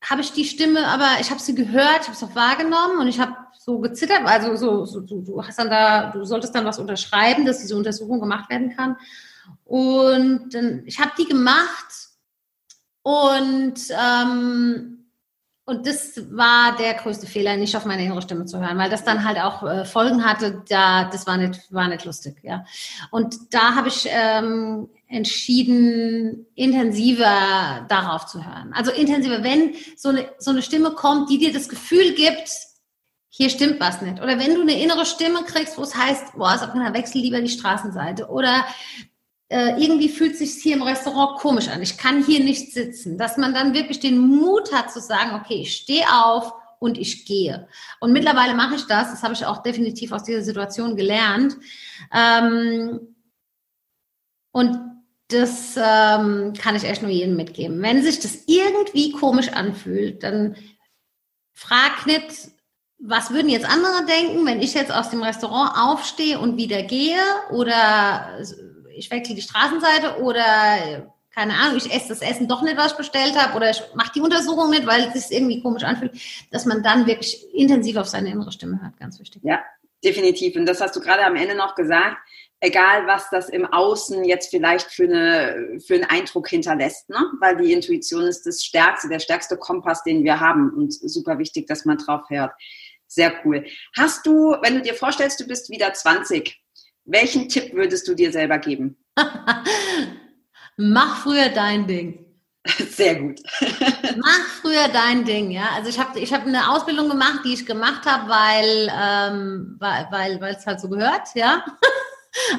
habe 0.09 0.21
ich 0.21 0.33
die 0.33 0.45
Stimme, 0.45 0.87
aber 0.87 1.07
ich 1.21 1.29
habe 1.29 1.39
sie 1.39 1.55
gehört, 1.55 2.01
ich 2.01 2.07
habe 2.07 2.13
es 2.13 2.23
auch 2.23 2.35
wahrgenommen 2.35 2.99
und 2.99 3.07
ich 3.07 3.19
habe 3.19 3.35
so 3.57 3.79
gezittert, 3.79 4.21
also 4.25 4.55
so, 4.55 4.85
so 4.85 4.99
du, 4.99 5.21
du 5.21 5.41
hast 5.41 5.57
dann 5.57 5.69
da, 5.69 6.11
du 6.11 6.25
solltest 6.25 6.53
dann 6.53 6.65
was 6.65 6.79
unterschreiben, 6.79 7.45
dass 7.45 7.59
diese 7.59 7.77
Untersuchung 7.77 8.19
gemacht 8.19 8.49
werden 8.49 8.75
kann. 8.75 8.97
Und 9.63 10.53
dann, 10.53 10.83
ich 10.85 10.99
habe 10.99 11.11
die 11.17 11.25
gemacht 11.25 12.09
und 13.01 13.75
ähm, 13.89 15.03
und 15.65 15.87
das 15.87 16.21
war 16.29 16.75
der 16.75 16.93
größte 16.95 17.25
Fehler, 17.25 17.55
nicht 17.55 17.75
auf 17.77 17.85
meine 17.85 18.03
innere 18.03 18.21
Stimme 18.21 18.45
zu 18.45 18.59
hören, 18.59 18.77
weil 18.77 18.89
das 18.89 19.05
dann 19.05 19.23
halt 19.23 19.39
auch 19.39 19.63
äh, 19.63 19.85
Folgen 19.85 20.25
hatte. 20.25 20.61
Da, 20.67 21.05
das 21.05 21.25
war 21.25 21.37
nicht, 21.37 21.71
war 21.71 21.87
nicht 21.87 22.03
lustig, 22.03 22.35
ja. 22.41 22.65
Und 23.11 23.53
da 23.53 23.75
habe 23.75 23.87
ich 23.87 24.05
ähm, 24.09 24.89
entschieden, 25.13 26.47
intensiver 26.55 27.85
darauf 27.87 28.25
zu 28.25 28.43
hören. 28.43 28.73
Also 28.73 28.91
intensiver, 28.91 29.43
wenn 29.43 29.75
so 29.95 30.09
eine 30.09 30.29
so 30.39 30.51
eine 30.51 30.61
Stimme 30.61 30.91
kommt, 30.91 31.29
die 31.29 31.37
dir 31.37 31.53
das 31.53 31.69
Gefühl 31.69 32.13
gibt, 32.13 32.49
hier 33.29 33.49
stimmt 33.49 33.79
was 33.79 34.01
nicht. 34.01 34.21
Oder 34.21 34.37
wenn 34.39 34.53
du 34.53 34.61
eine 34.61 34.81
innere 34.81 35.05
Stimme 35.05 35.43
kriegst, 35.43 35.77
wo 35.77 35.83
es 35.83 35.95
heißt, 35.95 36.33
boah, 36.35 36.57
sag 36.57 36.75
mal, 36.75 36.93
wechsel 36.93 37.21
lieber 37.21 37.41
die 37.41 37.49
Straßenseite. 37.49 38.27
Oder 38.27 38.65
äh, 39.49 39.81
irgendwie 39.81 40.09
fühlt 40.09 40.37
sich 40.37 40.53
hier 40.61 40.75
im 40.75 40.83
Restaurant 40.83 41.39
komisch 41.39 41.67
an. 41.67 41.81
Ich 41.81 41.97
kann 41.97 42.23
hier 42.23 42.43
nicht 42.43 42.73
sitzen. 42.73 43.17
Dass 43.17 43.37
man 43.37 43.53
dann 43.53 43.73
wirklich 43.73 43.99
den 43.99 44.19
Mut 44.19 44.71
hat 44.71 44.91
zu 44.91 44.99
sagen, 44.99 45.35
okay, 45.35 45.61
ich 45.61 45.75
stehe 45.75 46.05
auf 46.11 46.53
und 46.77 46.97
ich 46.97 47.25
gehe. 47.25 47.67
Und 47.99 48.13
mittlerweile 48.13 48.53
mache 48.53 48.75
ich 48.75 48.85
das. 48.85 49.09
Das 49.09 49.23
habe 49.23 49.33
ich 49.33 49.45
auch 49.45 49.63
definitiv 49.63 50.11
aus 50.11 50.23
dieser 50.23 50.43
Situation 50.43 50.95
gelernt. 50.95 51.55
Ähm, 52.13 53.15
und 54.51 54.92
das 55.33 55.75
ähm, 55.77 56.53
kann 56.53 56.75
ich 56.75 56.83
echt 56.83 57.01
nur 57.01 57.11
jedem 57.11 57.35
mitgeben. 57.35 57.81
Wenn 57.81 58.03
sich 58.03 58.19
das 58.19 58.43
irgendwie 58.47 59.11
komisch 59.11 59.49
anfühlt, 59.49 60.23
dann 60.23 60.55
frag 61.53 62.05
nicht, 62.05 62.49
was 62.99 63.31
würden 63.31 63.49
jetzt 63.49 63.69
andere 63.69 64.05
denken, 64.05 64.45
wenn 64.45 64.61
ich 64.61 64.73
jetzt 64.73 64.93
aus 64.93 65.09
dem 65.09 65.23
Restaurant 65.23 65.77
aufstehe 65.77 66.39
und 66.39 66.57
wieder 66.57 66.83
gehe 66.83 67.19
oder 67.51 68.39
ich 68.95 69.11
wechsle 69.11 69.35
die 69.35 69.41
Straßenseite 69.41 70.21
oder 70.21 71.11
keine 71.33 71.55
Ahnung, 71.55 71.77
ich 71.77 71.91
esse 71.91 72.09
das 72.09 72.21
Essen 72.21 72.47
doch 72.47 72.61
nicht, 72.61 72.77
was 72.77 72.91
ich 72.91 72.97
bestellt 72.97 73.35
habe 73.35 73.55
oder 73.55 73.71
ich 73.71 73.81
mache 73.95 74.11
die 74.15 74.21
Untersuchung 74.21 74.69
nicht, 74.69 74.85
weil 74.85 75.11
es 75.13 75.27
sich 75.27 75.37
irgendwie 75.37 75.61
komisch 75.61 75.83
anfühlt, 75.83 76.13
dass 76.51 76.65
man 76.65 76.83
dann 76.83 77.07
wirklich 77.07 77.43
intensiv 77.53 77.97
auf 77.97 78.07
seine 78.07 78.29
innere 78.29 78.51
Stimme 78.51 78.79
hört, 78.81 78.97
ganz 78.99 79.19
wichtig. 79.19 79.41
Ja, 79.43 79.59
definitiv. 80.03 80.55
Und 80.55 80.67
das 80.67 80.79
hast 80.79 80.95
du 80.95 80.99
gerade 80.99 81.25
am 81.25 81.35
Ende 81.35 81.55
noch 81.55 81.75
gesagt, 81.75 82.17
egal 82.63 83.05
was 83.07 83.29
das 83.29 83.49
im 83.49 83.65
Außen 83.65 84.23
jetzt 84.23 84.49
vielleicht 84.49 84.89
für, 84.89 85.03
eine, 85.03 85.79
für 85.85 85.95
einen 85.95 86.05
Eindruck 86.05 86.47
hinterlässt, 86.47 87.09
ne? 87.09 87.19
weil 87.41 87.57
die 87.57 87.73
Intuition 87.73 88.23
ist 88.23 88.45
das 88.45 88.63
Stärkste, 88.63 89.09
der 89.09 89.19
stärkste 89.19 89.57
Kompass, 89.57 90.03
den 90.03 90.23
wir 90.23 90.39
haben 90.39 90.71
und 90.71 90.93
super 90.93 91.37
wichtig, 91.37 91.67
dass 91.67 91.83
man 91.83 91.97
drauf 91.97 92.21
hört. 92.29 92.53
Sehr 93.05 93.33
cool. 93.43 93.65
Hast 93.97 94.25
du, 94.25 94.55
wenn 94.61 94.75
du 94.75 94.81
dir 94.81 94.93
vorstellst, 94.93 95.39
du 95.41 95.45
bist 95.45 95.69
wieder 95.69 95.93
20, 95.93 96.57
welchen 97.03 97.49
Tipp 97.49 97.73
würdest 97.73 98.07
du 98.07 98.15
dir 98.15 98.31
selber 98.31 98.57
geben? 98.59 98.97
Mach 100.77 101.21
früher 101.21 101.49
dein 101.49 101.85
Ding. 101.85 102.25
Sehr 102.89 103.15
gut. 103.15 103.41
Mach 103.59 104.45
früher 104.61 104.87
dein 104.87 105.25
Ding, 105.25 105.51
ja. 105.51 105.71
Also 105.75 105.89
ich 105.89 105.99
habe 105.99 106.17
ich 106.17 106.33
hab 106.33 106.47
eine 106.47 106.71
Ausbildung 106.71 107.09
gemacht, 107.09 107.41
die 107.43 107.53
ich 107.53 107.65
gemacht 107.65 108.05
habe, 108.05 108.29
weil 108.29 108.89
ähm, 108.97 109.75
weil 109.79 110.39
weil 110.39 110.55
es 110.55 110.65
halt 110.65 110.79
so 110.79 110.87
gehört, 110.87 111.27
ja. 111.35 111.63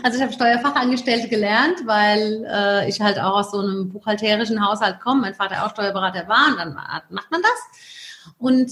Also 0.03 0.19
ich 0.19 0.23
habe 0.23 0.33
Steuerfachangestellte 0.33 1.29
gelernt, 1.29 1.87
weil 1.87 2.47
äh, 2.49 2.89
ich 2.89 3.01
halt 3.01 3.19
auch 3.19 3.39
aus 3.39 3.51
so 3.51 3.59
einem 3.59 3.89
buchhalterischen 3.91 4.65
Haushalt 4.65 5.01
komme. 5.01 5.23
Mein 5.23 5.35
Vater 5.35 5.65
auch 5.65 5.71
Steuerberater 5.71 6.29
war 6.29 6.49
und 6.49 6.59
dann 6.59 6.75
macht 6.75 7.31
man 7.31 7.43
das. 7.43 8.35
Und 8.39 8.71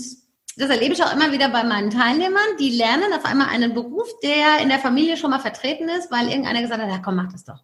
das 0.57 0.69
erlebe 0.71 0.95
ich 0.95 1.03
auch 1.03 1.13
immer 1.13 1.33
wieder 1.33 1.49
bei 1.49 1.65
meinen 1.65 1.91
Teilnehmern, 1.91 2.57
die 2.61 2.77
lernen 2.77 3.13
auf 3.15 3.25
einmal 3.25 3.49
einen 3.49 3.75
Beruf, 3.75 4.09
der 4.23 4.61
in 4.63 4.69
der 4.69 4.79
Familie 4.79 5.17
schon 5.17 5.31
mal 5.31 5.39
vertreten 5.39 5.89
ist, 5.89 6.11
weil 6.11 6.29
irgendeiner 6.29 6.61
gesagt 6.61 6.81
hat, 6.81 6.91
ja 6.91 6.99
komm, 6.99 7.17
mach 7.17 7.33
das 7.33 7.45
doch. 7.45 7.63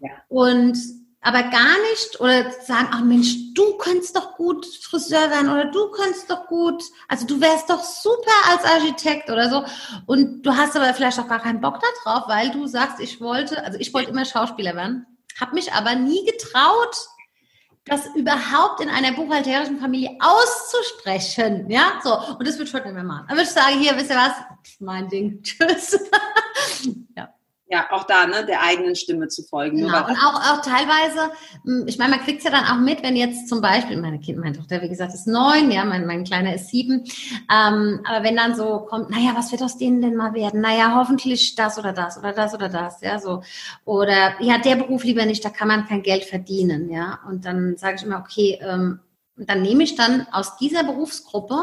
Ja. 0.00 0.10
Und 0.28 0.78
aber 1.22 1.44
gar 1.44 1.80
nicht 1.90 2.20
oder 2.20 2.50
sagen, 2.50 2.88
ach 2.90 3.02
Mensch, 3.02 3.54
du 3.54 3.78
könntest 3.78 4.16
doch 4.16 4.34
gut 4.34 4.66
Friseur 4.66 5.30
werden 5.30 5.48
oder 5.48 5.66
du 5.66 5.88
könntest 5.92 6.28
doch 6.28 6.48
gut, 6.48 6.82
also 7.06 7.26
du 7.26 7.40
wärst 7.40 7.70
doch 7.70 7.82
super 7.82 8.32
als 8.50 8.64
Architekt 8.64 9.30
oder 9.30 9.48
so. 9.48 9.64
Und 10.06 10.42
du 10.42 10.56
hast 10.56 10.76
aber 10.76 10.92
vielleicht 10.92 11.20
auch 11.20 11.28
gar 11.28 11.38
keinen 11.38 11.60
Bock 11.60 11.80
darauf, 12.04 12.28
weil 12.28 12.50
du 12.50 12.66
sagst, 12.66 12.98
ich 12.98 13.20
wollte, 13.20 13.64
also 13.64 13.78
ich 13.78 13.94
wollte 13.94 14.10
immer 14.10 14.24
Schauspieler 14.24 14.74
werden, 14.74 15.06
habe 15.40 15.54
mich 15.54 15.72
aber 15.72 15.94
nie 15.94 16.26
getraut, 16.26 16.96
das 17.84 18.06
überhaupt 18.16 18.80
in 18.80 18.88
einer 18.88 19.12
buchhalterischen 19.12 19.78
Familie 19.78 20.16
auszusprechen, 20.20 21.70
ja, 21.70 22.00
so. 22.02 22.16
Und 22.36 22.46
das 22.46 22.58
wird 22.58 22.68
schon 22.68 22.82
mehr 22.82 23.02
machen. 23.04 23.26
Aber 23.28 23.42
ich 23.42 23.48
sage 23.48 23.78
hier, 23.78 23.96
wisst 23.96 24.10
ihr 24.10 24.16
was, 24.16 24.32
mein 24.80 25.08
Ding, 25.08 25.40
tschüss. 25.42 25.98
ja 27.16 27.32
ja, 27.72 27.86
auch 27.90 28.04
da, 28.04 28.26
ne, 28.26 28.44
der 28.44 28.62
eigenen 28.62 28.94
Stimme 28.94 29.28
zu 29.28 29.42
folgen. 29.42 29.78
Genau. 29.78 30.06
Und 30.06 30.16
auch, 30.18 30.34
auch 30.34 30.60
teilweise, 30.60 31.32
hm, 31.64 31.84
ich 31.86 31.96
meine, 31.96 32.16
man 32.16 32.20
kriegt 32.20 32.38
es 32.38 32.44
ja 32.44 32.50
dann 32.50 32.66
auch 32.66 32.78
mit, 32.78 33.02
wenn 33.02 33.16
jetzt 33.16 33.48
zum 33.48 33.62
Beispiel, 33.62 33.96
meine 33.96 34.20
Kind, 34.20 34.38
meine 34.38 34.54
Tochter, 34.54 34.82
wie 34.82 34.90
gesagt, 34.90 35.14
ist 35.14 35.26
neun, 35.26 35.70
ja, 35.70 35.82
mein, 35.86 36.04
mein 36.04 36.24
Kleiner 36.24 36.54
ist 36.54 36.68
sieben, 36.68 37.04
ähm, 37.50 38.00
aber 38.04 38.24
wenn 38.24 38.36
dann 38.36 38.54
so 38.54 38.80
kommt, 38.80 39.08
naja, 39.08 39.32
was 39.34 39.52
wird 39.52 39.62
aus 39.62 39.78
denen 39.78 40.02
denn 40.02 40.16
mal 40.16 40.34
werden? 40.34 40.60
Naja, 40.60 40.94
hoffentlich 40.96 41.54
das 41.54 41.78
oder 41.78 41.94
das 41.94 42.18
oder 42.18 42.34
das 42.34 42.52
oder 42.52 42.68
das, 42.68 43.00
ja, 43.00 43.18
so. 43.18 43.42
Oder, 43.86 44.34
ja, 44.40 44.58
der 44.58 44.76
Beruf 44.76 45.04
lieber 45.04 45.24
nicht, 45.24 45.42
da 45.42 45.48
kann 45.48 45.68
man 45.68 45.86
kein 45.86 46.02
Geld 46.02 46.24
verdienen, 46.24 46.90
ja. 46.90 47.20
Und 47.26 47.46
dann 47.46 47.78
sage 47.78 47.96
ich 47.96 48.02
immer, 48.02 48.18
okay, 48.18 48.58
ähm, 48.60 49.00
dann 49.36 49.62
nehme 49.62 49.82
ich 49.82 49.94
dann 49.94 50.26
aus 50.30 50.58
dieser 50.58 50.84
Berufsgruppe 50.84 51.56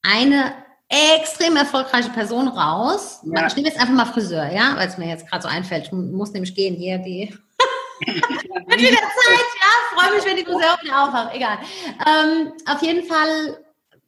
eine 0.00 0.54
extrem 0.88 1.56
erfolgreiche 1.56 2.10
Person 2.10 2.48
raus. 2.48 3.20
Ja. 3.24 3.46
Ich 3.46 3.56
nehme 3.56 3.68
jetzt 3.68 3.80
einfach 3.80 3.94
mal 3.94 4.06
Friseur, 4.06 4.50
ja, 4.50 4.74
weil 4.76 4.88
es 4.88 4.98
mir 4.98 5.08
jetzt 5.08 5.28
gerade 5.28 5.42
so 5.42 5.48
einfällt. 5.48 5.86
Ich 5.86 5.92
muss 5.92 6.32
nämlich 6.32 6.54
gehen 6.54 6.74
hier, 6.74 6.98
die. 6.98 7.34
Mit 8.66 8.78
wieder 8.78 8.92
Zeit, 8.92 9.48
ja, 9.60 9.98
freue 9.98 10.14
mich, 10.14 10.24
wenn 10.24 10.36
die 10.36 10.44
Friseur 10.44 10.78
wieder 10.82 11.04
aufwacht. 11.04 11.34
Egal. 11.34 11.58
Ähm, 12.06 12.52
auf 12.66 12.80
jeden 12.82 13.04
Fall, 13.06 13.58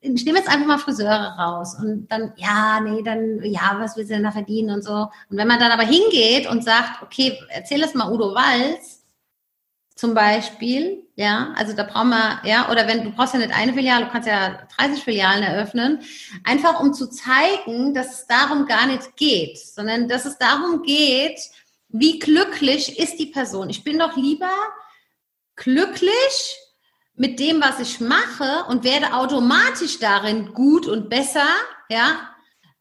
ich 0.00 0.24
nehme 0.24 0.38
jetzt 0.38 0.48
einfach 0.48 0.66
mal 0.66 0.78
Friseure 0.78 1.36
raus 1.38 1.76
und 1.78 2.08
dann, 2.08 2.32
ja, 2.36 2.80
nee, 2.80 3.02
dann, 3.02 3.42
ja, 3.42 3.76
was 3.78 3.96
willst 3.96 4.10
du 4.10 4.14
denn 4.14 4.24
da 4.24 4.32
verdienen 4.32 4.70
und 4.70 4.82
so. 4.82 5.08
Und 5.28 5.36
wenn 5.36 5.48
man 5.48 5.58
dann 5.58 5.72
aber 5.72 5.82
hingeht 5.82 6.48
und 6.48 6.64
sagt, 6.64 7.02
okay, 7.02 7.38
erzähl 7.48 7.80
das 7.80 7.94
mal 7.94 8.10
Udo 8.10 8.34
Walz, 8.34 8.99
zum 10.00 10.14
Beispiel, 10.14 11.06
ja, 11.14 11.52
also 11.58 11.74
da 11.74 11.82
brauchen 11.82 12.08
wir, 12.08 12.40
ja, 12.44 12.70
oder 12.70 12.86
wenn 12.86 13.04
du 13.04 13.10
brauchst 13.10 13.34
ja 13.34 13.40
nicht 13.40 13.52
eine 13.52 13.74
Filiale, 13.74 14.06
du 14.06 14.10
kannst 14.10 14.26
ja 14.26 14.66
30 14.78 15.04
Filialen 15.04 15.42
eröffnen, 15.42 16.00
einfach 16.42 16.80
um 16.80 16.94
zu 16.94 17.10
zeigen, 17.10 17.92
dass 17.92 18.20
es 18.20 18.26
darum 18.26 18.64
gar 18.64 18.86
nicht 18.86 19.14
geht, 19.16 19.58
sondern 19.58 20.08
dass 20.08 20.24
es 20.24 20.38
darum 20.38 20.82
geht, 20.84 21.38
wie 21.90 22.18
glücklich 22.18 22.98
ist 22.98 23.18
die 23.18 23.26
Person. 23.26 23.68
Ich 23.68 23.84
bin 23.84 23.98
doch 23.98 24.16
lieber 24.16 24.48
glücklich 25.54 26.56
mit 27.14 27.38
dem, 27.38 27.60
was 27.60 27.78
ich 27.78 28.00
mache 28.00 28.64
und 28.68 28.84
werde 28.84 29.12
automatisch 29.12 29.98
darin 29.98 30.54
gut 30.54 30.86
und 30.86 31.10
besser, 31.10 31.46
ja. 31.90 32.30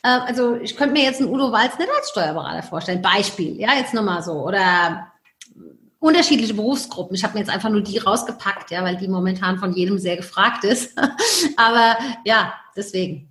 Äh, 0.03 0.07
also 0.07 0.55
ich 0.55 0.77
könnte 0.77 0.93
mir 0.93 1.03
jetzt 1.03 1.19
einen 1.19 1.33
Udo 1.33 1.51
Walz 1.51 1.77
nicht 1.77 1.89
als 1.93 2.11
Steuerberater 2.11 2.63
vorstellen. 2.63 3.01
Beispiel, 3.01 3.59
ja, 3.59 3.73
jetzt 3.73 3.93
nochmal 3.93 4.23
so. 4.23 4.45
Oder 4.45 5.08
unterschiedliche 5.99 6.53
Berufsgruppen. 6.53 7.15
Ich 7.15 7.23
habe 7.23 7.33
mir 7.33 7.41
jetzt 7.41 7.49
einfach 7.49 7.69
nur 7.69 7.81
die 7.81 7.97
rausgepackt, 7.97 8.71
ja, 8.71 8.83
weil 8.83 8.97
die 8.97 9.07
momentan 9.07 9.57
von 9.57 9.73
jedem 9.73 9.99
sehr 9.99 10.17
gefragt 10.17 10.63
ist. 10.63 10.97
Aber 11.57 11.97
ja, 12.25 12.53
deswegen. 12.75 13.29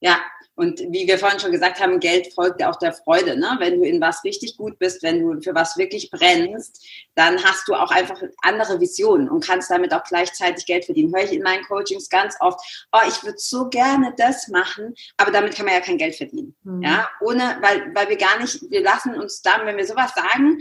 Ja, 0.00 0.18
und 0.58 0.80
wie 0.90 1.06
wir 1.06 1.18
vorhin 1.18 1.38
schon 1.38 1.52
gesagt 1.52 1.80
haben, 1.80 2.00
Geld 2.00 2.34
folgt 2.34 2.60
ja 2.60 2.68
auch 2.68 2.80
der 2.80 2.92
Freude. 2.92 3.38
Ne? 3.38 3.56
Wenn 3.60 3.78
du 3.78 3.86
in 3.86 4.00
was 4.00 4.24
richtig 4.24 4.56
gut 4.56 4.76
bist, 4.80 5.04
wenn 5.04 5.20
du 5.20 5.40
für 5.40 5.54
was 5.54 5.76
wirklich 5.76 6.10
brennst, 6.10 6.84
dann 7.14 7.40
hast 7.44 7.68
du 7.68 7.74
auch 7.74 7.92
einfach 7.92 8.20
andere 8.42 8.80
Visionen 8.80 9.28
und 9.28 9.46
kannst 9.46 9.70
damit 9.70 9.94
auch 9.94 10.02
gleichzeitig 10.02 10.66
Geld 10.66 10.84
verdienen. 10.84 11.14
Höre 11.14 11.26
ich 11.26 11.32
in 11.32 11.44
meinen 11.44 11.62
Coachings 11.62 12.08
ganz 12.08 12.34
oft, 12.40 12.58
oh, 12.90 13.06
ich 13.06 13.22
würde 13.22 13.38
so 13.38 13.68
gerne 13.68 14.12
das 14.16 14.48
machen, 14.48 14.96
aber 15.16 15.30
damit 15.30 15.54
kann 15.54 15.64
man 15.64 15.76
ja 15.76 15.80
kein 15.80 15.96
Geld 15.96 16.16
verdienen. 16.16 16.56
Mhm. 16.64 16.82
Ja, 16.82 17.08
ohne, 17.20 17.58
weil, 17.60 17.94
weil 17.94 18.08
wir 18.08 18.16
gar 18.16 18.40
nicht, 18.40 18.60
wir 18.68 18.82
lassen 18.82 19.14
uns 19.14 19.40
dann, 19.42 19.64
wenn 19.64 19.76
wir 19.76 19.86
sowas 19.86 20.10
sagen, 20.16 20.58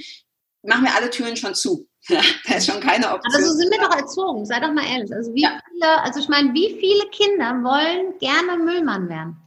machen 0.68 0.84
wir 0.84 0.96
alle 0.96 1.10
Türen 1.10 1.36
schon 1.36 1.56
zu. 1.56 1.88
da 2.10 2.56
ist 2.56 2.70
schon 2.70 2.80
keine 2.80 3.14
Option. 3.14 3.34
Aber 3.34 3.44
so 3.44 3.54
sind 3.54 3.72
wir 3.72 3.80
doch 3.80 3.96
erzogen, 3.96 4.46
sei 4.46 4.60
doch 4.60 4.72
mal 4.72 4.86
ehrlich. 4.86 5.14
Also 5.14 5.34
wie 5.34 5.42
ja. 5.42 5.60
viele, 5.70 6.04
also 6.04 6.20
ich 6.20 6.30
meine, 6.30 6.54
wie 6.54 6.78
viele 6.80 7.06
Kinder 7.10 7.64
wollen 7.64 8.18
gerne 8.20 8.64
Müllmann 8.64 9.10
werden? 9.10 9.38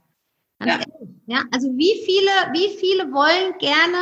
Ja. 0.63 0.79
ja. 1.25 1.43
also 1.51 1.69
wie 1.75 2.03
viele, 2.05 2.31
wie 2.53 2.77
viele 2.77 3.11
wollen 3.11 3.57
gerne 3.57 3.97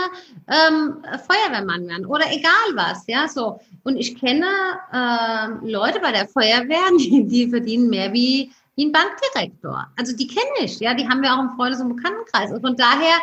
ähm, 0.48 0.98
Feuerwehrmann 1.26 1.88
werden 1.88 2.06
oder 2.06 2.26
egal 2.32 2.76
was, 2.76 3.06
ja, 3.08 3.30
so. 3.30 3.62
Und 3.84 3.96
ich 3.96 4.20
kenne 4.20 4.46
äh, 4.92 5.66
Leute 5.66 6.02
bei 6.02 6.12
der 6.12 6.28
Feuerwehr, 6.28 6.90
die, 7.00 7.26
die 7.26 7.50
verdienen 7.50 7.90
mehr 7.90 8.12
wie 8.12 8.52
wie 8.80 8.86
ein 8.86 8.94
Bankdirektor. 8.94 9.88
Also 9.98 10.16
die 10.16 10.28
kenne 10.28 10.64
ich, 10.64 10.80
ja, 10.80 10.94
die 10.94 11.08
haben 11.08 11.22
wir 11.22 11.34
auch 11.34 11.40
im 11.40 11.50
Freundes- 11.58 11.82
und 11.82 11.98
Bekanntenkreis. 11.98 12.50
Und 12.52 12.62
von 12.62 12.78
daher 12.78 13.18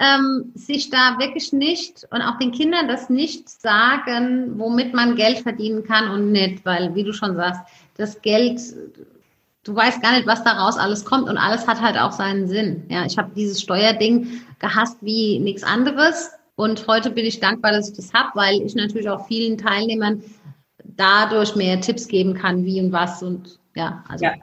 ähm, 0.00 0.50
sich 0.54 0.90
da 0.90 1.16
wirklich 1.20 1.52
nicht 1.52 2.04
und 2.10 2.20
auch 2.20 2.36
den 2.38 2.50
Kindern 2.50 2.88
das 2.88 3.08
nicht 3.08 3.48
sagen, 3.48 4.58
womit 4.58 4.94
man 4.94 5.14
Geld 5.14 5.38
verdienen 5.38 5.84
kann 5.84 6.10
und 6.10 6.32
nicht, 6.32 6.66
weil, 6.66 6.96
wie 6.96 7.04
du 7.04 7.12
schon 7.12 7.36
sagst, 7.36 7.60
das 7.96 8.20
Geld, 8.22 8.60
du 9.62 9.74
weißt 9.76 10.02
gar 10.02 10.16
nicht, 10.16 10.26
was 10.26 10.42
daraus 10.42 10.76
alles 10.76 11.04
kommt 11.04 11.28
und 11.28 11.38
alles 11.38 11.68
hat 11.68 11.80
halt 11.80 11.96
auch 11.96 12.12
seinen 12.12 12.48
Sinn. 12.48 12.82
Ja, 12.88 13.06
ich 13.06 13.16
habe 13.18 13.30
dieses 13.36 13.62
Steuerding 13.62 14.40
gehasst 14.58 14.98
wie 15.00 15.38
nichts 15.38 15.62
anderes 15.62 16.32
und 16.56 16.88
heute 16.88 17.10
bin 17.10 17.24
ich 17.24 17.38
dankbar, 17.38 17.70
dass 17.70 17.88
ich 17.88 17.96
das 17.96 18.12
habe, 18.12 18.30
weil 18.34 18.62
ich 18.62 18.74
natürlich 18.74 19.08
auch 19.08 19.28
vielen 19.28 19.58
Teilnehmern 19.58 20.24
dadurch 20.82 21.54
mehr 21.54 21.80
Tipps 21.80 22.08
geben 22.08 22.34
kann, 22.34 22.64
wie 22.64 22.80
und 22.80 22.90
was 22.90 23.22
und 23.22 23.60
ja, 23.76 24.02
also. 24.08 24.24
Ja. 24.24 24.34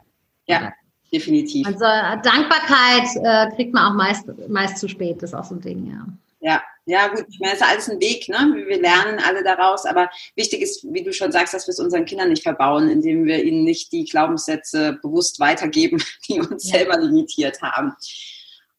Ja, 0.46 0.72
definitiv. 1.12 1.66
Also 1.66 1.84
äh, 1.84 2.20
Dankbarkeit 2.22 3.08
äh, 3.22 3.54
kriegt 3.54 3.74
man 3.74 3.92
auch 3.92 3.96
meist, 3.96 4.24
meist 4.48 4.78
zu 4.78 4.88
spät, 4.88 5.22
das 5.22 5.30
ist 5.30 5.34
auch 5.34 5.44
so 5.44 5.54
ein 5.54 5.60
Ding, 5.60 5.86
ja. 5.86 6.06
Ja, 6.40 6.62
ja, 6.84 7.08
gut, 7.08 7.24
ich 7.28 7.40
meine, 7.40 7.54
es 7.54 7.60
ist 7.60 7.66
alles 7.66 7.90
ein 7.90 8.00
Weg, 8.00 8.28
ne? 8.28 8.64
Wir 8.68 8.80
lernen 8.80 9.18
alle 9.18 9.42
daraus, 9.42 9.84
aber 9.84 10.08
wichtig 10.36 10.62
ist, 10.62 10.84
wie 10.92 11.02
du 11.02 11.12
schon 11.12 11.32
sagst, 11.32 11.54
dass 11.54 11.66
wir 11.66 11.72
es 11.72 11.80
unseren 11.80 12.04
Kindern 12.04 12.28
nicht 12.28 12.44
verbauen, 12.44 12.88
indem 12.88 13.24
wir 13.24 13.42
ihnen 13.42 13.64
nicht 13.64 13.90
die 13.90 14.04
Glaubenssätze 14.04 14.98
bewusst 15.02 15.40
weitergeben, 15.40 16.00
die 16.28 16.38
uns 16.38 16.70
ja. 16.70 16.78
selber 16.78 16.98
limitiert 16.98 17.60
haben. 17.62 17.96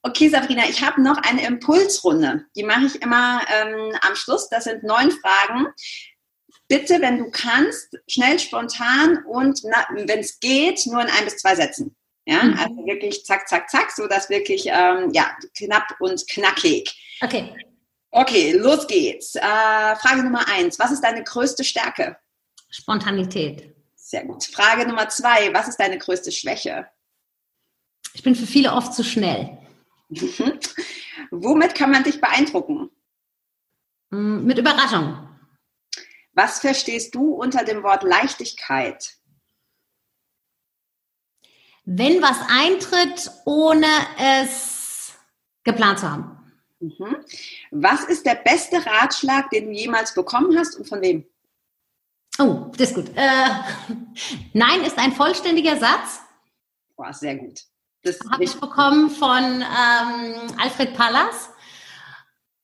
Okay, 0.02 0.28
Sabrina, 0.28 0.62
ich 0.70 0.82
habe 0.82 1.02
noch 1.02 1.18
eine 1.18 1.44
Impulsrunde. 1.46 2.44
Die 2.56 2.62
mache 2.62 2.86
ich 2.86 3.02
immer 3.02 3.42
ähm, 3.60 3.92
am 4.00 4.14
Schluss. 4.14 4.48
Das 4.48 4.64
sind 4.64 4.84
neun 4.84 5.10
Fragen 5.10 5.66
bitte, 6.68 7.00
wenn 7.00 7.18
du 7.18 7.30
kannst, 7.30 7.98
schnell, 8.06 8.38
spontan 8.38 9.24
und 9.26 9.62
wenn 9.64 10.20
es 10.20 10.38
geht, 10.38 10.86
nur 10.86 11.00
in 11.00 11.08
ein 11.08 11.24
bis 11.24 11.38
zwei 11.38 11.56
Sätzen. 11.56 11.96
Ja, 12.26 12.42
mhm. 12.42 12.58
also 12.58 12.86
wirklich 12.86 13.24
zack, 13.24 13.48
zack, 13.48 13.70
zack, 13.70 13.90
so 13.90 14.06
dass 14.06 14.28
wirklich, 14.28 14.66
ähm, 14.66 15.10
ja, 15.12 15.34
knapp 15.56 15.94
und 15.98 16.28
knackig. 16.28 17.18
Okay. 17.22 17.54
Okay, 18.10 18.52
los 18.52 18.86
geht's. 18.86 19.34
Äh, 19.34 19.40
Frage 19.40 20.22
Nummer 20.22 20.46
eins. 20.48 20.78
Was 20.78 20.92
ist 20.92 21.02
deine 21.02 21.24
größte 21.24 21.64
Stärke? 21.64 22.16
Spontanität. 22.70 23.74
Sehr 23.94 24.24
gut. 24.24 24.44
Frage 24.44 24.86
Nummer 24.86 25.08
zwei. 25.08 25.52
Was 25.52 25.68
ist 25.68 25.78
deine 25.78 25.98
größte 25.98 26.32
Schwäche? 26.32 26.86
Ich 28.14 28.22
bin 28.22 28.34
für 28.34 28.46
viele 28.46 28.72
oft 28.72 28.94
zu 28.94 29.04
schnell. 29.04 29.58
Womit 31.30 31.74
kann 31.74 31.90
man 31.90 32.04
dich 32.04 32.20
beeindrucken? 32.20 32.90
Mm, 34.10 34.44
mit 34.44 34.58
Überraschung. 34.58 35.28
Was 36.38 36.60
verstehst 36.60 37.16
du 37.16 37.34
unter 37.34 37.64
dem 37.64 37.82
Wort 37.82 38.04
Leichtigkeit? 38.04 39.16
Wenn 41.84 42.22
was 42.22 42.38
eintritt, 42.48 43.28
ohne 43.44 43.88
es 44.16 45.14
geplant 45.64 45.98
zu 45.98 46.08
haben. 46.08 46.52
Mhm. 46.78 47.16
Was 47.72 48.04
ist 48.04 48.24
der 48.24 48.36
beste 48.36 48.76
Ratschlag, 48.86 49.50
den 49.50 49.64
du 49.64 49.72
jemals 49.72 50.14
bekommen 50.14 50.56
hast 50.56 50.76
und 50.76 50.88
von 50.88 51.00
wem? 51.02 51.26
Oh, 52.38 52.70
das 52.76 52.90
ist 52.90 52.94
gut. 52.94 53.10
Äh, 53.16 53.48
nein 54.52 54.84
ist 54.84 54.96
ein 54.96 55.10
vollständiger 55.10 55.76
Satz. 55.76 56.20
Boah, 56.94 57.12
sehr 57.12 57.34
gut. 57.34 57.64
Das 58.04 58.20
habe 58.30 58.44
ich 58.44 58.54
bekommen 58.54 59.10
von 59.10 59.42
ähm, 59.42 60.54
Alfred 60.56 60.94
Pallas. 60.94 61.50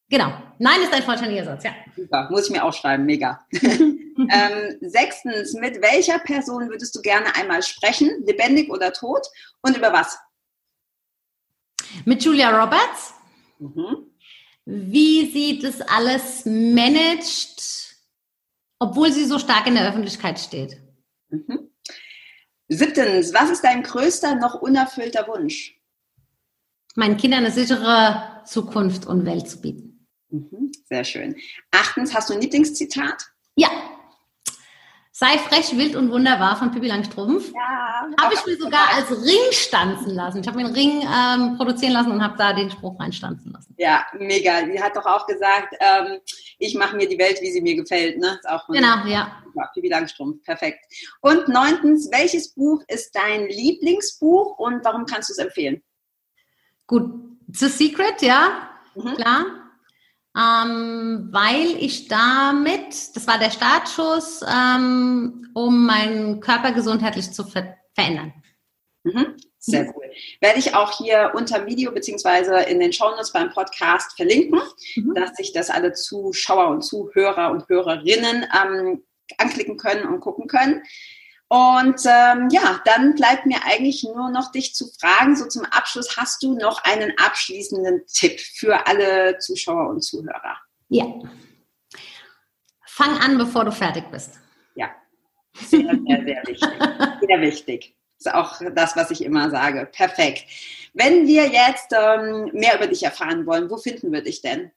Genau. 0.08 0.32
Nein 0.58 0.82
ist 0.82 0.92
ein 0.92 1.02
vollständiger 1.02 1.44
Satz, 1.44 1.64
ja. 1.64 1.72
Super, 1.96 2.28
muss 2.30 2.46
ich 2.46 2.50
mir 2.50 2.64
aufschreiben, 2.64 3.06
mega. 3.06 3.44
ähm, 3.52 4.78
sechstens, 4.80 5.54
mit 5.54 5.80
welcher 5.82 6.18
Person 6.18 6.68
würdest 6.68 6.94
du 6.94 7.00
gerne 7.00 7.34
einmal 7.34 7.62
sprechen, 7.62 8.10
lebendig 8.26 8.70
oder 8.70 8.92
tot 8.92 9.26
und 9.62 9.76
über 9.76 9.92
was? 9.92 10.18
Mit 12.04 12.22
Julia 12.22 12.50
Roberts. 12.50 13.14
Mhm. 13.58 14.10
Wie 14.66 15.30
sie 15.30 15.58
das 15.58 15.80
alles 15.80 16.44
managt, 16.46 17.96
obwohl 18.78 19.12
sie 19.12 19.24
so 19.24 19.38
stark 19.38 19.66
in 19.66 19.74
der 19.74 19.88
Öffentlichkeit 19.88 20.38
steht? 20.38 20.80
Mhm. 21.28 21.70
Siebtens, 22.68 23.34
was 23.34 23.50
ist 23.50 23.62
dein 23.62 23.82
größter 23.82 24.36
noch 24.36 24.54
unerfüllter 24.54 25.28
Wunsch? 25.28 25.78
Meinen 26.94 27.16
Kindern 27.16 27.40
eine 27.40 27.50
sichere 27.50 28.42
Zukunft 28.46 29.06
und 29.06 29.26
Welt 29.26 29.48
zu 29.48 29.60
bieten. 29.60 29.93
Mhm, 30.34 30.72
sehr 30.86 31.04
schön. 31.04 31.36
Achtens, 31.70 32.14
hast 32.14 32.30
du 32.30 32.34
ein 32.34 32.40
Lieblingszitat? 32.40 33.30
Ja, 33.56 33.70
Sei 35.16 35.38
frech, 35.38 35.76
wild 35.76 35.94
und 35.94 36.10
wunderbar 36.10 36.56
von 36.56 36.72
Pippi 36.72 36.88
Langstrumpf. 36.88 37.52
Ja. 37.54 38.08
Habe 38.20 38.34
ich 38.34 38.44
mir 38.46 38.56
sogar 38.56 38.94
als 38.94 39.12
Ring 39.12 39.52
stanzen 39.52 40.12
lassen. 40.12 40.40
Ich 40.40 40.48
habe 40.48 40.56
mir 40.56 40.64
einen 40.64 40.74
Ring 40.74 41.02
ähm, 41.02 41.56
produzieren 41.56 41.92
lassen 41.92 42.10
und 42.10 42.20
habe 42.20 42.36
da 42.36 42.52
den 42.52 42.68
Spruch 42.68 42.98
reinstanzen 42.98 43.52
lassen. 43.52 43.76
Ja, 43.78 44.04
mega. 44.18 44.66
Sie 44.66 44.82
hat 44.82 44.96
doch 44.96 45.06
auch 45.06 45.24
gesagt, 45.28 45.72
ähm, 45.78 46.18
ich 46.58 46.74
mache 46.74 46.96
mir 46.96 47.08
die 47.08 47.16
Welt, 47.16 47.40
wie 47.40 47.52
sie 47.52 47.60
mir 47.60 47.76
gefällt. 47.76 48.18
Ne? 48.18 48.26
Ist 48.26 48.48
auch 48.48 48.66
genau, 48.66 49.06
ja. 49.06 49.40
ja. 49.54 49.70
Pippi 49.72 49.88
Langstrumpf, 49.88 50.42
perfekt. 50.42 50.80
Und 51.20 51.46
neuntens, 51.46 52.10
welches 52.10 52.52
Buch 52.52 52.82
ist 52.88 53.14
dein 53.14 53.46
Lieblingsbuch 53.46 54.58
und 54.58 54.84
warum 54.84 55.06
kannst 55.06 55.28
du 55.28 55.34
es 55.34 55.38
empfehlen? 55.38 55.80
Gut, 56.88 57.08
The 57.52 57.68
Secret, 57.68 58.20
ja, 58.20 58.68
mhm. 58.96 59.14
klar 59.14 59.63
ähm, 60.36 61.28
weil 61.30 61.76
ich 61.78 62.08
damit, 62.08 63.14
das 63.14 63.26
war 63.26 63.38
der 63.38 63.50
Startschuss, 63.50 64.42
ähm, 64.42 65.48
um 65.54 65.86
meinen 65.86 66.40
Körper 66.40 66.72
gesundheitlich 66.72 67.30
zu 67.32 67.44
ver 67.44 67.76
verändern. 67.94 68.32
Mhm. 69.04 69.36
Sehr 69.58 69.86
cool. 69.94 70.10
Werde 70.40 70.58
ich 70.58 70.74
auch 70.74 70.98
hier 70.98 71.32
unter 71.34 71.64
Video 71.66 71.92
beziehungsweise 71.92 72.56
in 72.64 72.80
den 72.80 72.92
Shownotes 72.92 73.32
beim 73.32 73.50
Podcast 73.50 74.14
verlinken, 74.16 74.60
mhm. 74.96 75.14
dass 75.14 75.36
sich 75.36 75.52
das 75.52 75.70
alle 75.70 75.92
Zuschauer 75.92 76.68
und 76.68 76.82
Zuhörer 76.82 77.50
und 77.50 77.68
Hörerinnen 77.68 78.46
ähm, 78.52 79.04
anklicken 79.38 79.78
können 79.78 80.06
und 80.06 80.20
gucken 80.20 80.48
können. 80.48 80.82
Und 81.48 82.00
ähm, 82.06 82.48
ja, 82.50 82.80
dann 82.84 83.14
bleibt 83.14 83.46
mir 83.46 83.58
eigentlich 83.64 84.02
nur 84.02 84.30
noch 84.30 84.50
dich 84.50 84.74
zu 84.74 84.88
fragen, 84.98 85.36
so 85.36 85.46
zum 85.46 85.64
Abschluss, 85.66 86.16
hast 86.16 86.42
du 86.42 86.54
noch 86.54 86.82
einen 86.84 87.12
abschließenden 87.18 88.06
Tipp 88.06 88.40
für 88.40 88.86
alle 88.86 89.38
Zuschauer 89.38 89.90
und 89.90 90.02
Zuhörer? 90.02 90.58
Ja. 90.88 91.06
Fang 92.86 93.18
an, 93.18 93.38
bevor 93.38 93.64
du 93.64 93.72
fertig 93.72 94.04
bist. 94.10 94.38
Ja, 94.74 94.90
sehr, 95.54 95.80
sehr, 95.80 96.24
sehr 96.24 96.42
wichtig. 96.46 96.70
Sehr 97.28 97.40
wichtig. 97.40 97.96
Das 98.18 98.32
ist 98.32 98.34
auch 98.34 98.60
das, 98.74 98.96
was 98.96 99.10
ich 99.10 99.22
immer 99.24 99.50
sage. 99.50 99.86
Perfekt. 99.86 100.44
Wenn 100.94 101.26
wir 101.26 101.48
jetzt 101.48 101.92
ähm, 101.92 102.50
mehr 102.52 102.76
über 102.76 102.86
dich 102.86 103.02
erfahren 103.02 103.46
wollen, 103.46 103.68
wo 103.68 103.76
finden 103.76 104.12
wir 104.12 104.22
dich 104.22 104.40
denn? 104.40 104.70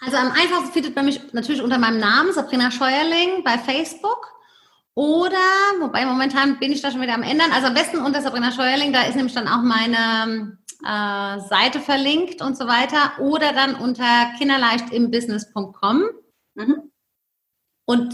Also 0.00 0.16
am 0.16 0.30
einfachsten 0.30 0.72
findet 0.72 0.94
man 0.94 1.04
mich 1.04 1.32
natürlich 1.32 1.60
unter 1.60 1.78
meinem 1.78 1.98
Namen, 1.98 2.32
Sabrina 2.32 2.70
Scheuerling, 2.70 3.42
bei 3.42 3.58
Facebook. 3.58 4.37
Oder, 4.98 5.38
wobei 5.78 6.04
momentan 6.04 6.58
bin 6.58 6.72
ich 6.72 6.82
da 6.82 6.90
schon 6.90 7.00
wieder 7.00 7.14
am 7.14 7.22
ändern. 7.22 7.52
Also 7.52 7.68
am 7.68 7.74
besten 7.74 7.98
unter 7.98 8.20
Sabrina 8.20 8.50
Scheuerling, 8.50 8.92
da 8.92 9.02
ist 9.04 9.14
nämlich 9.14 9.32
dann 9.32 9.46
auch 9.46 9.62
meine 9.62 10.58
äh, 10.82 11.40
Seite 11.48 11.78
verlinkt 11.78 12.42
und 12.42 12.56
so 12.58 12.66
weiter. 12.66 13.12
Oder 13.20 13.52
dann 13.52 13.76
unter 13.76 14.32
kinderleichtimbusiness.com. 14.38 16.02
Mhm. 16.56 16.90
Und 17.84 18.12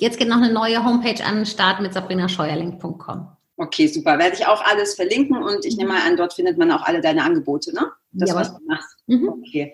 jetzt 0.00 0.18
geht 0.18 0.26
noch 0.26 0.38
eine 0.38 0.52
neue 0.52 0.84
Homepage 0.84 1.24
an 1.24 1.36
den 1.36 1.46
Start 1.46 1.80
mit 1.80 1.94
sabrinascheuerling.com. 1.94 3.28
Okay, 3.56 3.86
super. 3.86 4.18
Werde 4.18 4.34
ich 4.34 4.44
auch 4.44 4.64
alles 4.64 4.96
verlinken 4.96 5.40
und 5.40 5.64
ich 5.64 5.76
nehme 5.76 5.92
mal 5.92 6.02
an, 6.02 6.16
dort 6.16 6.32
findet 6.32 6.58
man 6.58 6.72
auch 6.72 6.82
alle 6.82 7.00
deine 7.00 7.22
Angebote, 7.22 7.72
ne? 7.72 7.92
Das, 8.10 8.30
ja, 8.30 8.34
was 8.34 8.52
du 8.52 8.58
machst. 8.66 8.96
Mhm. 9.06 9.28
Okay. 9.28 9.72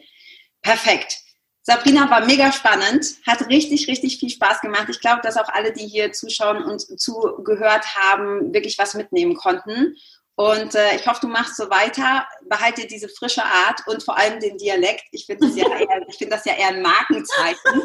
Perfekt. 0.60 1.16
Sabrina 1.70 2.10
war 2.10 2.26
mega 2.26 2.50
spannend, 2.50 3.14
hat 3.24 3.46
richtig, 3.48 3.86
richtig 3.86 4.18
viel 4.18 4.28
Spaß 4.28 4.60
gemacht. 4.60 4.88
Ich 4.88 4.98
glaube, 4.98 5.20
dass 5.22 5.36
auch 5.36 5.48
alle, 5.50 5.72
die 5.72 5.86
hier 5.86 6.10
zuschauen 6.10 6.64
und 6.64 6.80
zugehört 7.00 7.94
haben, 7.94 8.52
wirklich 8.52 8.76
was 8.76 8.94
mitnehmen 8.94 9.36
konnten. 9.36 9.94
Und 10.40 10.74
äh, 10.74 10.96
ich 10.96 11.06
hoffe, 11.06 11.20
du 11.20 11.28
machst 11.28 11.56
so 11.56 11.68
weiter, 11.68 12.26
behalte 12.48 12.86
diese 12.86 13.10
frische 13.10 13.44
Art 13.44 13.86
und 13.86 14.02
vor 14.02 14.16
allem 14.16 14.40
den 14.40 14.56
Dialekt. 14.56 15.04
Ich 15.12 15.26
finde 15.26 15.46
das, 15.46 15.54
ja 15.54 15.66
find 16.18 16.32
das 16.32 16.46
ja 16.46 16.54
eher 16.54 16.68
ein 16.68 16.80
Markenzeichen. 16.80 17.82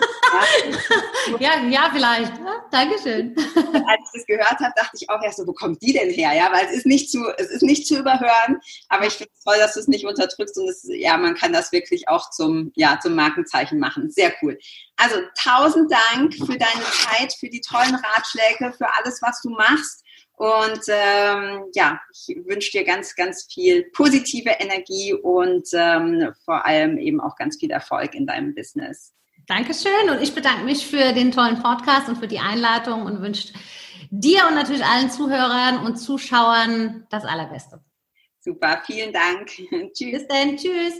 ja, 1.40 1.60
ja, 1.68 1.90
vielleicht. 1.92 2.32
Ja, 2.38 2.66
Dankeschön. 2.72 3.36
Als 3.36 4.00
ich 4.06 4.22
das 4.22 4.26
gehört 4.26 4.58
habe, 4.62 4.72
dachte 4.74 4.92
ich 4.94 5.10
auch 5.10 5.22
erst 5.22 5.40
so, 5.40 5.46
wo 5.46 5.52
kommt 5.52 5.82
die 5.82 5.92
denn 5.92 6.10
her? 6.10 6.32
Ja, 6.32 6.50
weil 6.54 6.66
es 6.68 6.72
ist 6.72 6.86
nicht 6.86 7.12
zu, 7.12 7.30
es 7.38 7.48
ist 7.48 7.62
nicht 7.62 7.88
zu 7.88 8.00
überhören, 8.00 8.62
aber 8.88 9.06
ich 9.06 9.16
finde 9.16 9.32
es 9.36 9.44
toll, 9.44 9.58
dass 9.58 9.74
du 9.74 9.82
es 9.82 9.90
nicht 9.90 10.06
unterdrückst 10.06 10.58
und 10.58 10.70
es, 10.70 10.88
ja, 10.88 11.18
man 11.18 11.36
kann 11.36 11.52
das 11.52 11.74
wirklich 11.74 12.08
auch 12.08 12.30
zum, 12.30 12.72
ja, 12.76 12.98
zum 13.02 13.16
Markenzeichen 13.16 13.80
machen. 13.80 14.10
Sehr 14.12 14.32
cool. 14.42 14.58
Also 14.96 15.18
tausend 15.38 15.92
Dank 15.92 16.34
für 16.36 16.58
deine 16.58 16.86
Zeit, 17.04 17.34
für 17.38 17.50
die 17.50 17.60
tollen 17.60 17.96
Ratschläge, 17.96 18.74
für 18.78 18.88
alles, 18.98 19.22
was 19.22 19.42
du 19.42 19.50
machst. 19.50 20.05
Und 20.38 20.82
ähm, 20.90 21.66
ja, 21.74 22.02
ich 22.12 22.36
wünsche 22.46 22.72
dir 22.72 22.84
ganz, 22.84 23.16
ganz 23.16 23.48
viel 23.52 23.86
positive 23.94 24.50
Energie 24.50 25.14
und 25.14 25.68
ähm, 25.74 26.34
vor 26.44 26.66
allem 26.66 26.98
eben 26.98 27.22
auch 27.22 27.36
ganz 27.38 27.58
viel 27.58 27.72
Erfolg 27.72 28.14
in 28.16 28.28
deinem 28.28 28.54
Business. 28.54 29.14
Dankeschön 29.48 30.10
und 30.10 30.22
ich 30.22 30.34
bedanke 30.34 30.66
mich 30.66 30.88
für 30.88 31.14
den 31.14 31.32
tollen 31.32 31.62
Podcast 31.62 32.10
und 32.10 32.18
für 32.18 32.28
die 32.28 32.40
Einladung 32.40 33.04
und 33.04 33.22
wünsche 33.22 33.54
dir 34.10 34.48
und 34.48 34.56
natürlich 34.56 34.84
allen 34.84 35.12
Zuhörern 35.12 35.86
und 35.86 35.98
Zuschauern 35.98 37.06
das 37.10 37.26
Allerbeste. 37.26 37.80
Super, 38.40 38.82
vielen 38.86 39.14
Dank. 39.14 39.48
tschüss. 39.94 40.12
Bis 40.12 40.28
dann, 40.28 40.58
tschüss. 40.58 41.00